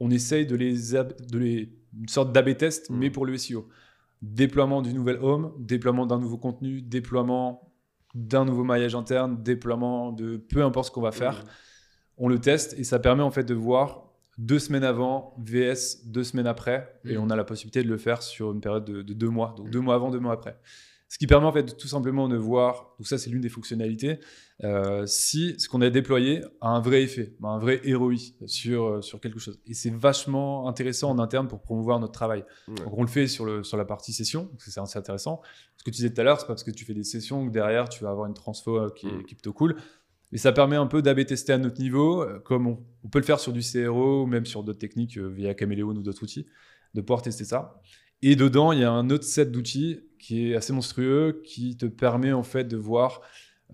[0.00, 3.68] on essaye de les, de les une sorte d'AB test, mais pour le SEO.
[4.20, 7.67] Déploiement d'une nouvelle home, déploiement d'un nouveau contenu, déploiement
[8.14, 11.44] d'un nouveau maillage interne, déploiement de peu importe ce qu'on va faire.
[12.16, 14.04] On le teste et ça permet en fait de voir
[14.38, 17.20] deux semaines avant, VS deux semaines après, et Mm.
[17.20, 19.70] on a la possibilité de le faire sur une période de, de deux mois, donc
[19.70, 20.56] deux mois avant, deux mois après.
[21.10, 23.48] Ce qui permet en fait de, tout simplement de voir, donc ça c'est l'une des
[23.48, 24.20] fonctionnalités,
[24.62, 28.84] euh, si ce qu'on a déployé a un vrai effet, a un vrai ROI sur,
[28.84, 29.58] euh, sur quelque chose.
[29.66, 32.44] Et c'est vachement intéressant en interne pour promouvoir notre travail.
[32.68, 32.74] Ouais.
[32.74, 35.40] Donc on le fait sur, le, sur la partie session, c'est assez intéressant.
[35.78, 37.46] Ce que tu disais tout à l'heure, c'est pas parce que tu fais des sessions
[37.46, 39.24] que derrière tu vas avoir une transfo euh, qui, est, Mm.
[39.24, 39.76] qui est plutôt cool.
[40.32, 43.24] Et ça permet un peu d'AB tester à notre niveau, comme on, on peut le
[43.24, 46.46] faire sur du CRO ou même sur d'autres techniques via Caméléon ou d'autres outils,
[46.92, 47.80] de pouvoir tester ça.
[48.20, 51.86] Et dedans, il y a un autre set d'outils qui est assez monstrueux, qui te
[51.86, 53.22] permet en fait de voir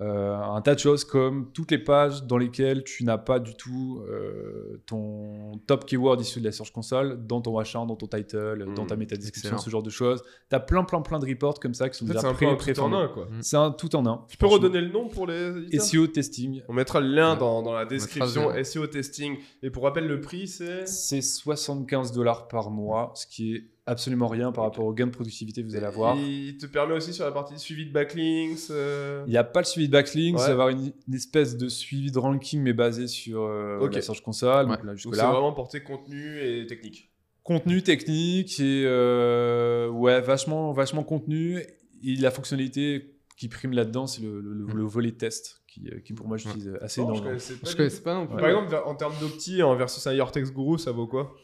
[0.00, 3.54] euh, un tas de choses comme toutes les pages dans lesquelles tu n'as pas du
[3.56, 8.06] tout euh, ton top keyword issu de la Search Console dans ton machin, dans ton
[8.08, 10.22] title, dans ta Mm, métadescription, ce genre de choses.
[10.50, 12.46] Tu as plein, plein, plein de reports comme ça qui sont En fait, déjà c'est
[12.46, 13.28] un pré tout en un, quoi.
[13.40, 14.24] C'est un tout en un.
[14.28, 16.62] Tu peux redonner le nom pour les SEO testing.
[16.68, 17.38] On mettra le lien Ouais.
[17.40, 18.50] dans, dans la description.
[18.64, 19.38] SEO testing.
[19.62, 20.86] Et pour rappel, le prix, c'est?
[20.86, 25.10] C'est 75 dollars par mois, ce qui est absolument rien par rapport au gain de
[25.10, 26.16] productivité que vous allez avoir.
[26.16, 28.70] Il te permet aussi sur la partie suivi de backlinks.
[28.70, 30.44] euh, Il n'y a pas le suivi de backlinks, Ouais.
[30.44, 33.94] avoir une, une espèce de suivi de ranking, mais basé sur euh, Ok.
[33.94, 34.66] la Search Console.
[34.70, 34.76] Ouais.
[34.76, 37.10] Donc là, Donc c'est vraiment porté contenu et technique.
[37.42, 41.62] Contenu technique et euh, ouais, vachement, vachement contenu.
[42.02, 46.12] Et la fonctionnalité qui prime là-dedans, c'est le, le- le volet test, qui, euh, qui
[46.14, 47.26] pour moi j'utilise assez Non, je énormément.
[47.30, 48.36] connaissais pas Je du connaissais pas non plus.
[48.36, 51.34] Par exemple, en termes d'opti, en versus un Yortex Guru, ça vaut quoi?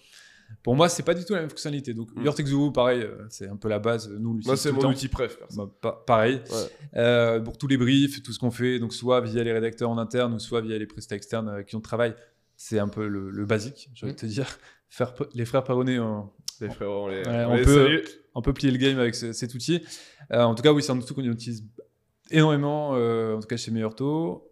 [0.63, 1.95] Pour moi, c'est pas du tout la même fonctionnalité.
[1.95, 2.25] Donc, Mm.
[2.25, 4.11] Yortex Guru, pareil, euh, c'est un peu la base.
[4.11, 5.39] Nous, on Moi, c'est mon outil préf.
[5.57, 6.43] Bah, pa- pareil.
[6.51, 6.99] Ouais.
[7.01, 9.99] Euh, pour tous les briefs, tout ce qu'on fait, donc soit via les rédacteurs en
[9.99, 12.15] interne ou soit via les prestats externes avec qui on travaille,
[12.57, 14.47] c'est un peu le, le basique, j'ai envie de te dire.
[14.91, 16.31] Faire les frères Perronnet ont
[16.61, 19.55] Les frérots, on les, Ouais, on on les peut- plié le game avec ce- cet
[19.55, 19.83] outil.
[20.33, 21.65] Euh, en tout cas, oui, c'est un outil qu'on utilise
[22.31, 24.50] énormément, euh, en tout cas chez Meilleurto,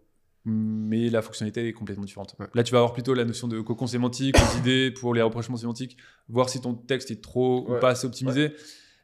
[0.49, 2.35] mais la fonctionnalité est complètement différente.
[2.39, 2.47] Ouais.
[2.53, 5.57] Là, tu vas avoir plutôt la notion de cocon sémantique, les idées pour les rapprochements
[5.57, 5.97] sémantiques,
[6.27, 7.77] voir si ton texte est trop Ouais.
[7.77, 8.53] ou pas assez optimisé.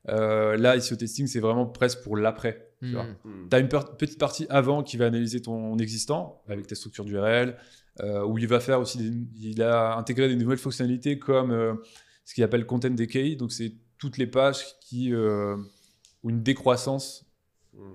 [0.10, 2.72] Euh, là, ici au testing, c'est vraiment presque pour l'après.
[2.82, 3.04] tu vois.
[3.06, 3.16] Mm.
[3.24, 3.50] Hmm.
[3.50, 7.04] Tu as une per- petite partie avant qui va analyser ton existant avec ta structure
[7.06, 7.56] d'URL,
[8.02, 11.74] euh, où il va faire aussi, des- il a intégré des nouvelles fonctionnalités comme euh,
[12.26, 13.36] ce qu'il appelle content decay.
[13.36, 15.56] Donc, c'est toutes les pages qui euh,
[16.24, 17.25] ont une décroissance Hmm.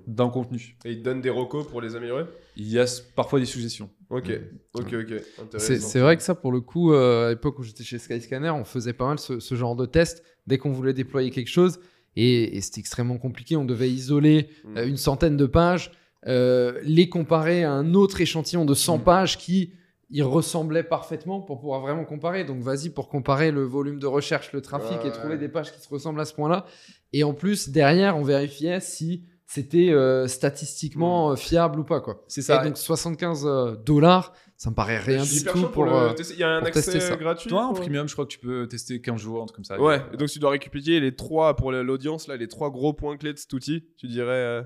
[0.06, 0.76] D'un contenu.
[0.84, 2.24] Et ils te donnent des recos pour les améliorer?
[2.56, 2.84] Il y a
[3.16, 3.90] parfois des suggestions.
[4.10, 4.78] Ok, Mm.
[4.78, 5.58] ok, ok.
[5.58, 8.64] C'est vrai que ça, pour le coup, euh, à l'époque où j'étais chez Skyscanner, on
[8.64, 11.78] faisait pas mal ce, ce genre de test dès qu'on voulait déployer quelque chose.
[12.16, 13.56] Et, et c'était extrêmement compliqué.
[13.56, 14.76] On devait isoler Hmm.
[14.78, 15.92] euh, une centaine de pages,
[16.26, 19.02] euh, les comparer à un autre échantillon de 100 Mm.
[19.04, 19.72] pages qui
[20.12, 22.44] y ressemblait parfaitement pour pouvoir vraiment comparer.
[22.44, 25.38] Donc vas-y pour comparer le volume de recherche, le trafic Ouais, et trouver ouais.
[25.38, 26.66] des pages qui se ressemblent à ce point-là.
[27.12, 29.22] Et en plus, derrière, on vérifiait si
[29.52, 32.00] c'était euh, statistiquement euh, fiable ou pas.
[32.00, 32.22] Quoi.
[32.28, 32.62] C'est ça.
[32.62, 35.86] Et donc 75 euh, dollars, ça me paraît rien du tout pour...
[35.86, 36.34] le tester.
[36.34, 37.16] Il y a un accès ça.
[37.16, 39.64] gratuit Toi, en premium, je crois que tu peux tester 15 jours, un truc comme
[39.64, 39.80] ça.
[39.80, 43.16] Ouais, et donc tu dois récupérer les trois, pour l'audience, là, les trois gros points
[43.16, 43.88] clés de cet outil.
[43.96, 44.30] Tu dirais.
[44.30, 44.62] euh,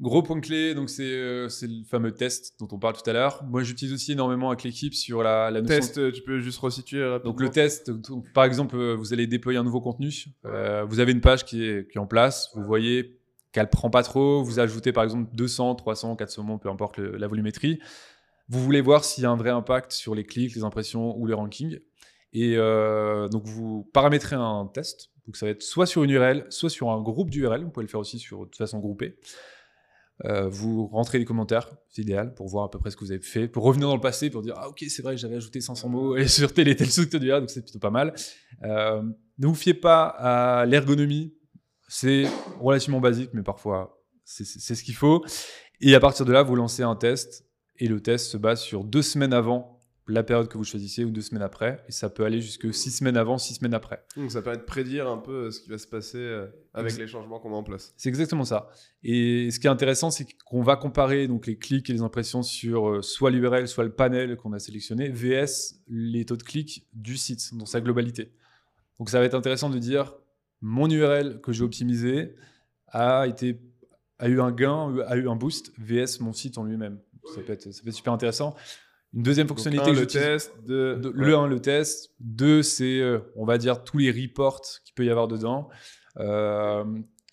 [0.00, 3.12] Gros point clé, donc c'est euh, c'est le fameux test dont on parle tout à
[3.12, 3.42] l'heure.
[3.48, 7.04] Moi, j'utilise aussi énormément avec l'équipe sur la, la notion Test, tu peux juste resituer
[7.04, 7.32] rapidement.
[7.32, 10.12] Donc le test, donc, par exemple, vous allez déployer un nouveau contenu.
[10.44, 12.50] Euh, vous avez une page qui est, qui est en place.
[12.54, 13.17] Vous voyez
[13.52, 14.42] qu'elle prend pas trop.
[14.42, 17.80] Vous ajoutez par exemple 200, 300, 400 mots, peu importe la volumétrie.
[18.48, 21.26] Vous voulez voir s'il y a un vrai impact sur les clics, les impressions ou
[21.26, 21.78] les rankings.
[22.32, 25.10] Et euh, donc vous paramétrez un test.
[25.26, 27.64] Donc ça va être soit sur une URL, soit sur un groupe d'URL.
[27.64, 29.18] Vous pouvez le faire aussi sur, de façon groupée.
[30.24, 33.12] Euh, vous rentrez les commentaires, c'est idéal pour voir à peu près ce que vous
[33.12, 35.60] avez fait, pour revenir dans le passé, pour dire ah ok c'est vrai j'avais ajouté
[35.60, 38.14] 500 mots et sur tel et tel d'URL, donc c'est plutôt pas mal.
[38.64, 39.00] Euh,
[39.38, 41.37] ne vous fiez pas à l'ergonomie,
[41.88, 42.26] c'est
[42.60, 45.24] relativement basique mais parfois c'est- ce qu'il faut.
[45.80, 47.46] Et à partir de là vous lancez un test
[47.78, 49.74] et le test se base sur deux semaines avant
[50.10, 52.90] la période que vous choisissez ou deux semaines après et ça peut aller jusque six
[52.90, 54.02] semaines avant, six semaines après.
[54.16, 56.96] Donc ça permet de prédire un peu euh, ce qui va se passer euh, avec
[56.96, 57.92] les changements qu'on met en place.
[57.98, 58.70] C'est exactement ça.
[59.02, 62.42] Et ce qui est intéressant, c'est qu'on va comparer donc les clics et les impressions
[62.42, 66.86] sur euh, soit l'URL, soit le panel qu'on a sélectionné, VS les taux de clics
[66.94, 68.32] du site dans sa globalité.
[68.98, 70.14] Donc ça va être intéressant de dire
[70.60, 72.34] mon URL que j'ai optimisé
[72.88, 73.60] a été
[74.18, 76.98] a eu un gain, a eu un boost VS mon site en lui-même.
[77.34, 78.56] Ça peut être, ça peut être super intéressant.
[79.14, 80.96] Une deuxième fonctionnalité un, que le test, deux.
[80.96, 82.10] de- le 1, le test.
[82.20, 85.68] 2, c'est, euh, on va dire, tous les reports qu'il peut y avoir dedans.
[86.18, 86.84] Euh,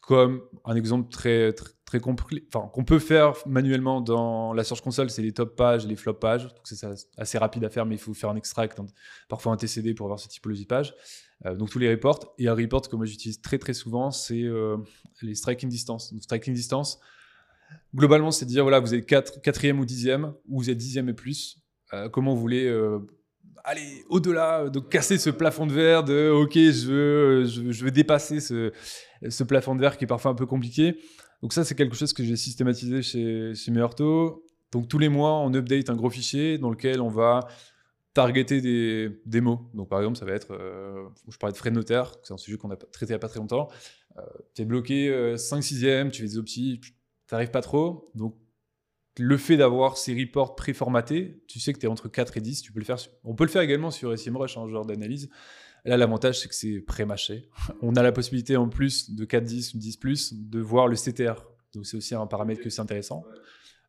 [0.01, 4.81] comme un exemple très, très, très compli- enfin, qu'on peut faire manuellement dans la Search
[4.81, 6.43] Console, c'est les top pages et les flop pages.
[6.43, 6.85] Donc, c'est
[7.17, 8.85] assez rapide à faire, mais il faut faire un extract, un-
[9.27, 10.93] parfois un TCD pour avoir cette typologie de page.
[11.45, 12.33] Euh, donc, tous les reports.
[12.37, 14.77] Et un report que moi j'utilise très très souvent, c'est euh,
[15.21, 16.11] les striking distance.
[16.13, 16.99] Donc, striking distance,
[17.93, 21.13] globalement, c'est dire voilà, vous êtes 4, quatrième ou dixième, ou vous êtes dixième et
[21.13, 21.57] plus.
[21.93, 22.73] Euh, comment vous voulez
[23.63, 28.39] aller au-delà, de casser ce plafond de verre, de ok, je veux, je, veux- dépasser
[28.39, 28.71] ce,
[29.27, 30.97] ce plafond de verre qui est parfois un peu compliqué.
[31.41, 34.43] Donc ça, c'est quelque chose que j'ai systématisé chez, chez Meurto.
[34.71, 37.47] Donc tous les mois, on update un gros fichier dans lequel on va
[38.15, 39.69] targeter des, mots.
[39.75, 42.37] Donc par exemple, ça va être, euh, je parlais de frais de notaire, c'est un
[42.37, 43.67] sujet qu'on a traité il n'y a pas très longtemps.
[44.55, 46.93] tu es bloqué 5 6e, tu fais des optis, tu
[47.31, 48.09] n'arrives pas trop.
[48.15, 48.35] Donc
[49.17, 52.61] le fait d'avoir ces reports préformatés, tu sais que tu es entre 4 et 10,
[52.61, 52.97] tu peux le faire.
[53.23, 55.29] On peut le faire également sur SEMrush, un genre d'analyse.
[55.85, 57.49] Là, l'avantage, c'est que c'est pré-mâché.
[57.81, 61.45] On a la possibilité, en plus de 4-10 ou 10+, de voir le CTR.
[61.73, 63.23] Donc, c'est aussi un paramètre que c'est intéressant.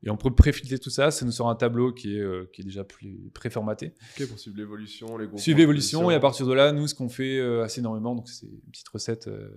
[0.05, 1.11] Et on peut préfiltrer tout ça.
[1.11, 3.93] Ça nous sort un tableau qui est, euh, qui est déjà plus préformaté.
[4.19, 5.41] Ok, pour suivre l'évolution, les groupes.
[5.41, 6.11] Suivre l'évolution.
[6.11, 8.71] Et à partir de là, nous, ce qu'on fait euh, assez énormément, donc c'est une
[8.71, 9.49] petite recette euh,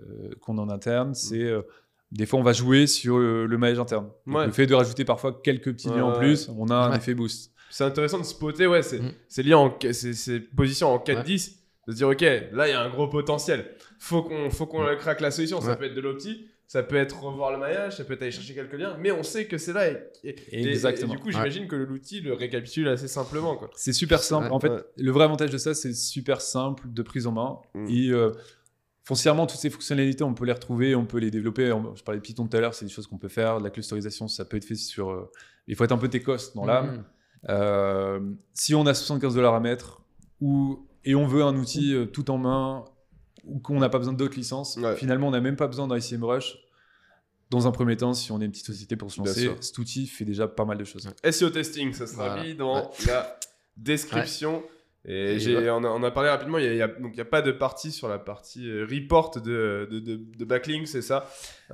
[0.42, 1.62] qu'on a en interne, c'est euh,
[2.12, 4.10] des fois, on va jouer sur le, le maillage interne.
[4.26, 4.48] Ouais.
[4.48, 6.98] Le fait de rajouter parfois quelques petits Ouais, liens en plus, on a un Ouais.
[6.98, 7.52] effet boost.
[7.70, 9.12] C'est intéressant de spotter, ouais, c'est Mm.
[9.28, 12.74] c'est lié en c'est c'est position en 4-10, de se dire ok, là il y
[12.74, 13.70] a un gros potentiel.
[14.00, 15.62] Faut qu'on faut qu'on craque la solution.
[15.62, 18.30] Ça peut être de l'opti, ça peut être revoir le maillage, ça peut être aller
[18.32, 19.90] chercher quelques liens, mais on sait que c'est là.
[20.24, 21.14] Et, Exactement.
[21.14, 23.72] et du coup, j'imagine que l'outil le récapitule assez simplement quoi.
[23.76, 24.46] C'est super simple.
[24.46, 24.52] Ouais.
[24.54, 24.84] en fait, Ouais.
[24.98, 27.58] le vrai avantage de ça, c'est super simple de prise en main.
[27.74, 27.88] Mm.
[27.90, 28.32] Et euh,
[29.04, 31.72] foncièrement, toutes ces fonctionnalités, on peut les retrouver, on peut les développer.
[31.72, 33.58] On- Je parlais de Python tout à l'heure, c'est des choses qu'on peut faire.
[33.58, 35.10] De la clusterisation, ça peut être fait sur.
[35.10, 35.32] euh,
[35.68, 36.92] il faut être un peu técoste dans l'âme.
[36.98, 37.04] Mhm.
[37.50, 38.20] Euh,
[38.54, 40.02] si on a 75 dollars à mettre
[40.42, 42.86] ou, et on veut un outil euh, tout en main
[43.64, 44.96] qu'on n'a pas besoin d'autres licences, Ouais.
[44.96, 46.58] finalement, on n'a même pas besoin d'un ICMrush.
[47.50, 50.06] Dans un premier temps, si on est une petite société pour se lancer, cet outil
[50.06, 51.10] fait déjà pas mal de choses.
[51.32, 52.44] SEO testing, ça sera Voilà.
[52.44, 53.40] mis dans la
[53.76, 54.64] description.
[55.06, 55.38] Et,
[55.72, 58.10] on, a, on a parlé rapidement, il a, a- n'y a pas de partie sur
[58.10, 61.28] la partie euh, report de, de, de, de backlink, c'est ça?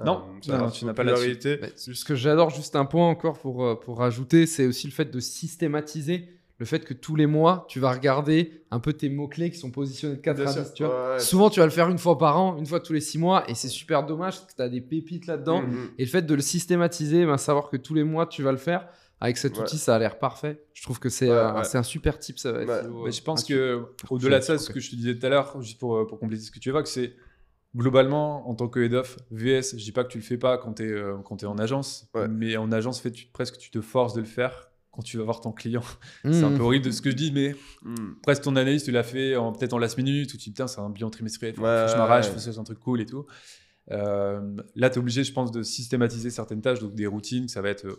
[0.05, 1.57] Non, ça non, tu n'as pas popularité.
[1.57, 4.93] Bah, ce que j'adore, juste un point encore pour, euh, pour rajouter, c'est aussi le
[4.93, 9.09] fait de systématiser le fait que tous les mois, tu vas regarder un peu tes
[9.09, 10.61] mots-clés qui sont positionnés de 4 Bien à sûr.
[10.63, 10.73] 10.
[10.73, 11.07] Tu vois.
[11.07, 11.19] Ouais, ouais.
[11.19, 13.43] Souvent, tu vas le faire une fois par an, une fois tous les 6 mois,
[13.49, 15.63] et c'est super dommage parce que tu as des pépites là-dedans.
[15.63, 15.89] Mhm.
[15.97, 18.57] Et le fait de le systématiser, ben, savoir que tous les mois, tu vas le
[18.57, 18.87] faire,
[19.19, 19.63] avec cet Ouais.
[19.63, 20.63] outil, ça a l'air parfait.
[20.73, 21.63] Je trouve que c'est Ouais, euh, ouais.
[21.65, 22.37] c'est un super tip.
[22.39, 25.29] Ça, Mais je pense que au-delà de ça, ce que je te disais tout à
[25.29, 27.15] l'heure, juste pour, euh, pour compléter ce que tu évoques, c'est
[27.75, 30.57] globalement en tant que head of VS, je dis pas que tu le fais pas
[30.57, 32.27] quand tu es, en agence, Ouais.
[32.29, 35.23] mais en agence, fait, tu, presque tu te forces de le faire quand tu vas
[35.23, 35.83] voir ton client.
[36.23, 36.57] C'est un Mhm.
[36.57, 38.15] peu horrible de ce que je dis, mais Mhm.
[38.23, 40.67] presque ton analyse, tu l'as fait en- peut-être en last minute, ou tu dis putain,
[40.67, 42.39] c'est un bilan trimestriel, faut, Ouais, que je m'arrache, ouais.
[42.39, 43.25] c'est un truc cool et tout.
[43.91, 47.61] Euh, là, tu es obligé, je pense, de systématiser certaines tâches, donc des routines, ça
[47.61, 47.95] va être, euh,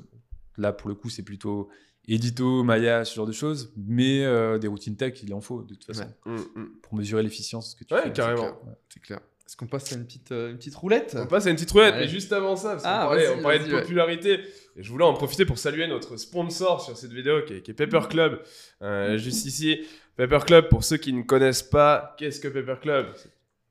[0.57, 1.68] là pour le coup, c'est plutôt
[2.09, 5.74] édito, maillage, ce genre de choses, mais euh, des routines tech, il en faut de
[5.74, 6.32] toute façon, Ouais.
[6.32, 6.44] Mhm.
[6.57, 6.68] Mhm.
[6.82, 8.12] pour mesurer l'efficience que tu Ouais, fais.
[8.12, 8.42] carrément.
[8.42, 8.57] clair.
[8.88, 9.20] C'est clair.
[9.47, 11.16] Est-ce qu'on passe à une petite, euh, une petite roulette?
[11.20, 13.42] On passe à une petite roulette, mais juste avant ça, parce qu'on Ah, parlait, on
[13.42, 13.80] parlait de ouais.
[13.80, 14.40] popularité,
[14.76, 17.70] et je voulais en profiter pour saluer notre sponsor sur cette vidéo qui est, qui
[17.70, 18.42] est Paper Club,
[18.82, 19.86] euh, juste ici.
[20.16, 23.07] Paper Club, pour ceux qui ne connaissent pas, qu'est-ce que Paper Club?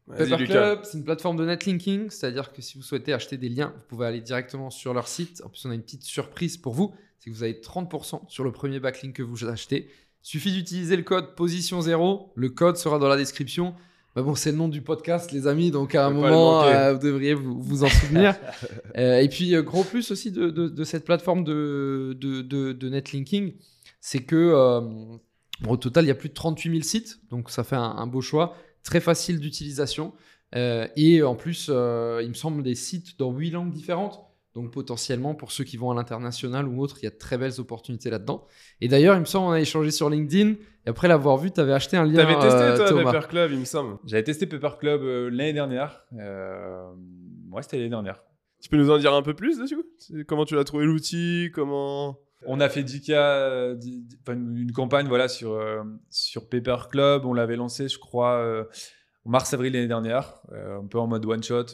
[0.07, 0.45] Paper Lucas.
[0.53, 3.83] Club, c'est une plateforme de netlinking, c'est-à-dire que si vous souhaitez acheter des liens, vous
[3.89, 5.41] pouvez aller directement sur leur site.
[5.43, 8.43] En plus, on a une petite surprise pour vous, c'est que vous avez 30% sur
[8.43, 9.89] le premier backlink que vous achetez.
[10.21, 13.75] Suffit d'utiliser le code position 0, le code sera dans la description.
[14.15, 16.99] Bah bon, c'est le nom du podcast, les amis, donc à un moment, euh, vous
[16.99, 18.35] devriez vous, vous en souvenir.
[18.97, 23.55] Euh, et puis, euh, gros plus aussi de, de- de cette plateforme de, de, netlinking,
[23.99, 24.79] c'est que euh,
[25.67, 28.07] au total, il y a plus de 38 000 sites, donc ça fait un, un
[28.07, 30.13] beau choix, très facile d'utilisation.
[30.53, 34.21] Et en plus, il me semble des sites dans 8 langues différentes.
[34.55, 37.37] Donc potentiellement, pour ceux qui vont à l'international ou autre, il y a de très
[37.37, 38.47] belles opportunités là-dedans.
[38.79, 40.51] Et d'ailleurs, il me semble, on a échangé sur LinkedIn.
[40.85, 42.15] Et après l'avoir vu, tu avais acheté un lien.
[42.15, 43.11] T'avais testé euh, toi Thomas.
[43.11, 43.97] Paper Club, il me semble.
[44.05, 46.05] J'avais testé Paper Club euh, l'année dernière.
[46.17, 46.89] Euh,
[47.51, 48.23] ouais, c'était l'année dernière.
[48.61, 49.77] Tu peux nous en dire un peu plus dessus?
[50.25, 53.75] Comment tu l'as trouvé l'outil Comment On a fait 10K, euh,
[54.29, 57.25] une campagne voilà, sur, euh, sur Paper Club.
[57.25, 58.63] On l'avait lancé, je crois, euh,
[59.25, 61.65] en mars-avril l'année dernière, euh, un peu en mode one-shot.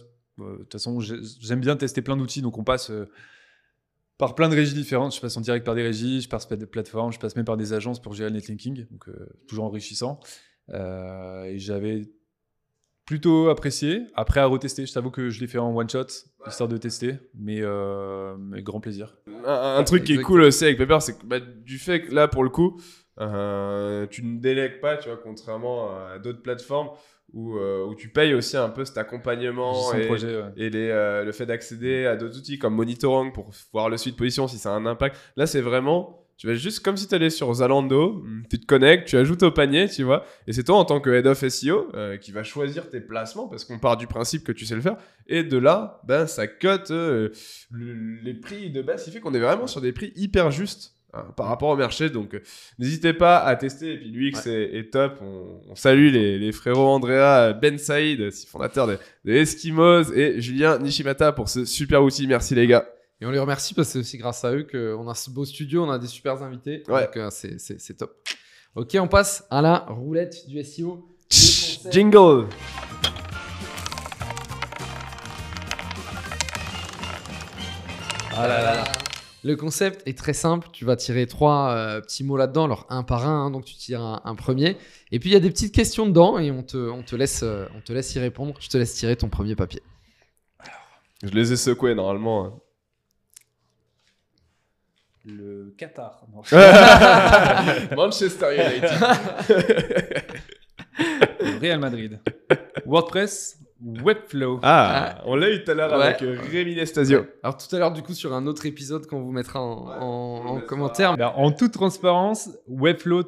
[0.43, 3.09] Euh, De toute façon, j'ai- j'aime bien tester plein d'outils, donc on passe euh,
[4.17, 5.15] par plein de régies différentes.
[5.15, 7.45] Je passe en direct par des régies, je passe par des plateformes, je passe même
[7.45, 10.19] par des agences pour gérer le netlinking, donc euh, toujours enrichissant.
[10.69, 12.07] Euh, et j'avais
[13.05, 14.03] plutôt apprécié.
[14.15, 16.05] Après, à retester, je t'avoue que je l'ai fait en one shot,
[16.47, 19.17] histoire de tester, mais, euh, mais grand plaisir.
[19.45, 22.13] Un, un truc qui est cool aussi avec Pepper, c'est que bah, du fait que
[22.13, 22.79] là, pour le coup,
[23.19, 26.89] euh, tu ne délègues pas, tu vois, contrairement à d'autres plateformes
[27.33, 30.51] où, euh, où tu payes aussi un peu cet accompagnement de et, projet, ouais.
[30.57, 34.17] et les, euh, le fait d'accéder à d'autres outils comme Monitoring pour voir le suite
[34.17, 35.15] position si ça a un impact.
[35.37, 39.07] Là, c'est vraiment, tu vas juste comme si tu allais sur Zalando, tu te connectes,
[39.07, 41.87] tu ajoutes au panier, tu vois, et c'est toi en tant que head of SEO
[41.93, 44.81] euh, qui va choisir tes placements parce qu'on part du principe que tu sais le
[44.81, 44.97] faire.
[45.27, 47.31] Et de là, ben, ça cote le-
[48.23, 50.95] les prix de base, qui fait qu'on est vraiment sur des prix hyper justes.
[51.13, 52.41] Hein, par rapport au marché, donc euh,
[52.79, 53.93] n'hésitez pas à tester.
[53.93, 55.19] Et puis l'UX est, est top.
[55.21, 60.77] On, on salue les, les frérots Andrea Ben Saïd, fondateur des, des Eskimos, et Julien
[60.79, 62.27] Nishimata pour ce super outil.
[62.27, 62.87] Merci les gars.
[63.19, 65.45] Et on les remercie parce que c'est aussi grâce à eux qu'on a ce beau
[65.45, 66.83] studio, on a des super invités.
[66.87, 67.05] Ouais.
[67.05, 68.15] Donc euh, c'est- top.
[68.73, 71.07] Ok, on passe à la roulette du SEO.
[71.91, 72.47] Jingle.
[78.35, 79.00] Ah là là là.
[79.43, 80.67] Le concept est très simple.
[80.71, 83.45] Tu vas tirer trois euh, petits mots là-dedans, alors un par un.
[83.47, 84.77] hein, donc tu tires un, un premier.
[85.11, 87.41] Et puis il y a des petites questions dedans et on te, on te, laisse,
[87.43, 88.53] euh, on te laisse y répondre.
[88.59, 89.81] Je te laisse tirer ton premier papier.
[91.23, 92.45] Je les ai secoués normalement.
[92.45, 92.53] hein.
[95.25, 96.23] Le Qatar.
[96.33, 96.41] Non.
[97.95, 98.91] Manchester United.
[101.61, 102.19] Real Madrid.
[102.85, 104.59] WordPress, Webflow.
[104.63, 106.05] Ah, on l'a eu tout à l'heure Ouais.
[106.05, 107.25] avec euh, Rémi Lestasio.
[107.43, 110.65] Alors tout à l'heure, du coup, sur un autre épisode qu'on vous mettra en, Ouais,
[110.65, 111.11] commentaire.
[111.11, 113.23] Alors, en toute transparence, Webflow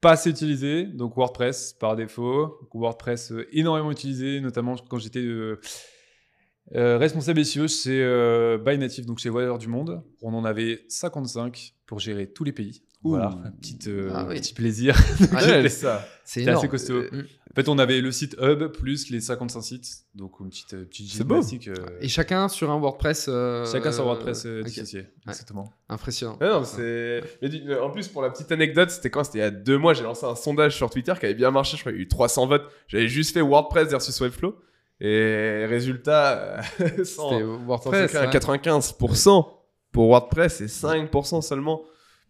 [0.00, 2.58] pas assez utilisé, donc WordPress par défaut.
[2.74, 5.60] WordPress euh, énormément utilisé, notamment quand j'étais euh,
[6.74, 10.02] euh, responsable SEO chez euh, By Native, donc chez Voyeur du Monde.
[10.22, 12.82] On en avait 55 pour gérer tous les pays.
[13.04, 13.46] Voilà, Ouh.
[13.46, 14.36] un petit, euh, Ah oui.
[14.36, 14.96] petit plaisir.
[15.32, 16.06] Ouais, ça.
[16.24, 17.02] c'est assez costaud.
[17.52, 20.84] En fait, on avait le site Hub plus les 55 sites, donc une petite, euh,
[20.86, 21.42] petite C'est beau.
[21.42, 23.26] euh, Et chacun sur un WordPress.
[23.28, 24.64] euh, chacun sur WordPress euh.
[25.26, 25.70] Exactement.
[25.90, 26.38] Impressionnant.
[26.40, 27.20] Ah non, c'est.
[27.82, 29.22] En plus, pour la petite anecdote, c'était quand?
[29.22, 29.92] C'était il y a deux mois.
[29.92, 31.76] J'ai lancé un sondage sur Twitter qui avait bien marché.
[31.76, 32.64] Je crois qu'il y a eu 300 votes.
[32.88, 34.56] J'avais juste fait WordPress versus Webflow.
[35.00, 36.62] Et résultat,
[37.04, 38.10] sans, WordPress.
[38.12, 38.32] secret, ouais.
[38.32, 39.46] 95%
[39.90, 41.82] pour WordPress et 5% seulement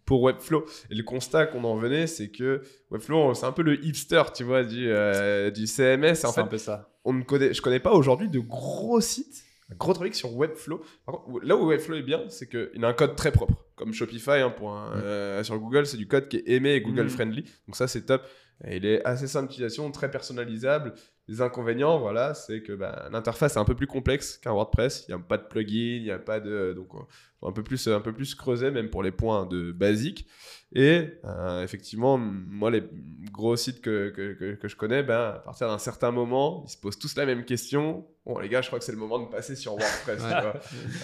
[0.04, 0.64] pour Webflow.
[0.90, 4.44] Et le constat qu'on en venait, c'est que Webflow, c'est un peu le hipster, tu
[4.44, 6.14] vois, du, euh, du CMS.
[6.14, 6.90] C'est En fait, un peu ça.
[7.04, 10.82] on ne connaît, je connais pas aujourd'hui de gros sites, un gros trafic sur Webflow.
[11.06, 13.92] Par contre, là où Webflow est bien, c'est qu'il a un code très propre, comme
[13.94, 17.04] Shopify hein, pour un- euh, sur Google, c'est du code qui est aimé et Google
[17.04, 17.08] Mm.
[17.10, 17.42] friendly.
[17.66, 18.22] Donc ça, c'est top.
[18.64, 20.94] Et il est assez simple d'utilisation, très personnalisable.
[21.28, 25.04] Les inconvénients, voilà, c'est que bah, l'interface est un peu plus complexe qu'un WordPress.
[25.08, 26.98] Il n'y a pas de plugin, il n'y a pas de donc euh,
[27.38, 30.26] faut un peu plus un peu plus creuser même pour les points de basique.
[30.74, 32.82] Et euh, effectivement, moi, les
[33.30, 36.70] gros sites que, que, que, que je connais, ben, à partir d'un certain moment, ils
[36.70, 38.06] se posent tous la même question.
[38.24, 40.22] Bon, les gars, je crois que c'est le moment de passer sur WordPress.
[40.22, 40.54] tu vois.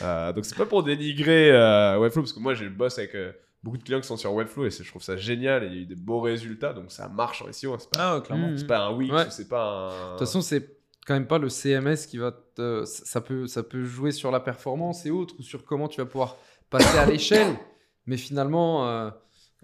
[0.03, 3.14] Euh, donc, c'est pas pour dénigrer euh, Webflow, parce que moi, j'ai le boss avec
[3.14, 3.33] euh,
[3.63, 5.75] beaucoup de clients qui sont sur Webflow et c'est- je trouve ça génial et il
[5.75, 6.73] y a eu des beaux résultats.
[6.73, 7.75] Donc, ça marche en SEO.
[7.75, 8.51] hein, c'est pas, Ah, clairement.
[8.51, 8.59] Mm.
[8.59, 9.27] c'est pas un Wix Ouais.
[9.31, 10.05] c'est pas un.
[10.07, 12.85] De toute façon, c'est quand même pas le CMS qui va te...
[12.85, 16.07] ça peut ça peut jouer sur la performance et autres ou sur comment tu vas
[16.07, 16.37] pouvoir
[16.71, 17.57] passer à l'échelle,
[18.07, 19.11] mais finalement euh,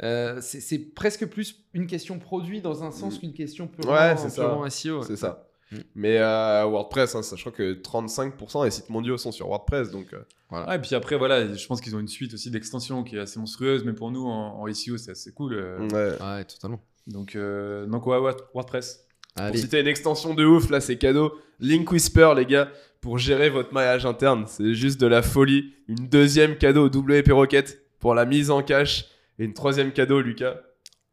[0.03, 4.17] euh, c'est c'est presque plus une question produit dans un sens qu'une question purement, Ouais,
[4.17, 4.45] c'est ça.
[4.47, 5.01] purement SEO.
[5.01, 5.07] ouais.
[5.07, 5.47] c'est ça.
[5.73, 5.77] Mm.
[5.95, 9.91] Mais euh, WordPress, hein, ça, je crois que 35% des sites mondiaux sont sur WordPress.
[9.91, 13.17] Donc, euh, et puis après, voilà, je pense qu'ils ont une suite aussi d'extensions qui
[13.17, 15.55] est assez monstrueuse, mais pour nous, en, en SEO, c'est assez cool.
[15.55, 15.89] euh.
[15.89, 16.23] ouais.
[16.23, 16.81] Ouais, totalement.
[17.07, 18.19] Donc, euh, donc ouais,
[18.55, 19.07] WordPress.
[19.35, 19.59] Pour Allez.
[19.59, 21.33] citer une extension de ouf, là c'est cadeau.
[21.59, 24.45] Link Whisper, les gars, pour gérer votre maillage interne.
[24.47, 25.75] C'est juste de la folie.
[25.89, 29.07] Une deuxième cadeau WP Rocket pour la mise en cache.
[29.41, 30.55] Et une troisième cadeau, Lucas.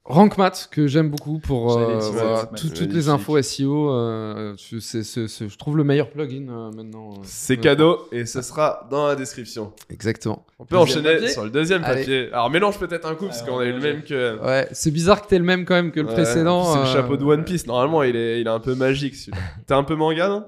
[0.05, 3.91] RankMath que j'aime beaucoup pour euh, voilà, ouais, tout- toutes les infos SEO.
[3.91, 7.11] euh, c'est- c'est- c'est- c'est- je trouve le meilleur plugin euh, maintenant.
[7.11, 7.21] euh.
[7.23, 9.73] C'est Euh, cadeau et ce sera dans la description.
[9.91, 10.43] Exactement.
[10.57, 12.01] On peut Deuxième enchaîner papier sur le deuxième Allez.
[12.01, 12.29] papier.
[12.33, 14.39] Alors mélange peut-être un coup parce qu'on a eu le même que.
[14.43, 16.73] Ouais, c'est bizarre que t'aies le même quand même que le Ouais, précédent.
[16.73, 17.67] C'est le chapeau de One Piece.
[17.67, 19.37] Normalement, il est, il est un peu magique celui-là.
[19.67, 20.45] T'es un peu manga, non?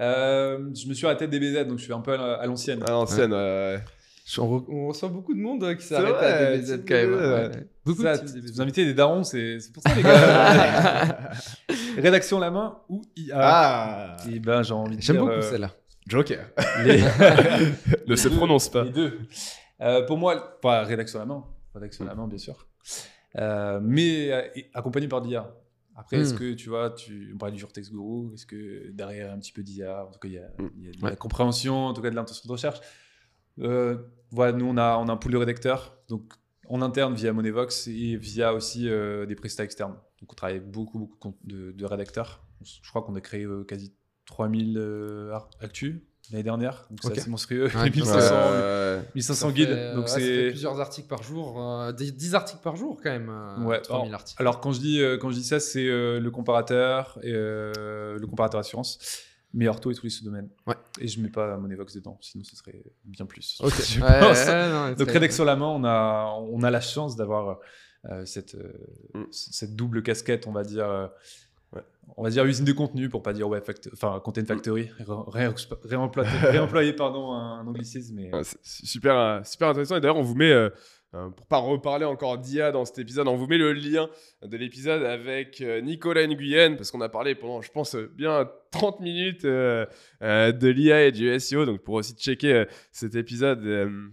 [0.00, 2.82] Euh, je me suis arrêté des BZ, donc je suis un peu à, à l'ancienne.
[2.84, 3.78] À l'ancienne, ouais.
[3.78, 3.93] Je-
[4.38, 7.12] On, re- on reçoit beaucoup de monde euh, qui s'arrête à DBZ quand même.
[7.14, 7.50] Ouais.
[7.84, 11.30] Beaucoup Ça, de vous invitez des darons, c'est pour ça, les gars.
[11.98, 15.70] Rédaction la main ou IA Ah Et ben, j'ai envie de J'aime beaucoup euh, celle-là.
[16.06, 16.46] Joker.
[16.84, 17.02] les-
[18.06, 18.84] ne se prononce pas.
[18.84, 19.18] Les deux.
[19.80, 21.44] Euh, pour moi, pas rédaction à la main.
[21.74, 22.66] Rédaction à la main, bien sûr.
[23.36, 24.30] Euh, mais
[24.72, 25.54] accompagné par l'IA.
[25.96, 26.38] Après, est-ce Hmm.
[26.38, 29.62] que tu vois, tu, on parlait du Vortex Guru, est-ce que derrière un petit peu
[29.62, 30.70] d'IA, en tout cas, il y a, Hmm.
[30.76, 31.10] il y a de Ouais.
[31.10, 32.78] la compréhension, en tout cas de l'intention de recherche.
[33.60, 33.96] Euh,
[34.30, 36.32] voilà, nous, on a, on a un pool de rédacteurs, donc
[36.68, 39.94] en interne via Monevox et via aussi euh, des prestats externes.
[40.20, 42.42] Donc on travaille avec beaucoup, beaucoup de, de rédacteurs.
[42.62, 43.92] Je crois qu'on a créé euh, quasi
[44.26, 45.96] 3000 euh, actus
[46.32, 46.86] l'année dernière.
[46.90, 47.12] Donc Ok.
[47.14, 47.66] c'est assez monstrueux.
[47.76, 49.02] Ouais, 1500, Ouais.
[49.14, 49.68] 1500 Ça guides.
[49.68, 50.48] fait, euh, donc ouais, c'est.
[50.48, 53.28] plusieurs articles par jour, euh, des- 10 articles par jour quand même.
[53.28, 54.40] euh, Ouais, 3000 alors- articles.
[54.40, 58.18] Alors quand je dis, euh, quand je dis ça, c'est euh, le comparateur et euh,
[58.18, 58.98] le comparateur assurance.
[59.56, 60.48] Mais ortho et tous les sous-domaines.
[60.66, 60.74] Ouais.
[61.00, 63.58] Et je mets pas Monevox dedans, sinon ce serait bien plus.
[63.62, 63.72] Ok.
[63.86, 64.44] Je Ouais, pense.
[64.46, 67.60] ouais, non, Donc Redex sur la main, on a, on a la chance d'avoir
[68.10, 68.72] euh, cette, euh,
[69.14, 69.24] Mm.
[69.30, 70.88] cette double casquette, on va dire.
[70.88, 71.06] euh.
[72.16, 75.04] On va dire usine de contenu pour pas dire ouais, fact- enfin content factory, Ré-
[75.48, 78.14] réexp- réemployer, réemployer pardon un anglicisme.
[78.16, 78.30] Mais...
[78.62, 79.96] Super, super intéressant.
[79.96, 80.52] Et d'ailleurs, on vous met,
[81.14, 84.08] euh, pour pas reparler encore d'IA dans cet épisode, on vous met le lien
[84.42, 89.00] de l'épisode avec euh, Nicolas Nguyen, parce qu'on a parlé pendant, je pense, bien 30
[89.00, 89.86] minutes euh,
[90.22, 91.66] euh, de l'IA et du SEO.
[91.66, 93.62] Donc, pour aussi checker cet épisode,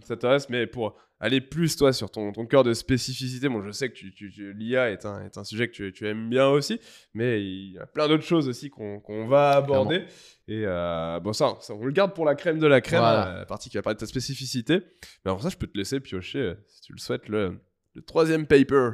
[0.02, 0.48] ça t'intéresse.
[0.48, 3.94] Mais pour aller plus, toi, sur ton, ton cœur de spécificité, bon, je sais que
[3.94, 6.80] tu, tu- tu- l'IA est un, est un sujet que tu, tu aimes bien aussi,
[7.14, 10.04] mais il y a plein d'autres choses aussi qu'on qu'on va aborder.
[10.48, 13.28] Et euh, bon, ça, ça, on le garde pour la crème de la crème, Voilà.
[13.30, 14.80] hein, la partie qui va parler de ta spécificité.
[15.24, 17.60] Mais avant ça, je peux te laisser piocher, euh, si tu le souhaites, le,
[17.94, 18.90] le troisième paper.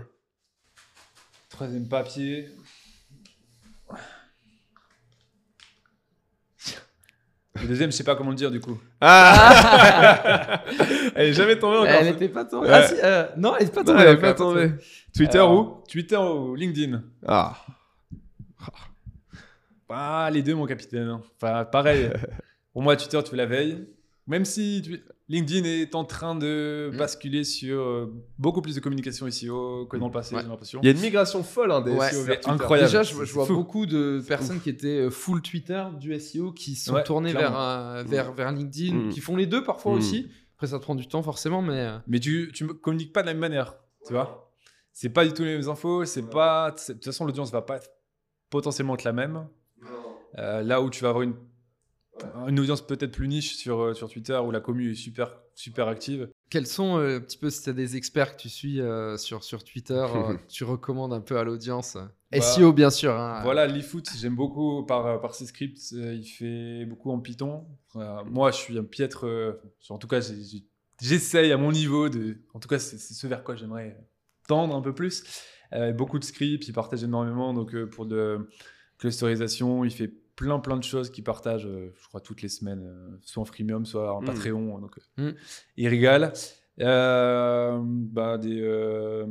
[1.49, 2.51] Troisième papier.
[7.63, 8.79] Le deuxième, je sais pas comment le dire du coup.
[9.01, 10.63] Ah
[11.15, 11.89] Elle est jamais tombée encore.
[11.91, 12.69] Elle n'était pas tombée.
[12.69, 12.75] Ouais.
[12.75, 14.01] Ah, si, euh, non, elle n'est pas Non, tombée.
[14.03, 14.71] elle est encore, pas tombée.
[15.15, 17.03] Twitter Alors, ou Twitter ou LinkedIn?
[17.27, 17.57] Ah.
[19.89, 21.09] Ah, les deux, mon capitaine.
[21.09, 21.23] hein.
[21.41, 22.11] Enfin, pareil.
[22.73, 23.87] Pour moi, Twitter, tu fais la veille.
[24.29, 26.97] Même si tu- LinkedIn est en train de Mm.
[26.97, 28.07] basculer sur euh,
[28.39, 30.43] beaucoup plus de communication SEO que dans le passé, Ouais.
[30.43, 30.81] j'ai l'impression.
[30.83, 32.51] Il y a une migration folle hein, des Ouais, SEO c'est vers Twitter.
[32.51, 32.89] incroyable.
[32.89, 33.55] Déjà, je, je vois fou.
[33.55, 37.41] beaucoup de personnes qui étaient euh, full Twitter du SEO qui sont Ouais, tournées vers,
[37.41, 37.59] clairement.
[37.61, 39.09] euh, vers, vers LinkedIn, Mm.
[39.11, 39.99] qui font les deux parfois Mm.
[39.99, 40.31] aussi.
[40.57, 43.33] Après, ça te prend du temps forcément, mais Mais tu, me communiques pas de la
[43.35, 43.77] même manière,
[44.07, 44.51] tu vois.
[44.93, 46.71] C'est pas du tout les mêmes infos, c'est pas.
[46.73, 47.91] De toute façon, l'audience va pas être
[48.51, 49.47] potentiellement être la même.
[50.39, 51.35] Euh, là où tu vas avoir une,
[52.49, 55.89] une audience peut-être plus niche sur, euh, sur Twitter où la commu est super, super
[55.89, 56.29] active.
[56.51, 59.17] quels sont euh, un petit peu, si tu as des experts que tu suis euh,
[59.17, 61.97] sur, sur Twitter, euh, tu recommandes un peu à l'audience?
[62.31, 63.13] Bah, SEO, bien sûr.
[63.13, 63.41] hein.
[63.43, 65.93] Voilà, l'eFoot, j'aime beaucoup par, par ses scripts.
[65.93, 67.67] Il fait beaucoup en Python.
[67.97, 69.27] Euh, moi, je suis un piètre.
[69.27, 69.53] euh,
[69.89, 70.21] en tout cas,
[71.01, 72.39] j'essaye à mon niveau de.
[72.55, 73.97] En tout cas, c'est c'est ce vers quoi j'aimerais
[74.47, 75.23] tendre un peu plus.
[75.75, 77.53] Euh, beaucoup de scripts, il partage énormément.
[77.55, 78.49] Donc, euh, pour de
[78.99, 82.85] clusterisation, il fait plein, plein de choses qu'il partage, euh, je crois, toutes les semaines,
[82.87, 84.25] euh, soit en freemium, soit en Mm.
[84.27, 84.79] Patreon.
[84.79, 85.35] Donc, euh, Mm.
[85.77, 86.33] il régale.
[86.81, 89.27] Euh, bah, des, euh,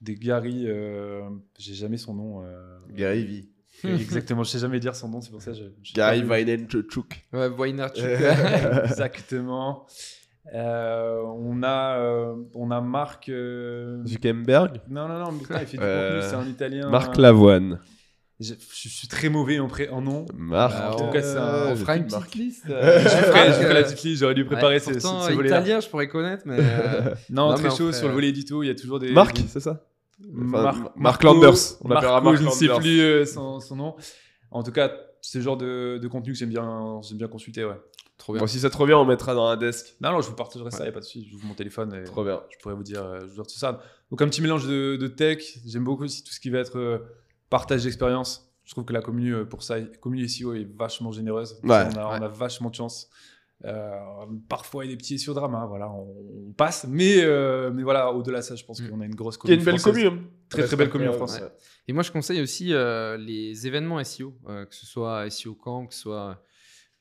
[0.00, 1.22] des Gary, euh,
[1.58, 2.44] j'ai jamais son nom.
[2.44, 3.48] euh, Gary V.
[4.00, 5.64] Exactement, je sais jamais dire son nom, c'est pour ça que je.
[5.82, 7.26] je- Gary Vaynerchuk.
[7.32, 8.04] Ouais, Weinarchuk.
[8.84, 9.86] Exactement.
[10.54, 13.28] Euh, on a, euh, on a Marc.
[13.28, 14.80] euh, Zuckerberg.
[14.88, 16.88] Non, non, non, mais putain, il fait du contenu, c'est un Italien.
[16.90, 17.80] Marc Lavoine.
[18.42, 19.88] Je, je suis très mauvais en, pré...
[19.88, 20.26] en nom.
[20.34, 20.72] Marc.
[20.76, 22.34] Bah, en tout on- cas, c'est un- on fera une petite marque.
[22.34, 22.64] liste.
[22.68, 24.98] Je euh, ferai, je ferai euh, la petite liste, j'aurais dû préparer ouais, ce, ce-
[25.00, 25.58] pourtant, ce volet-là.
[25.60, 26.56] italien, je pourrais connaître, mais.
[26.58, 28.98] euh, Non, Non, très mais chaud ferait- sur le volet édito, il y a toujours
[28.98, 29.12] des.
[29.12, 29.84] Marc, des- c'est ça
[30.30, 31.54] Mar- Marc Landers.
[31.80, 33.94] On Marco, Marc je ne sais plus euh, son, son nom.
[34.50, 37.64] En tout cas, c'est le genre de, de contenu que j'aime bien, j'aime bien consulter.
[37.64, 37.74] Ouais.
[38.18, 38.40] Trop bien.
[38.40, 39.96] Bon, si ça te revient, on mettra dans un desk.
[40.00, 41.26] Non, non, je vous partagerai ça, il n'y a pas de souci.
[41.28, 42.40] J'ouvre mon téléphone et Trop bien.
[42.50, 43.80] je pourrais vous dire, euh, je vous dire tout ça.
[44.10, 45.42] Donc, un petit mélange de, de tech.
[45.66, 46.98] J'aime beaucoup aussi tout ce qui va être euh,
[47.52, 48.50] partage d'expérience.
[48.64, 51.58] Je trouve que la commune, euh, pour ça, commune SEO est vachement généreuse.
[51.62, 51.84] Ouais.
[51.94, 52.24] on, a, on Ouais.
[52.24, 53.08] a vachement de chance.
[53.64, 53.90] Euh,
[54.48, 55.66] parfois, il y a des petits SEO dramas.
[55.66, 56.86] Voilà, on, on passe.
[56.88, 58.88] Mais, euh, mais voilà, au-delà de ça, je pense Mm.
[58.88, 59.58] qu'on a une grosse Il y a commune.
[59.60, 60.04] une belle française.
[60.04, 60.22] commune.
[60.48, 61.38] Très, très belle commune en France.
[61.40, 61.48] Ouais.
[61.88, 65.86] Et moi, je conseille aussi euh, les événements SEO, euh, que ce soit SEO Camp,
[65.86, 66.42] que ce soit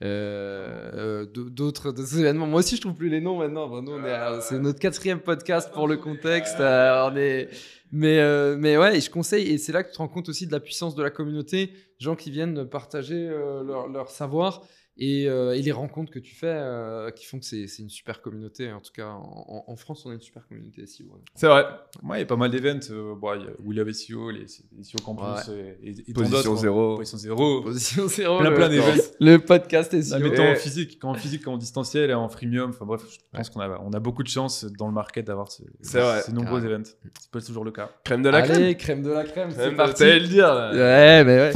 [0.04, 2.48] euh, euh, d'autres événements.
[2.48, 3.68] Moi aussi, je trouve plus les noms maintenant.
[3.68, 6.60] Bon, nous, on est à- c'est notre quatrième podcast pour le contexte.
[6.60, 7.50] euh, on est...
[7.92, 10.30] mais, euh, mais ouais, et je conseille, et c'est là que tu te rends compte
[10.30, 14.64] aussi de la puissance de la communauté, gens qui viennent partager leur, leur savoir.
[14.98, 18.22] Et, euh, et les rencontres que tu fais euh, qui font que c'est une super
[18.22, 18.72] communauté.
[18.72, 21.06] En tout cas, en, France, on a une super communauté SEO.
[21.06, 21.22] ouais.
[21.34, 21.66] C'est vrai.
[22.04, 22.82] Ouais, il y a pas mal d'événements.
[22.92, 24.40] Euh, bon, il y a We Love SEO, les,
[24.78, 26.98] les SEO Campus et, et, Position zéro.
[26.98, 27.62] Position zéro.
[27.62, 28.40] Position zéro.
[28.40, 29.04] Plein, le- plein d'événements.
[29.20, 30.16] Le podcast SEO.
[30.16, 32.72] Ah, mais tant en physique, quand en physique, quand en distanciel et en freemium.
[32.72, 35.52] Enfin bref, je pense qu'on a, on a beaucoup de chance dans le market d'avoir
[35.52, 36.22] ce- C'est vrai.
[36.22, 36.76] ces nombreux Carrément.
[36.82, 36.92] events.
[37.20, 37.90] C'est pas toujours le cas.
[38.04, 38.58] Crème de la crème.
[38.58, 40.04] Allez, crème de la crème, c'est Crème parti.
[40.04, 40.54] Le dire.
[40.54, 40.72] là.
[40.74, 41.52] Ouais, mais ouais.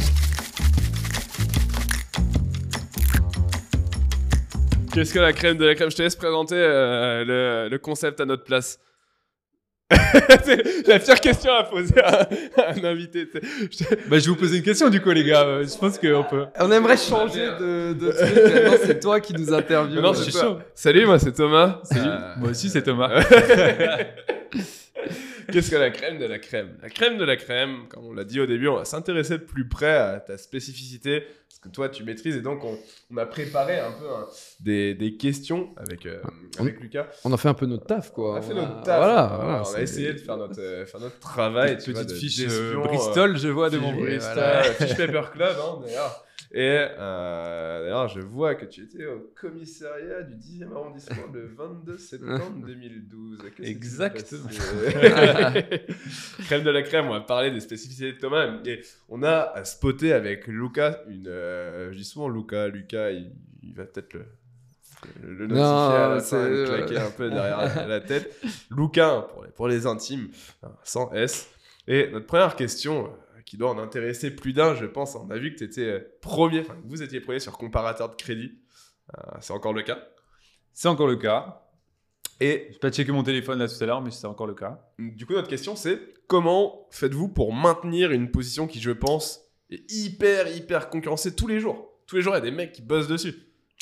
[4.95, 5.91] Qu'est-ce que la crème de la crème?
[5.91, 8.79] Je te laisse présenter euh, le, le concept à notre place.
[10.43, 12.21] C'est la pire question à poser à,
[12.57, 13.27] à un invité.
[13.33, 15.43] Je te- Bah, je vais vous poser une question du coup, les gars.
[15.45, 16.45] Euh, Je pense qu'on peut.
[16.59, 18.53] On aimerait changer de, de truc.
[18.53, 20.01] Maintenant, c'est toi qui nous interviews.
[20.01, 20.59] Non, je c'est suis chaud.
[20.73, 21.81] Salut, moi c'est Thomas.
[21.83, 22.07] Salut.
[22.07, 23.11] Euh, Moi aussi, c'est Thomas.
[25.51, 26.77] Qu'est-ce que la crème de la crème?
[26.81, 29.43] La crème de la crème, comme on l'a dit au début, on va s'intéresser de
[29.43, 32.77] plus près à ta spécificité, ce que toi tu maîtrises, et donc on,
[33.11, 34.25] on a préparé un peu hein,
[34.59, 36.19] des, des questions avec, euh,
[36.59, 37.07] avec Lucas.
[37.23, 38.33] On a fait un peu notre taf, quoi.
[38.33, 38.97] On a fait On notre taf.
[38.97, 41.75] Voilà, on, voilà, a c'est- essayé de faire notre, euh, faire notre travail.
[41.75, 44.01] vois, Petite de- fiche euh, Bristol, je vois devant vous.
[44.01, 44.63] Bristol, voilà.
[44.63, 46.24] fiche Paper Club, hein, d'ailleurs.
[46.57, 51.97] Et euh, d'ailleurs, je vois que tu étais au commissariat du 10e arrondissement le 22
[51.97, 53.39] septembre 2012.
[53.41, 54.47] Qu'est-ce qui s'est Exactement.
[56.45, 58.61] crème de la crème, on va parler des spécificités de Thomas.
[58.65, 58.79] Et
[59.09, 61.27] on a spoté avec Lucas une.
[61.27, 64.25] euh, je dis souvent Lucas, Lucas, il, il va peut-être le.
[65.21, 68.33] Le notifier à la fin, le claquer un peu derrière la, tête.
[68.71, 70.29] Lucas, pour les, pour les intimes,
[70.63, 71.49] hein, sans S.
[71.85, 73.09] Et notre première question, euh,
[73.45, 76.61] qui doit en intéresser plus d'un, je pense, on a vu que tu étais premier,
[76.61, 78.59] enfin, que vous étiez premier sur comparateur de crédit.
[79.17, 79.99] Euh, c'est encore le cas.
[80.73, 81.61] C'est encore le cas.
[82.41, 84.81] Et J'ai pas checké mon téléphone là tout à l'heure, mais c'est encore le cas.
[84.99, 89.89] du coup, notre question, c'est comment faites-vous pour maintenir une position qui, je pense, est
[89.91, 91.91] hyper, hyper concurrencée tous les jours?
[92.07, 93.35] Tous les jours, il y a des mecs qui bossent dessus.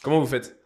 [0.04, 0.60] Comment vous faites?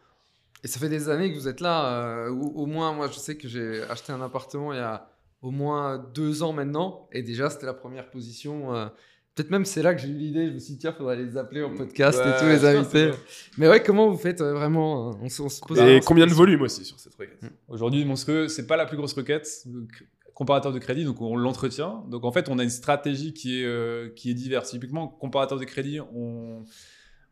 [0.64, 2.02] Et ça fait des années que vous êtes là.
[2.26, 5.10] euh, ou- au moins, moi, je sais que j'ai acheté un appartement il y a
[5.42, 7.08] au moins deux ans maintenant.
[7.12, 8.74] Et déjà, c'était la première position.
[8.76, 8.88] euh,
[9.36, 10.48] Peut-être même c'est là que j'ai eu l'idée.
[10.48, 13.12] Je me suis dit, tiens, faudrait les appeler en podcast Ouais, et tous les invités.
[13.60, 16.26] Mais ouais, comment vous faites euh, vraiment euh, on, se- on se pose Et combien
[16.26, 17.40] de volume aussi sur cette requête?
[17.68, 19.48] Aujourd'hui, monstrueux, c'est pas la plus grosse requête.
[20.34, 22.04] Comparateur de crédit, donc on l'entretient.
[22.10, 24.72] Donc en fait, on a une stratégie qui est, euh, qui est diverse.
[24.72, 26.64] Typiquement, comparateur de crédit, on,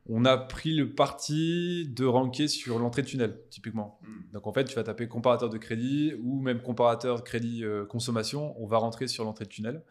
[0.08, 3.99] on a pris le parti de ranker sur l'entrée de tunnel, typiquement.
[4.34, 7.86] Donc en fait, tu vas taper comparateur de crédit ou même comparateur de crédit euh,
[7.86, 9.84] consommation, on va rentrer sur l'entrée de tunnel.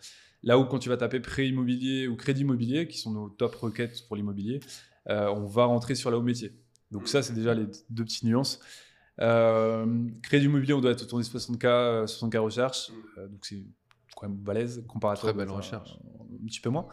[0.42, 3.54] Là où quand tu vas taper prêt immobilier ou crédit immobilier, qui sont nos top
[3.54, 4.60] requêtes pour l'immobilier,
[5.08, 6.52] euh, on va rentrer sur la haut métier.
[6.90, 8.60] Donc ça, c'est déjà les deux petites nuances.
[9.20, 12.90] Euh, crédit immobilier, on doit être autour des 60K, euh, 60K recherche.
[13.18, 13.64] Euh, donc c'est
[14.16, 14.84] quand même balèze.
[14.88, 15.98] Comparateur, Très belle recherche.
[16.42, 16.88] Un petit peu moins.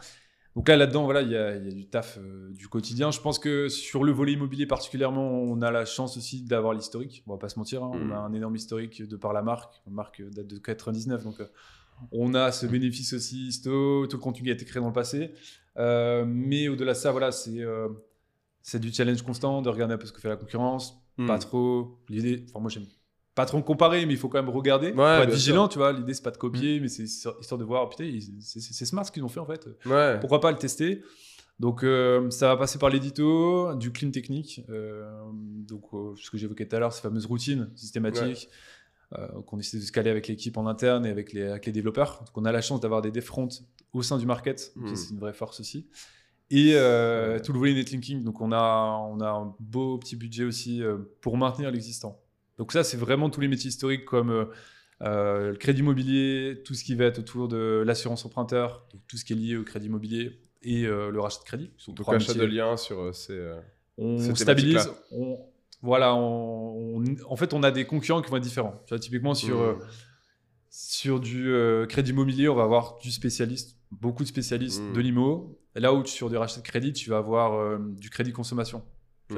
[0.54, 3.10] Donc là, là-dedans, voilà, il y, a il y a du taf euh, du quotidien.
[3.10, 7.22] Je pense que sur le volet immobilier particulièrement, on a la chance aussi d'avoir l'historique.
[7.26, 7.92] On va pas se mentir, hein.
[7.94, 8.10] Mm.
[8.10, 9.80] on a un énorme historique de par la marque.
[9.86, 11.46] La marque date de 99, donc euh,
[12.10, 14.06] on a ce bénéfice aussi histo.
[14.06, 15.32] Tout le contenu a été créé dans le passé.
[15.78, 17.60] Euh, mais au-delà de ça, voilà, c'est
[18.60, 21.02] c'est du challenge constant, de regarder un peu ce que fait la concurrence.
[21.16, 21.26] Hmm.
[21.26, 21.98] Pas trop.
[22.08, 22.86] L'idée, enfin moi j'aime
[23.34, 24.88] pas trop comparer, mais il faut quand même regarder.
[24.88, 25.92] Ouais, Faut être vigilant, tu vois.
[25.92, 27.88] L'idée c'est pas de copier, mais c'est histoire de voir.
[27.88, 30.18] Putain, c'est smart ce qu'ils ont fait en fait Ouais.
[30.20, 31.02] pourquoi pas le tester?
[31.60, 36.36] Donc euh, ça va passer par l'édito, du clean technique, euh, donc euh, ce que
[36.36, 38.48] j'évoquais tout à l'heure, ces fameuses routines systématiques
[39.16, 41.72] euh, qu'on essaie de se caler avec l'équipe en interne et avec les, avec les
[41.72, 42.24] développeurs.
[42.26, 43.48] Donc on a la chance d'avoir des devfronts
[43.92, 44.96] au sein du market, donc ça, Mm.
[44.96, 45.86] c'est une vraie force aussi.
[46.50, 46.72] Et
[47.44, 50.82] tout le volet netlinking, donc on a, on a un beau petit budget aussi
[51.20, 52.18] pour maintenir l'existant.
[52.62, 54.44] Donc ça c'est vraiment tous les métiers historiques comme euh,
[55.00, 59.16] euh, le crédit immobilier, tout ce qui va être autour de l'assurance emprunteur, donc tout
[59.16, 61.72] ce qui est lié au crédit immobilier et euh, le rachat de crédit.
[61.88, 63.36] Donc trois achat de liens sur ces.
[63.98, 64.88] On ces stabilise.
[65.10, 65.40] On,
[65.82, 68.80] voilà, on, on- en fait, on a des concurrents qui vont être différents.
[68.86, 69.60] Tu vois, typiquement sur, Mm.
[69.60, 69.74] euh,
[70.70, 71.52] sur du
[71.88, 74.92] crédit immobilier, on va avoir du spécialiste, beaucoup de spécialistes Mm.
[74.92, 75.58] de l'IMO.
[75.74, 78.84] Là où sur du rachat de crédit, tu vas avoir euh, du crédit consommation.
[79.30, 79.34] Mm.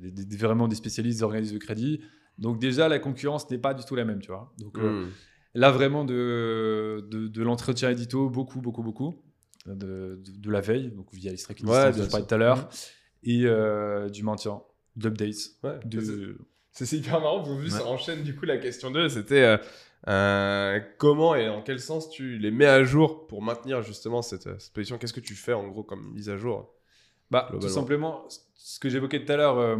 [0.00, 2.00] des- des- des- vraiment des spécialistes des organismes de crédit.
[2.38, 4.52] Donc déjà, la concurrence n'est pas du tout la même, tu vois.
[4.58, 5.10] Donc euh, hmm.
[5.54, 9.16] Là, vraiment, de, de, de l'entretien édito, beaucoup, beaucoup, beaucoup.
[9.66, 12.38] De, de, de la veille, donc via les tracking Ouais, dont je parlais tout à
[12.38, 12.68] l'heure.
[13.22, 14.62] Et euh, du maintien.
[15.04, 16.38] Ouais, De...
[16.72, 17.78] C'est hyper marrant, vous vu, Ouais.
[17.78, 19.56] ça enchaîne du coup la question 2, c'était euh,
[20.08, 24.60] euh, comment et en quel sens tu les mets à jour pour maintenir justement cette,
[24.60, 24.96] cette position?
[24.96, 26.72] Qu'est-ce que tu fais en gros comme mise à jour
[27.30, 29.76] Bah, tout simplement, ce que j'évoquais tout à l'heure, euh,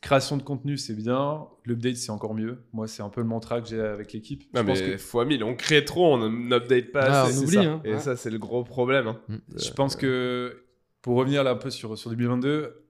[0.00, 1.46] création de contenu, c'est bien.
[1.64, 2.58] L'update, c'est encore mieux.
[2.72, 4.44] Moi, c'est un peu le mantra que j'ai avec l'équipe.
[4.54, 7.38] Non Je pense mais que- fois 1000, on crée trop, on n'update pas Ah, assez.
[7.38, 7.60] on oublie, ça.
[7.62, 7.80] hein.
[7.84, 7.98] Et Ouais.
[7.98, 9.08] ça c'est le gros problème.
[9.08, 9.20] hein.
[9.56, 10.62] Je pense que
[11.02, 12.84] pour revenir là un peu sur, sur 2022,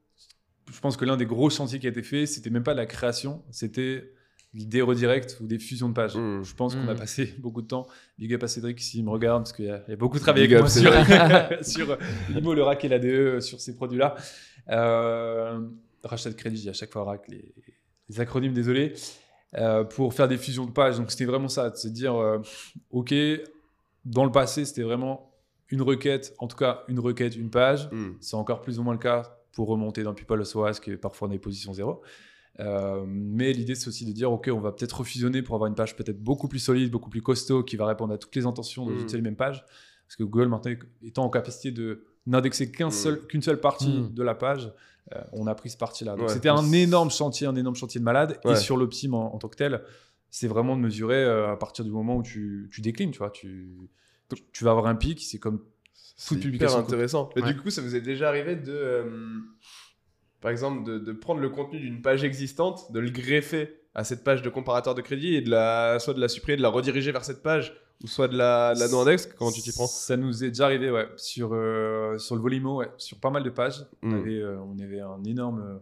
[0.71, 2.85] je pense que l'un des gros chantiers qui a été fait, c'était même pas la
[2.85, 4.13] création, c'était
[4.55, 6.17] des redirects ou des fusions de pages.
[6.17, 6.43] Mm.
[6.43, 6.99] Je pense qu'on a Mm.
[6.99, 7.87] passé beaucoup de temps.
[8.19, 10.19] Big up à Cédric s'il me regarde, parce qu'il y, a il y a beaucoup
[10.19, 11.99] travaillé Big avec up, moi sur, sur
[12.31, 14.15] l'IMO, le RAC et l'ADE, sur ces produits-là.
[14.71, 15.61] Euh,
[16.05, 17.55] rachat de crédit, à chaque fois RAC, les,
[18.09, 18.95] les acronymes, désolé.
[19.57, 20.99] Euh, pour faire des fusions de pages.
[20.99, 22.39] Donc c'était vraiment ça, de se dire, euh,
[22.91, 23.15] ok,
[24.05, 25.33] dans le passé, c'était vraiment
[25.71, 27.89] une requête, en tout cas une requête, une page.
[27.91, 28.13] Hmm.
[28.21, 31.29] C'est encore plus ou moins le cas pour remonter dans People SOAS, qui est parfois
[31.29, 32.03] on est position zéro.
[32.61, 35.75] Euh, mais l'idée, c'est aussi de dire, OK, on va peut-être refusionner pour avoir une
[35.77, 38.85] page peut-être beaucoup plus solide, beaucoup plus costaud, qui va répondre à toutes les intentions
[38.85, 38.99] dans Mm.
[39.01, 39.65] une seule et même page.
[40.07, 40.73] Parce que Google, maintenant,
[41.03, 42.91] étant en capacité de n'indexer qu'un Mm.
[42.91, 44.73] seul, qu'une seule partie de la page,
[45.15, 46.17] euh, on a pris ce parti-là.
[46.17, 48.39] Donc Ouais, c'était un énorme chantier, un énorme chantier de malade.
[48.45, 48.53] Ouais.
[48.53, 49.83] Et sur l'Optim en, en tant que tel,
[50.31, 53.31] c'est vraiment de mesurer euh, à partir du moment où tu, tu déclines, tu vois.
[53.31, 53.77] Tu,
[54.35, 55.63] tu- tu vas avoir un pic, c'est comme
[56.31, 56.79] hyper publication.
[56.79, 57.31] intéressant.
[57.37, 57.53] Mais Ouais.
[57.55, 59.05] du coup, ça vous est déjà arrivé de, euh,
[60.41, 64.23] par exemple, de, de prendre le contenu d'une page existante, de le greffer à cette
[64.23, 67.11] page de comparateur de crédit et de la, soit de la supprimer, de la rediriger
[67.11, 69.87] vers cette page, ou soit de la, de la no-index Comment tu t'y prends?
[69.87, 71.09] Ça nous est déjà arrivé, ouais.
[71.17, 72.91] Sur, euh, sur le Volimo, ouais.
[72.97, 73.85] Sur pas mal de pages.
[74.03, 74.15] On, Mm.
[74.15, 75.79] avait, euh, on avait un énorme euh,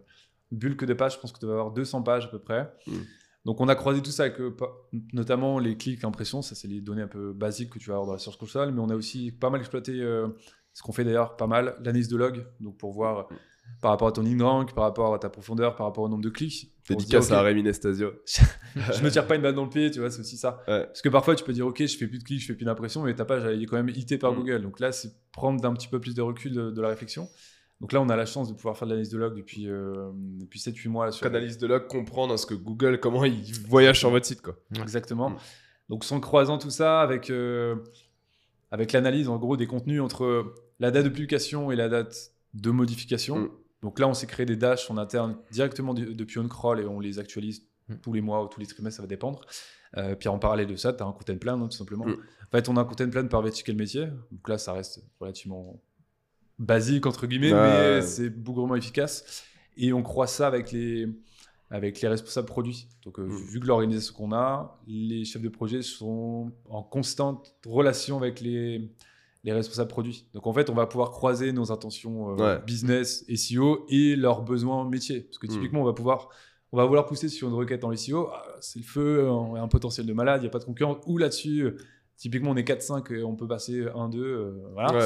[0.51, 1.15] bulk de pages.
[1.15, 2.71] Je pense que tu dois avoir 200 pages à peu près.
[2.87, 2.91] Mm.
[3.45, 4.37] Donc, on a croisé tout ça avec
[5.13, 6.41] notamment les clics impressions.
[6.41, 8.71] Ça, c'est les données un peu basiques que tu vas avoir dans la Search Console.
[8.73, 10.27] Mais on a aussi pas mal exploité euh,
[10.73, 12.45] ce qu'on fait d'ailleurs pas mal, l'analyse de log.
[12.59, 13.35] Donc, pour voir euh,
[13.81, 16.23] par rapport à ton in rank, par rapport à ta profondeur, par rapport au nombre
[16.23, 16.71] de clics.
[16.89, 18.11] Dédicace ok, à Rémi Nestasio.
[18.75, 20.61] je me tire pas une balle dans le pied, tu vois, c'est aussi ça.
[20.67, 20.85] Ouais.
[20.85, 22.65] Parce que parfois, tu peux dire, ok, je fais plus de clics, je fais plus
[22.65, 24.35] d'impression, mais ta page, elle est quand même hitée par Mm.
[24.37, 24.61] Google.
[24.61, 27.27] Donc là, c'est prendre d'un petit peu plus de recul de, de la réflexion.
[27.81, 30.09] Donc là, on a la chance de pouvoir faire de l'analyse de log depuis, euh,
[30.39, 31.11] depuis 7-8 mois.
[31.11, 34.41] sur- Analyse de log, comprendre ce que Google, comment il voyage sur votre site.
[34.41, 34.55] Quoi.
[34.81, 35.29] Exactement.
[35.31, 35.37] Mm.
[35.89, 37.75] Donc, sans croisant tout ça avec, euh,
[38.71, 42.71] avec l'analyse, en gros, des contenus entre la date de publication et la date de
[42.71, 43.37] modification.
[43.39, 43.49] Mm.
[43.81, 46.99] Donc là, on s'est créé des dashs en interne directement du- depuis OnCrawl et on
[46.99, 47.95] les actualise Mm.
[48.01, 49.41] tous les mois ou tous les trimestres, ça va dépendre.
[49.95, 52.05] Euh, puis en parallèle de ça, tu as un content plan, hein, tout simplement.
[52.05, 52.11] Mm.
[52.47, 54.07] En fait, on a un content plan par vertical métier.
[54.31, 55.81] Donc là, ça reste relativement
[56.59, 59.43] basique, entre guillemets, mais c'est bougrement efficace.
[59.77, 61.07] Et on croise ça avec les,
[61.69, 62.87] avec les responsables produits.
[63.03, 68.17] Donc, euh, vu que l'organisation qu'on a, les chefs de projet sont en constante relation
[68.17, 68.91] avec les,
[69.47, 70.25] les responsables produits.
[70.33, 72.61] Donc, en fait, on va pouvoir croiser nos intentions euh, Ouais.
[72.65, 75.21] business, SEO et leurs besoins métiers.
[75.21, 75.51] Parce que Mm.
[75.51, 76.29] typiquement, on va pouvoir
[76.73, 79.61] on va vouloir pousser sur une requête en SEO, ah, c'est le feu, on a
[79.61, 80.97] un potentiel de malade, il n'y a pas de concurrence.
[81.05, 81.77] Ou là-dessus, euh,
[82.17, 84.19] typiquement, on est 4-5, euh, on peut passer 1-2.
[84.21, 84.91] euh, voilà.
[84.97, 85.05] Ouais.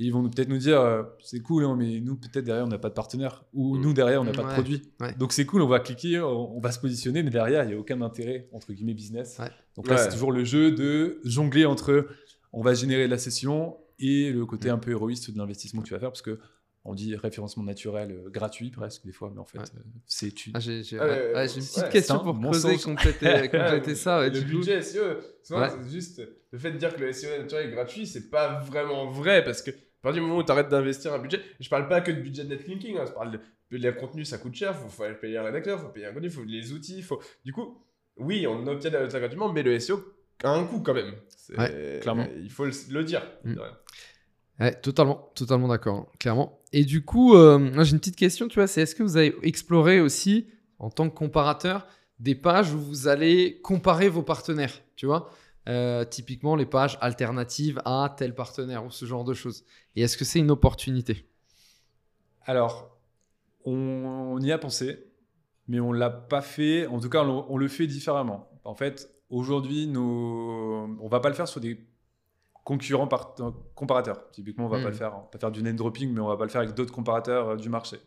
[0.00, 2.64] Et ils vont nous- peut-être nous dire, euh, c'est cool, hein, mais nous, peut-être derrière,
[2.64, 3.44] on n'a pas de partenaire.
[3.54, 3.80] Ou Mm.
[3.80, 4.82] nous, derrière, on n'a pas de produit.
[5.00, 5.14] Ouais.
[5.16, 7.74] Donc c'est cool, on va cliquer, on, on va se positionner, mais derrière, il n'y
[7.74, 9.38] a aucun intérêt, entre guillemets, business.
[9.38, 9.50] Ouais.
[9.76, 10.02] Donc là, Ouais.
[10.02, 12.08] c'est toujours le jeu de jongler entre
[12.52, 14.72] on va générer de la session et le côté Mm.
[14.74, 16.38] un peu héroïste de l'investissement que tu vas faire, parce que
[16.84, 19.64] on dit référencement naturel euh, gratuit presque des fois, mais en fait, Ouais.
[19.76, 20.52] euh, c'est tu.
[20.54, 23.94] Ah, j'ai j'ai- Ouais, ouais, ouais, j'ai une petite ouais, question pour creuser, compléter, compléter
[23.94, 24.20] ça.
[24.20, 25.02] ouais, le budget SEO,
[25.42, 25.54] c'est
[25.90, 29.44] juste le fait de dire que le SEO naturel est gratuit, c'est pas vraiment vrai
[29.44, 32.00] parce que à partir du moment où tu arrêtes d'investir un budget, je parle pas
[32.00, 33.40] que de budget de netlinking, hein, je parle de,
[33.76, 36.30] de le contenu, ça coûte cher, faut, faut payer un rédacteur, faut payer un contenu,
[36.30, 37.20] faut les outils, faut.
[37.44, 37.82] Du coup,
[38.16, 40.00] oui, on obtient la résultats gratuitement, mais le SEO
[40.44, 41.14] a un coût quand même.
[42.00, 42.26] Clairement.
[42.36, 43.22] Il faut le, le dire.
[43.44, 43.54] Mm.
[44.60, 46.60] Ouais, totalement, totalement d'accord, hein, clairement.
[46.72, 49.34] Et du coup, euh, j'ai une petite question, tu vois, c'est est-ce que vous avez
[49.42, 51.86] exploré aussi, en tant que comparateur,
[52.18, 55.30] des pages où vous allez comparer vos partenaires, tu vois?
[55.68, 59.64] Euh, Typiquement, les pages alternatives à tel partenaire ou ce genre de choses.
[59.94, 61.26] Et est-ce que c'est une opportunité?
[62.44, 62.98] Alors,
[63.64, 65.06] on, on y a pensé,
[65.68, 66.86] mais on l'a pas fait.
[66.86, 68.50] En tout cas, on, on le fait différemment.
[68.64, 70.96] En fait, aujourd'hui, nos...
[71.00, 71.78] on va pas le faire sur des
[72.64, 73.34] concurrents par-
[73.74, 74.30] comparateurs.
[74.30, 74.82] Typiquement, on va Mm.
[74.82, 75.14] pas le faire.
[75.16, 76.92] On va pas faire du name dropping, mais on va pas le faire avec d'autres
[76.92, 77.98] comparateurs euh, du marché.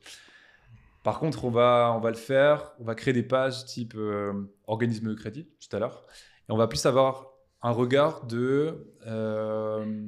[1.03, 2.73] Par contre, on va, on va le faire.
[2.79, 4.33] On va créer des pages type euh,
[4.67, 6.05] organisme de crédit tout à l'heure,
[6.47, 7.27] et on va plus avoir
[7.63, 10.07] un regard de euh,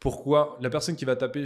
[0.00, 1.44] pourquoi la personne qui va taper.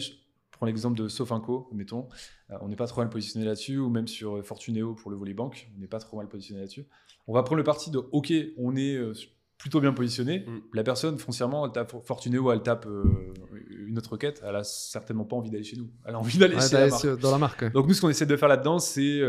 [0.61, 2.07] Prends l'exemple de Sofinco, mettons.
[2.51, 5.17] Euh, on n'est pas trop mal positionné là-dessus, ou même sur euh, Fortuneo pour le
[5.17, 6.85] volet banque, on n'est pas trop mal positionné là-dessus.
[7.27, 9.15] On va prendre le parti de OK, on est euh,
[9.57, 10.41] plutôt bien positionné.
[10.41, 10.61] Mm.
[10.75, 13.33] La personne, foncièrement, elle tape Fortuneo, elle tape euh,
[13.71, 15.89] une autre requête, elle a certainement pas envie d'aller chez nous.
[16.05, 17.19] Elle a envie d'aller Ouais, chez la marque.
[17.21, 17.63] Dans la marque.
[17.63, 17.71] ouais.
[17.71, 19.23] Donc nous, ce qu'on essaie de faire là-dedans, c'est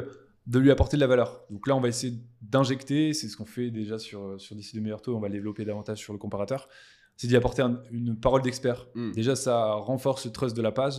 [0.47, 1.45] de lui apporter de la valeur.
[1.49, 4.81] Donc là, on va essayer d'injecter, c'est ce qu'on fait déjà sur, sur DC de
[4.81, 6.67] meilleurs taux, on va le développer davantage sur le comparateur,
[7.15, 8.87] c'est d'y apporter un- une parole d'expert.
[8.95, 9.11] Mm.
[9.11, 10.95] Déjà, ça renforce le trust de la page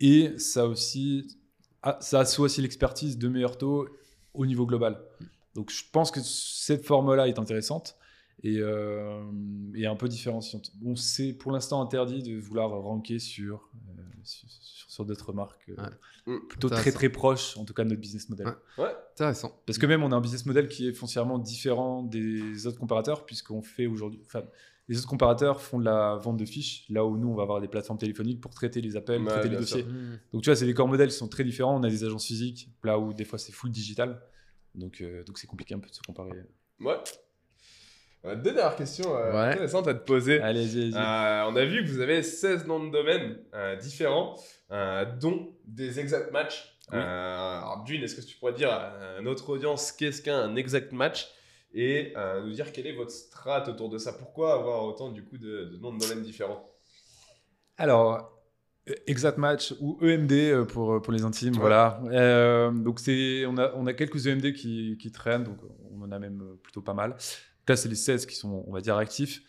[0.00, 1.38] et ça aussi,
[1.82, 3.88] ah, ça assoit aussi l'expertise de meilleurs taux
[4.32, 5.00] au niveau global.
[5.54, 7.96] Donc je pense que cette forme-là est intéressante
[8.42, 9.22] et, euh,
[9.74, 10.72] et un peu différenciante.
[10.76, 15.68] Bon, c'est pour l'instant interdit de vouloir ranker sur, euh, sur, d'autres marques.
[15.70, 15.76] euh,
[16.26, 16.38] Ouais.
[16.48, 18.46] plutôt très très proche, en tout cas, de notre business model.
[18.46, 18.84] Ouais.
[18.84, 18.94] Ouais.
[19.12, 19.60] Intéressant.
[19.66, 23.26] Parce que même, on a un business model qui est foncièrement différent des autres comparateurs,
[23.26, 24.20] puisqu'on fait aujourd'hui.
[24.24, 24.42] Enfin,
[24.88, 27.60] les autres comparateurs font de la vente de fiches, là où nous, on va avoir
[27.60, 29.84] des plateformes téléphoniques pour traiter les appels, Ouais, traiter les dossiers.
[29.84, 30.18] Mm.
[30.32, 31.78] Donc, tu vois, c'est des corps modèles qui sont très différents.
[31.78, 34.20] On a des agences physiques, là où des fois, c'est full digital.
[34.74, 36.32] Donc, euh, donc c'est compliqué un peu de se comparer.
[36.80, 36.96] Ouais.
[38.24, 39.52] Deux dernières questions euh, Ouais.
[39.52, 40.40] intéressantes à te poser.
[40.40, 40.94] Allez, vas-y.
[40.94, 44.34] Euh, on a vu que vous avez 16 noms de domaine euh, différents,
[44.70, 46.74] euh, dont des exact match.
[46.90, 46.98] Oui.
[46.98, 51.28] Euh, alors, d'une, est-ce que tu pourrais dire à notre audience qu'est-ce qu'un exact match?
[51.74, 55.24] Et euh, nous dire quelle est votre strat autour de ça Pourquoi avoir autant du
[55.24, 56.70] coup de, de noms de domaine différents?
[57.76, 58.30] Alors,
[59.06, 62.00] Exact Match ou EMD euh, pour, pour les intimes, voilà.
[62.10, 65.56] Euh, donc c'est, on a, on a quelques EMD qui, qui traînent, donc
[65.90, 67.16] on en a même euh, plutôt pas mal.
[67.66, 69.42] Là, c'est les 16 qui sont, on va dire, actifs.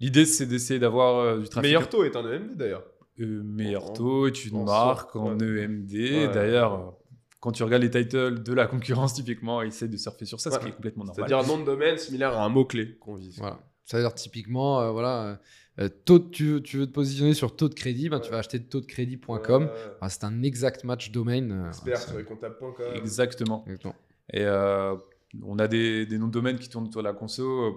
[0.00, 1.68] L'idée, c'est d'essayer d'avoir euh, du trafic.
[1.68, 2.84] Meilleur taux est un EMD d'ailleurs.
[3.20, 5.64] Euh, meilleur taux est une en marque en ouais.
[5.64, 5.92] EMD.
[5.92, 6.28] Ouais.
[6.28, 6.90] D'ailleurs, euh,
[7.40, 10.50] quand tu regardes les titles de la concurrence, typiquement, ils essaient de surfer sur ça,
[10.50, 10.62] ce Ouais.
[10.62, 11.26] qui est complètement normal.
[11.28, 13.38] C'est-à-dire un nom de domaine similaire à un mot-clé qu'on vise.
[13.38, 13.60] Voilà.
[13.84, 15.40] C'est-à-dire typiquement, euh, voilà,
[15.80, 18.30] euh, taux de- tu, veux, tu veux te positionner sur taux de crédit, ben, tu
[18.30, 19.62] vas acheter taux de crédit.com.
[19.64, 19.70] Ouais.
[20.00, 21.52] Ah, c'est un exact match domaine.
[21.52, 22.92] euh, Expert sur comptable.com.
[22.94, 23.62] Exactement.
[23.66, 23.94] Exactement.
[24.32, 24.94] Et euh,
[25.42, 27.44] on a des, des noms de domaine qui tournent autour de la conso.
[27.48, 27.70] euh,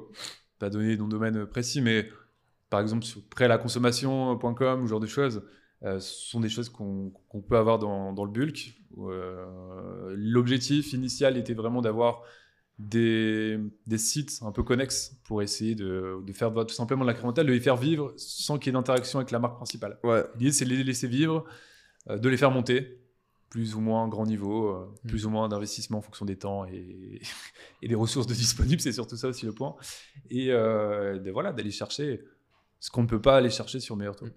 [0.60, 2.10] Pas donner des noms de domaine précis, mais
[2.70, 5.50] par exemple sur prêt à la consommation.com ou ce genre de choses, euh,
[5.84, 7.12] ce sont des choses qu'on
[7.48, 8.76] peut avoir dans, dans le bulk.
[9.00, 12.24] Euh, L'objectif initial était vraiment d'avoir
[12.78, 17.46] des, des sites un peu connexes pour essayer de, de faire tout simplement de l'incrémental,
[17.46, 20.00] de les faire vivre sans qu'il y ait d'interaction avec la marque principale.
[20.04, 20.24] Ouais.
[20.38, 21.46] L'idée, c'est de les laisser vivre,
[22.10, 23.00] euh, de les faire monter,
[23.50, 25.08] plus ou moins grand niveau, euh, Mm.
[25.10, 27.22] plus ou moins d'investissement en fonction des temps et,
[27.82, 29.76] et des ressources de disponibles, c'est surtout ça aussi le point.
[30.30, 32.22] Et euh, de, voilà, d'aller chercher
[32.80, 34.26] ce qu'on ne peut pas aller chercher sur meilleur taux.
[34.26, 34.32] Mm.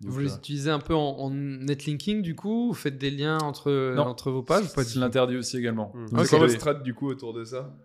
[0.00, 3.10] Donc, Vous les euh, utilisez un peu en, en netlinking du coup Vous faites des
[3.10, 4.04] liens entre, Non.
[4.04, 5.92] entre vos pages tout l'interdit aussi également.
[5.94, 6.08] Hmm.
[6.08, 7.76] Donc, C'est quoi strat du coup autour de ça?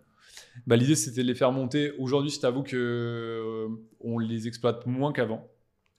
[0.66, 1.92] Bah, L'idée, c'était de les faire monter.
[1.98, 3.68] Aujourd'hui, je t'avoue que euh,
[4.00, 5.48] on les exploite moins qu'avant.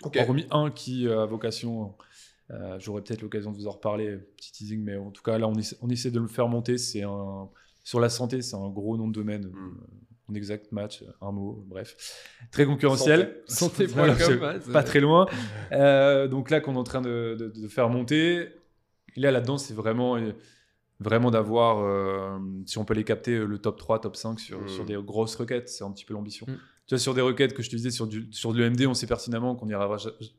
[0.03, 0.17] Ok.
[0.17, 1.95] Hormis un qui euh, a vocation,
[2.51, 5.47] euh, j'aurai peut-être l'occasion de vous en reparler, petit teasing, mais en tout cas, là,
[5.47, 6.77] on essaie, on essaie de le faire monter.
[6.77, 7.49] C'est un,
[7.83, 9.47] sur la santé, c'est un gros nom de domaine.
[9.47, 9.77] Mm.
[10.35, 11.95] Exact match, un mot, bref.
[12.51, 13.43] Très concurrentiel.
[13.93, 15.25] Voilà, c'est c'est- pas très loin.
[15.71, 18.49] Euh, donc là, qu'on est en train de, de- de faire monter.
[19.15, 20.31] Et là, là-dedans, c'est vraiment, euh,
[20.99, 24.67] vraiment d'avoir, euh, si on peut les capter, le top 3, top 5 sur, Mm.
[24.67, 25.69] sur des grosses requêtes.
[25.69, 26.45] C'est un petit peu l'ambition.
[26.47, 26.53] Mm.
[26.87, 28.93] Tu vois, sur des requêtes que je te disais, sur, du, sur de l'EMD, on
[28.93, 29.67] sait pertinemment qu'on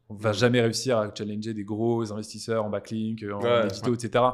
[0.08, 3.66] on va jamais réussir à challenger des gros investisseurs en backlink, en Ouais.
[3.66, 4.24] édito, etc.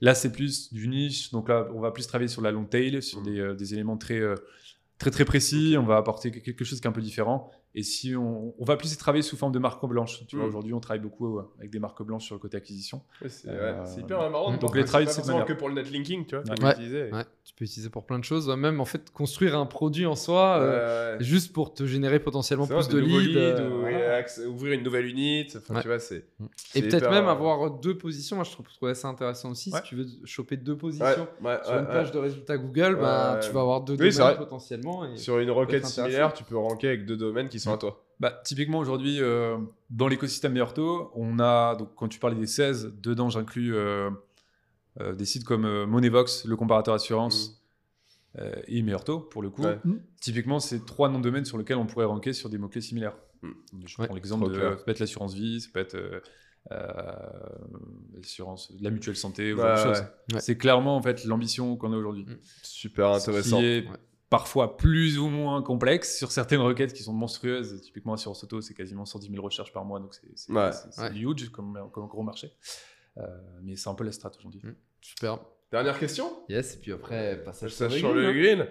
[0.00, 1.30] Là, c'est plus du niche.
[1.32, 3.96] Donc là, on va plus travailler sur la long tail, sur des, euh, des éléments
[3.96, 4.20] très,
[4.98, 5.76] très, très précis.
[5.78, 7.50] On va apporter que- quelque chose qui est un peu différent.
[7.74, 10.24] Et si on, on va plus y travailler sous forme de marque blanche.
[10.26, 10.48] Tu vois, Mm.
[10.48, 13.02] aujourd'hui, on travaille beaucoup euh, avec des marques blanches sur le côté acquisition.
[13.22, 14.56] Ouais, c'est Euh, ouais, c'est hyper marrant.
[14.56, 15.44] donc les travailler c'est de pas cette manière.
[15.46, 16.54] que pour le netlinking, tu vois, Ouais.
[16.56, 16.74] comme Ouais.
[16.74, 17.12] tu disais.
[17.12, 18.48] Ouais, tu peux utiliser pour plein de choses.
[18.48, 22.74] Même en fait, construire un produit en soi, euh, juste pour te générer potentiellement plus
[22.74, 23.36] vrai, de leads.
[23.36, 24.18] euh, ou- voilà.
[24.18, 25.58] et accès- ouvrir une nouvelle unité.
[25.58, 26.16] Enfin, tu vois, c'est.
[26.16, 26.24] Et
[26.72, 28.36] c'est peut-être même euh, avoir deux positions.
[28.36, 29.70] Moi, je trouve, trouvais ça intéressant aussi.
[29.70, 29.78] Ouais.
[29.82, 33.38] Si tu veux choper deux positions ouais, sur ouais, une page de résultats Google, bah,
[33.42, 35.04] tu vas avoir deux domaines potentiellement.
[35.04, 35.16] Et...
[35.18, 38.04] Sur une requête similaire, tu peux ranker avec deux domaines qui sont à toi.
[38.20, 39.58] Bah, typiquement, aujourd'hui, euh,
[39.90, 40.74] dans l'écosystème meilleur
[41.14, 44.10] on a, donc, quand tu parlais des 16, dedans, j'inclus euh,
[45.00, 47.62] euh, des sites comme euh, Moneyvox, le comparateur assurance,
[48.38, 49.62] euh, et meilleur pour le coup.
[49.62, 49.78] Ouais.
[50.20, 53.16] Typiquement, c'est trois noms de domaines sur lesquels on pourrait ranker sur des mots-clés similaires.
[53.42, 53.50] Mm.
[53.86, 54.06] Je Ouais.
[54.06, 56.20] prends l'exemple de ça peut être l'assurance vie, ça peut être euh,
[56.72, 57.12] euh,
[58.14, 59.64] l'assurance, la mutuelle santé, ou Ouais.
[60.34, 60.40] Ouais.
[60.40, 62.26] C'est clairement en fait l'ambition qu'on a aujourd'hui.
[62.62, 63.58] Super intéressant.
[63.58, 63.96] Qui est Ouais.
[64.30, 67.80] Parfois plus ou moins complexe sur certaines requêtes qui sont monstrueuses.
[67.80, 70.70] Typiquement, assurance auto, c'est quasiment 110 000 recherches par mois, donc c'est Ouais.
[70.98, 71.14] Ouais.
[71.16, 72.52] huge comme, comme gros marché.
[73.16, 73.26] Euh,
[73.62, 74.60] mais c'est un peu la strat aujourd'hui.
[74.62, 74.74] Mm.
[75.00, 75.38] Super.
[75.70, 76.30] Dernière question?
[76.48, 78.66] Yes, et puis après, passage sur sur le le green.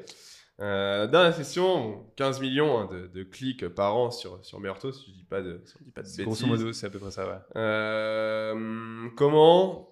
[0.59, 5.05] Euh, dernière question, 15 millions hein, de, de clics par an sur, sur Meurto, si
[5.11, 6.41] je dis pas de, si on dit pas de C'est bêtises.
[6.43, 7.38] Grosso modo, c'est à peu près ça, ouais.
[7.55, 9.89] Euh, comment,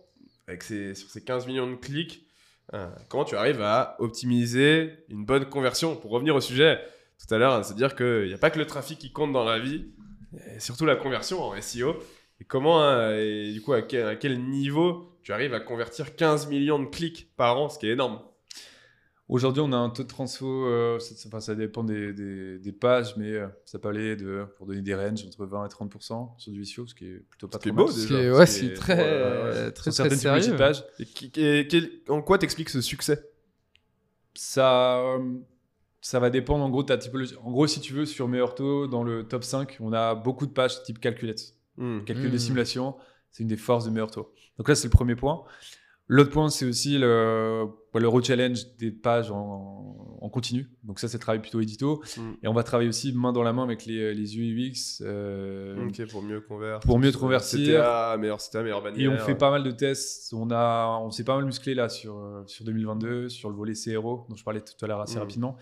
[0.48, 2.25] avec ces, sur ces 15 millions de clics,
[2.74, 6.80] euh, comment tu arrives à optimiser une bonne conversion Pour revenir au sujet
[7.20, 9.60] tout à l'heure, c'est-à-dire qu'il n'y a pas que le trafic qui compte dans la
[9.60, 9.86] vie,
[10.56, 11.96] et surtout la conversion en SEO.
[12.42, 16.80] Et comment, hein, et du coup, à quel niveau tu arrives à convertir 15 millions
[16.80, 18.20] de clics par an, ce qui est énorme
[19.28, 22.60] Aujourd'hui, on a un taux de transfo, euh, ça, ça- enfin, ça dépend des, des-
[22.60, 25.70] des pages, mais euh, ça peut aller de, pour donner des ranges, entre 20 et
[25.70, 27.94] 30% sur du SEO, ce qui est plutôt pas est beau, mal.
[27.94, 30.52] Ce ouais, c'est est- très, euh, très, Sur très sérieux.
[30.52, 33.28] de pages, Et, qui- et quel- en quoi t'expliques ce succès?
[34.36, 35.20] Ça, euh,
[36.02, 37.36] ça va dépendre en gros de ta typologie.
[37.44, 40.46] En gros, si tu veux, sur meilleur taux, dans le top 5, on a beaucoup
[40.46, 41.56] de pages type calculette.
[41.78, 42.02] Hmm.
[42.06, 42.32] Calcul Mm.
[42.32, 42.96] des simulations,
[43.32, 44.32] c'est une des forces de meilleur taux.
[44.60, 45.44] Donc là, c'est le premier point.
[46.08, 50.70] L'autre point, c'est aussi le, bah, le challenge des pages en, en continu.
[50.84, 52.04] Donc ça, c'est le travail plutôt édito.
[52.18, 52.22] Mm.
[52.44, 55.02] Et on va travailler aussi main dans la main avec les, les UX.
[55.02, 56.88] euh, Ok, pour mieux convertir.
[56.88, 57.80] Pour mieux convertir.
[57.82, 59.00] CTA, meilleur CTA, meilleure bannière.
[59.02, 60.32] Et on fait pas mal de tests.
[60.34, 63.74] On, a, on s'est pas mal musclé là sur, euh, sur 2022, sur le volet
[63.74, 65.20] CRO, dont je parlais tout à l'heure assez Mm.
[65.20, 65.58] rapidement,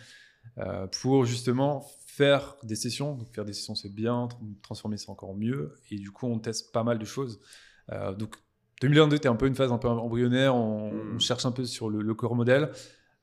[0.58, 3.16] euh, pour justement faire des sessions.
[3.16, 5.74] Donc faire des sessions, c'est bien, tr- transformer, c'est encore mieux.
[5.90, 7.40] Et du coup, on teste pas mal de choses.
[7.94, 8.36] Euh, donc
[8.84, 10.56] 2022, était un peu une phase un peu embryonnaire.
[10.56, 11.16] On, Mm.
[11.16, 12.70] on cherche un peu sur le, le corps modèle.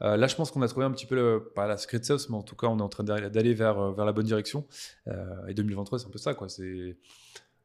[0.02, 2.30] Euh, là, je pense qu'on a trouvé un petit peu, le, pas la secret sauce,
[2.30, 4.66] mais en tout cas, on est en train d'aller vers, euh, vers la bonne direction.
[5.08, 6.48] Euh, et 2023, c'est un peu ça, quoi.
[6.48, 6.96] C'est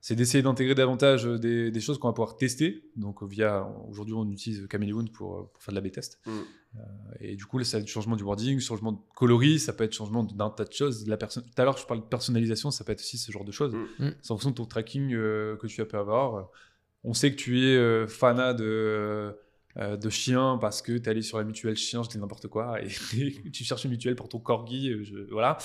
[0.02, 2.84] c'est d'essayer d'intégrer davantage des, des choses qu'on va pouvoir tester.
[2.96, 6.20] Donc via, aujourd'hui on utilise Chameleon pour, pour faire de la B-test.
[6.28, 6.30] Mm.
[6.32, 6.80] Euh,
[7.22, 9.84] et du coup, là, ça va être changement du wording, changement de coloris, ça peut
[9.84, 11.06] être changement d'un tas de choses.
[11.06, 13.32] de La personne, tout à l'heure, je parle de personnalisation, ça peut être aussi ce
[13.32, 13.74] genre de choses.
[13.98, 14.10] Mm.
[14.22, 16.52] C'est en fonction de ton tracking euh, que tu as pu avoir.
[17.08, 19.36] On sait que tu es euh, fanat de,
[19.78, 22.48] euh, de chiens parce que tu es allé sur la mutuelle chien, je dis n'importe
[22.48, 22.88] quoi, et
[23.54, 25.58] tu cherches une mutuelle pour ton corgi, euh, je- voilà.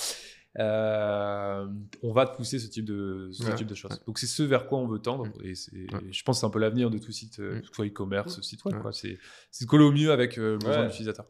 [0.59, 1.65] Euh,
[2.03, 3.55] on va te pousser ce type de, ce Ouais.
[3.55, 4.01] type de choses.
[4.05, 5.45] Donc c'est ce vers quoi on veut tendre, Mm.
[5.45, 5.53] et
[6.11, 7.61] je pense que c'est un peu l'avenir de tout site, euh, Mm.
[7.61, 8.75] que ce soit e-commerce, site web.
[8.91, 9.17] C'est
[9.61, 11.25] de coller au mieux avec euh, le besoin l'utilisateur.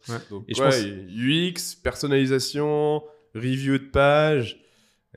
[0.47, 3.03] Et je pense- UX, personnalisation,
[3.35, 4.60] review de page.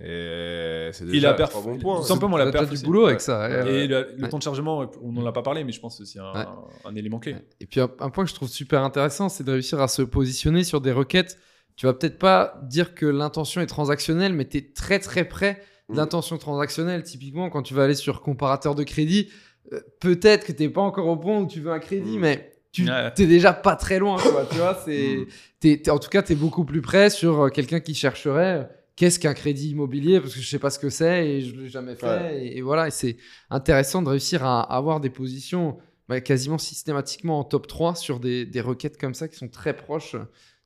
[0.00, 2.00] Et c'est Et déjà la perf- trois bons points.
[2.00, 3.48] tout simplement la perf du boulot avec ça.
[3.48, 3.74] ouais, ouais.
[3.84, 4.28] Et le, le Ouais.
[4.28, 6.44] temps de chargement, on n'en a pas parlé, mais je pense que c'est un, Ouais.
[6.84, 7.36] un élément clé.
[7.60, 10.02] Et puis un, un point que je trouve super intéressant, c'est de réussir à se
[10.02, 11.38] positionner sur des requêtes.
[11.76, 15.62] Tu vas peut-être pas dire que l'intention est transactionnelle, mais tu es très très près
[15.88, 15.98] de Mm.
[15.98, 17.02] l'intention transactionnelle.
[17.04, 19.28] Typiquement, quand tu vas aller sur comparateur de crédit,
[19.72, 22.20] euh, peut-être que tu n'es pas encore au point où tu veux un crédit, Mm.
[22.20, 23.12] mais tu Ouais.
[23.16, 24.16] es déjà pas très loin.
[24.18, 25.26] Quoi, tu vois, c'est,
[25.60, 28.68] t'es- t'es- en tout cas, tu es beaucoup plus près sur euh, quelqu'un qui chercherait.
[28.96, 31.68] Qu'est-ce qu'un crédit immobilier Parce que je sais pas ce que c'est et je l'ai
[31.68, 32.06] jamais fait.
[32.06, 32.46] Ouais.
[32.46, 33.16] Et, et voilà, et c'est
[33.50, 38.46] intéressant de réussir à avoir des positions bah, quasiment systématiquement en top 3 sur des,
[38.46, 40.14] des requêtes comme ça qui sont très proches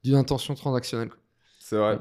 [0.04, 1.10] d'une intention transactionnelle.
[1.58, 1.98] C'est vrai.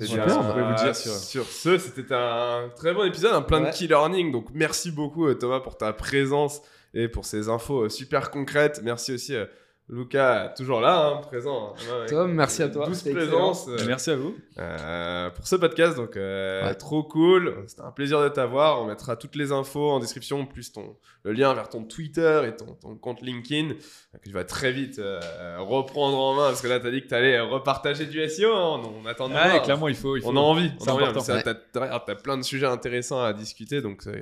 [0.00, 0.38] Et Super.
[0.40, 3.70] On pourrait vous dire sur- sur ce, c'était un très bon épisode, un plein Ouais.
[3.70, 4.32] de key learning.
[4.32, 6.62] Donc merci beaucoup euh, Thomas pour ta présence
[6.94, 8.80] et pour ces infos euh, super concrètes.
[8.82, 9.46] Merci aussi euh,
[9.90, 11.74] Lucas, toujours là, hein, présent.
[11.76, 12.86] hein, Tom, merci à toi.
[12.86, 13.68] douce présence.
[13.68, 14.34] euh, Merci à vous.
[14.58, 15.94] euh, pour ce podcast.
[15.98, 16.74] Donc, euh, Ouais.
[16.74, 17.54] trop cool.
[17.66, 18.80] C'était un plaisir de t'avoir.
[18.80, 22.56] On mettra toutes les infos en description, plus ton, le lien vers ton Twitter et
[22.56, 25.20] ton, ton compte LinkedIn, euh, que tu vas très vite euh,
[25.58, 26.46] reprendre en main.
[26.48, 28.54] Parce que là, tu as dit que tu allais repartager du SEO.
[28.54, 28.80] hein.
[28.82, 29.62] On, on attend de Ouais, voir.
[29.64, 30.16] clairement, il faut.
[30.16, 30.30] Il faut.
[30.30, 30.72] On a envie.
[30.78, 31.20] C'est on a envie.
[31.26, 33.82] T'as t'as- t'as plein de sujets intéressants à discuter.
[33.82, 34.12] Donc, euh,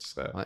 [0.00, 0.44] tu seras.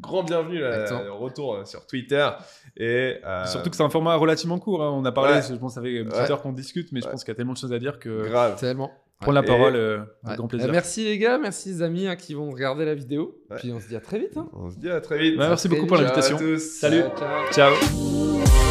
[0.00, 2.28] Grand bienvenue là, retour euh, sur Twitter
[2.76, 4.82] et euh, Surtout que c'est un format relativement court.
[4.82, 4.90] hein.
[4.94, 5.42] On a parlé, Ouais.
[5.48, 6.12] je pense, ça fait une Ouais.
[6.12, 7.98] petite heure qu'on discute, mais je pense qu'il y a tellement de choses à dire
[7.98, 8.56] que grave.
[8.60, 8.90] Tellement.
[9.20, 10.36] prendre la Et- parole, euh, avec Ouais.
[10.36, 10.68] grand plaisir.
[10.68, 13.38] Euh, merci les gars, merci les amis hein, qui vont regarder la vidéo.
[13.48, 13.56] Ouais.
[13.58, 14.36] Puis on se dit à très vite.
[14.36, 14.48] hein.
[14.52, 15.38] On se dit à très vite.
[15.38, 16.08] Ouais, merci Très beaucoup pour vite.
[16.08, 16.36] L'invitation.
[16.58, 17.04] Salut.
[17.16, 17.74] Ciao, ciao.
[17.74, 18.63] Ciao.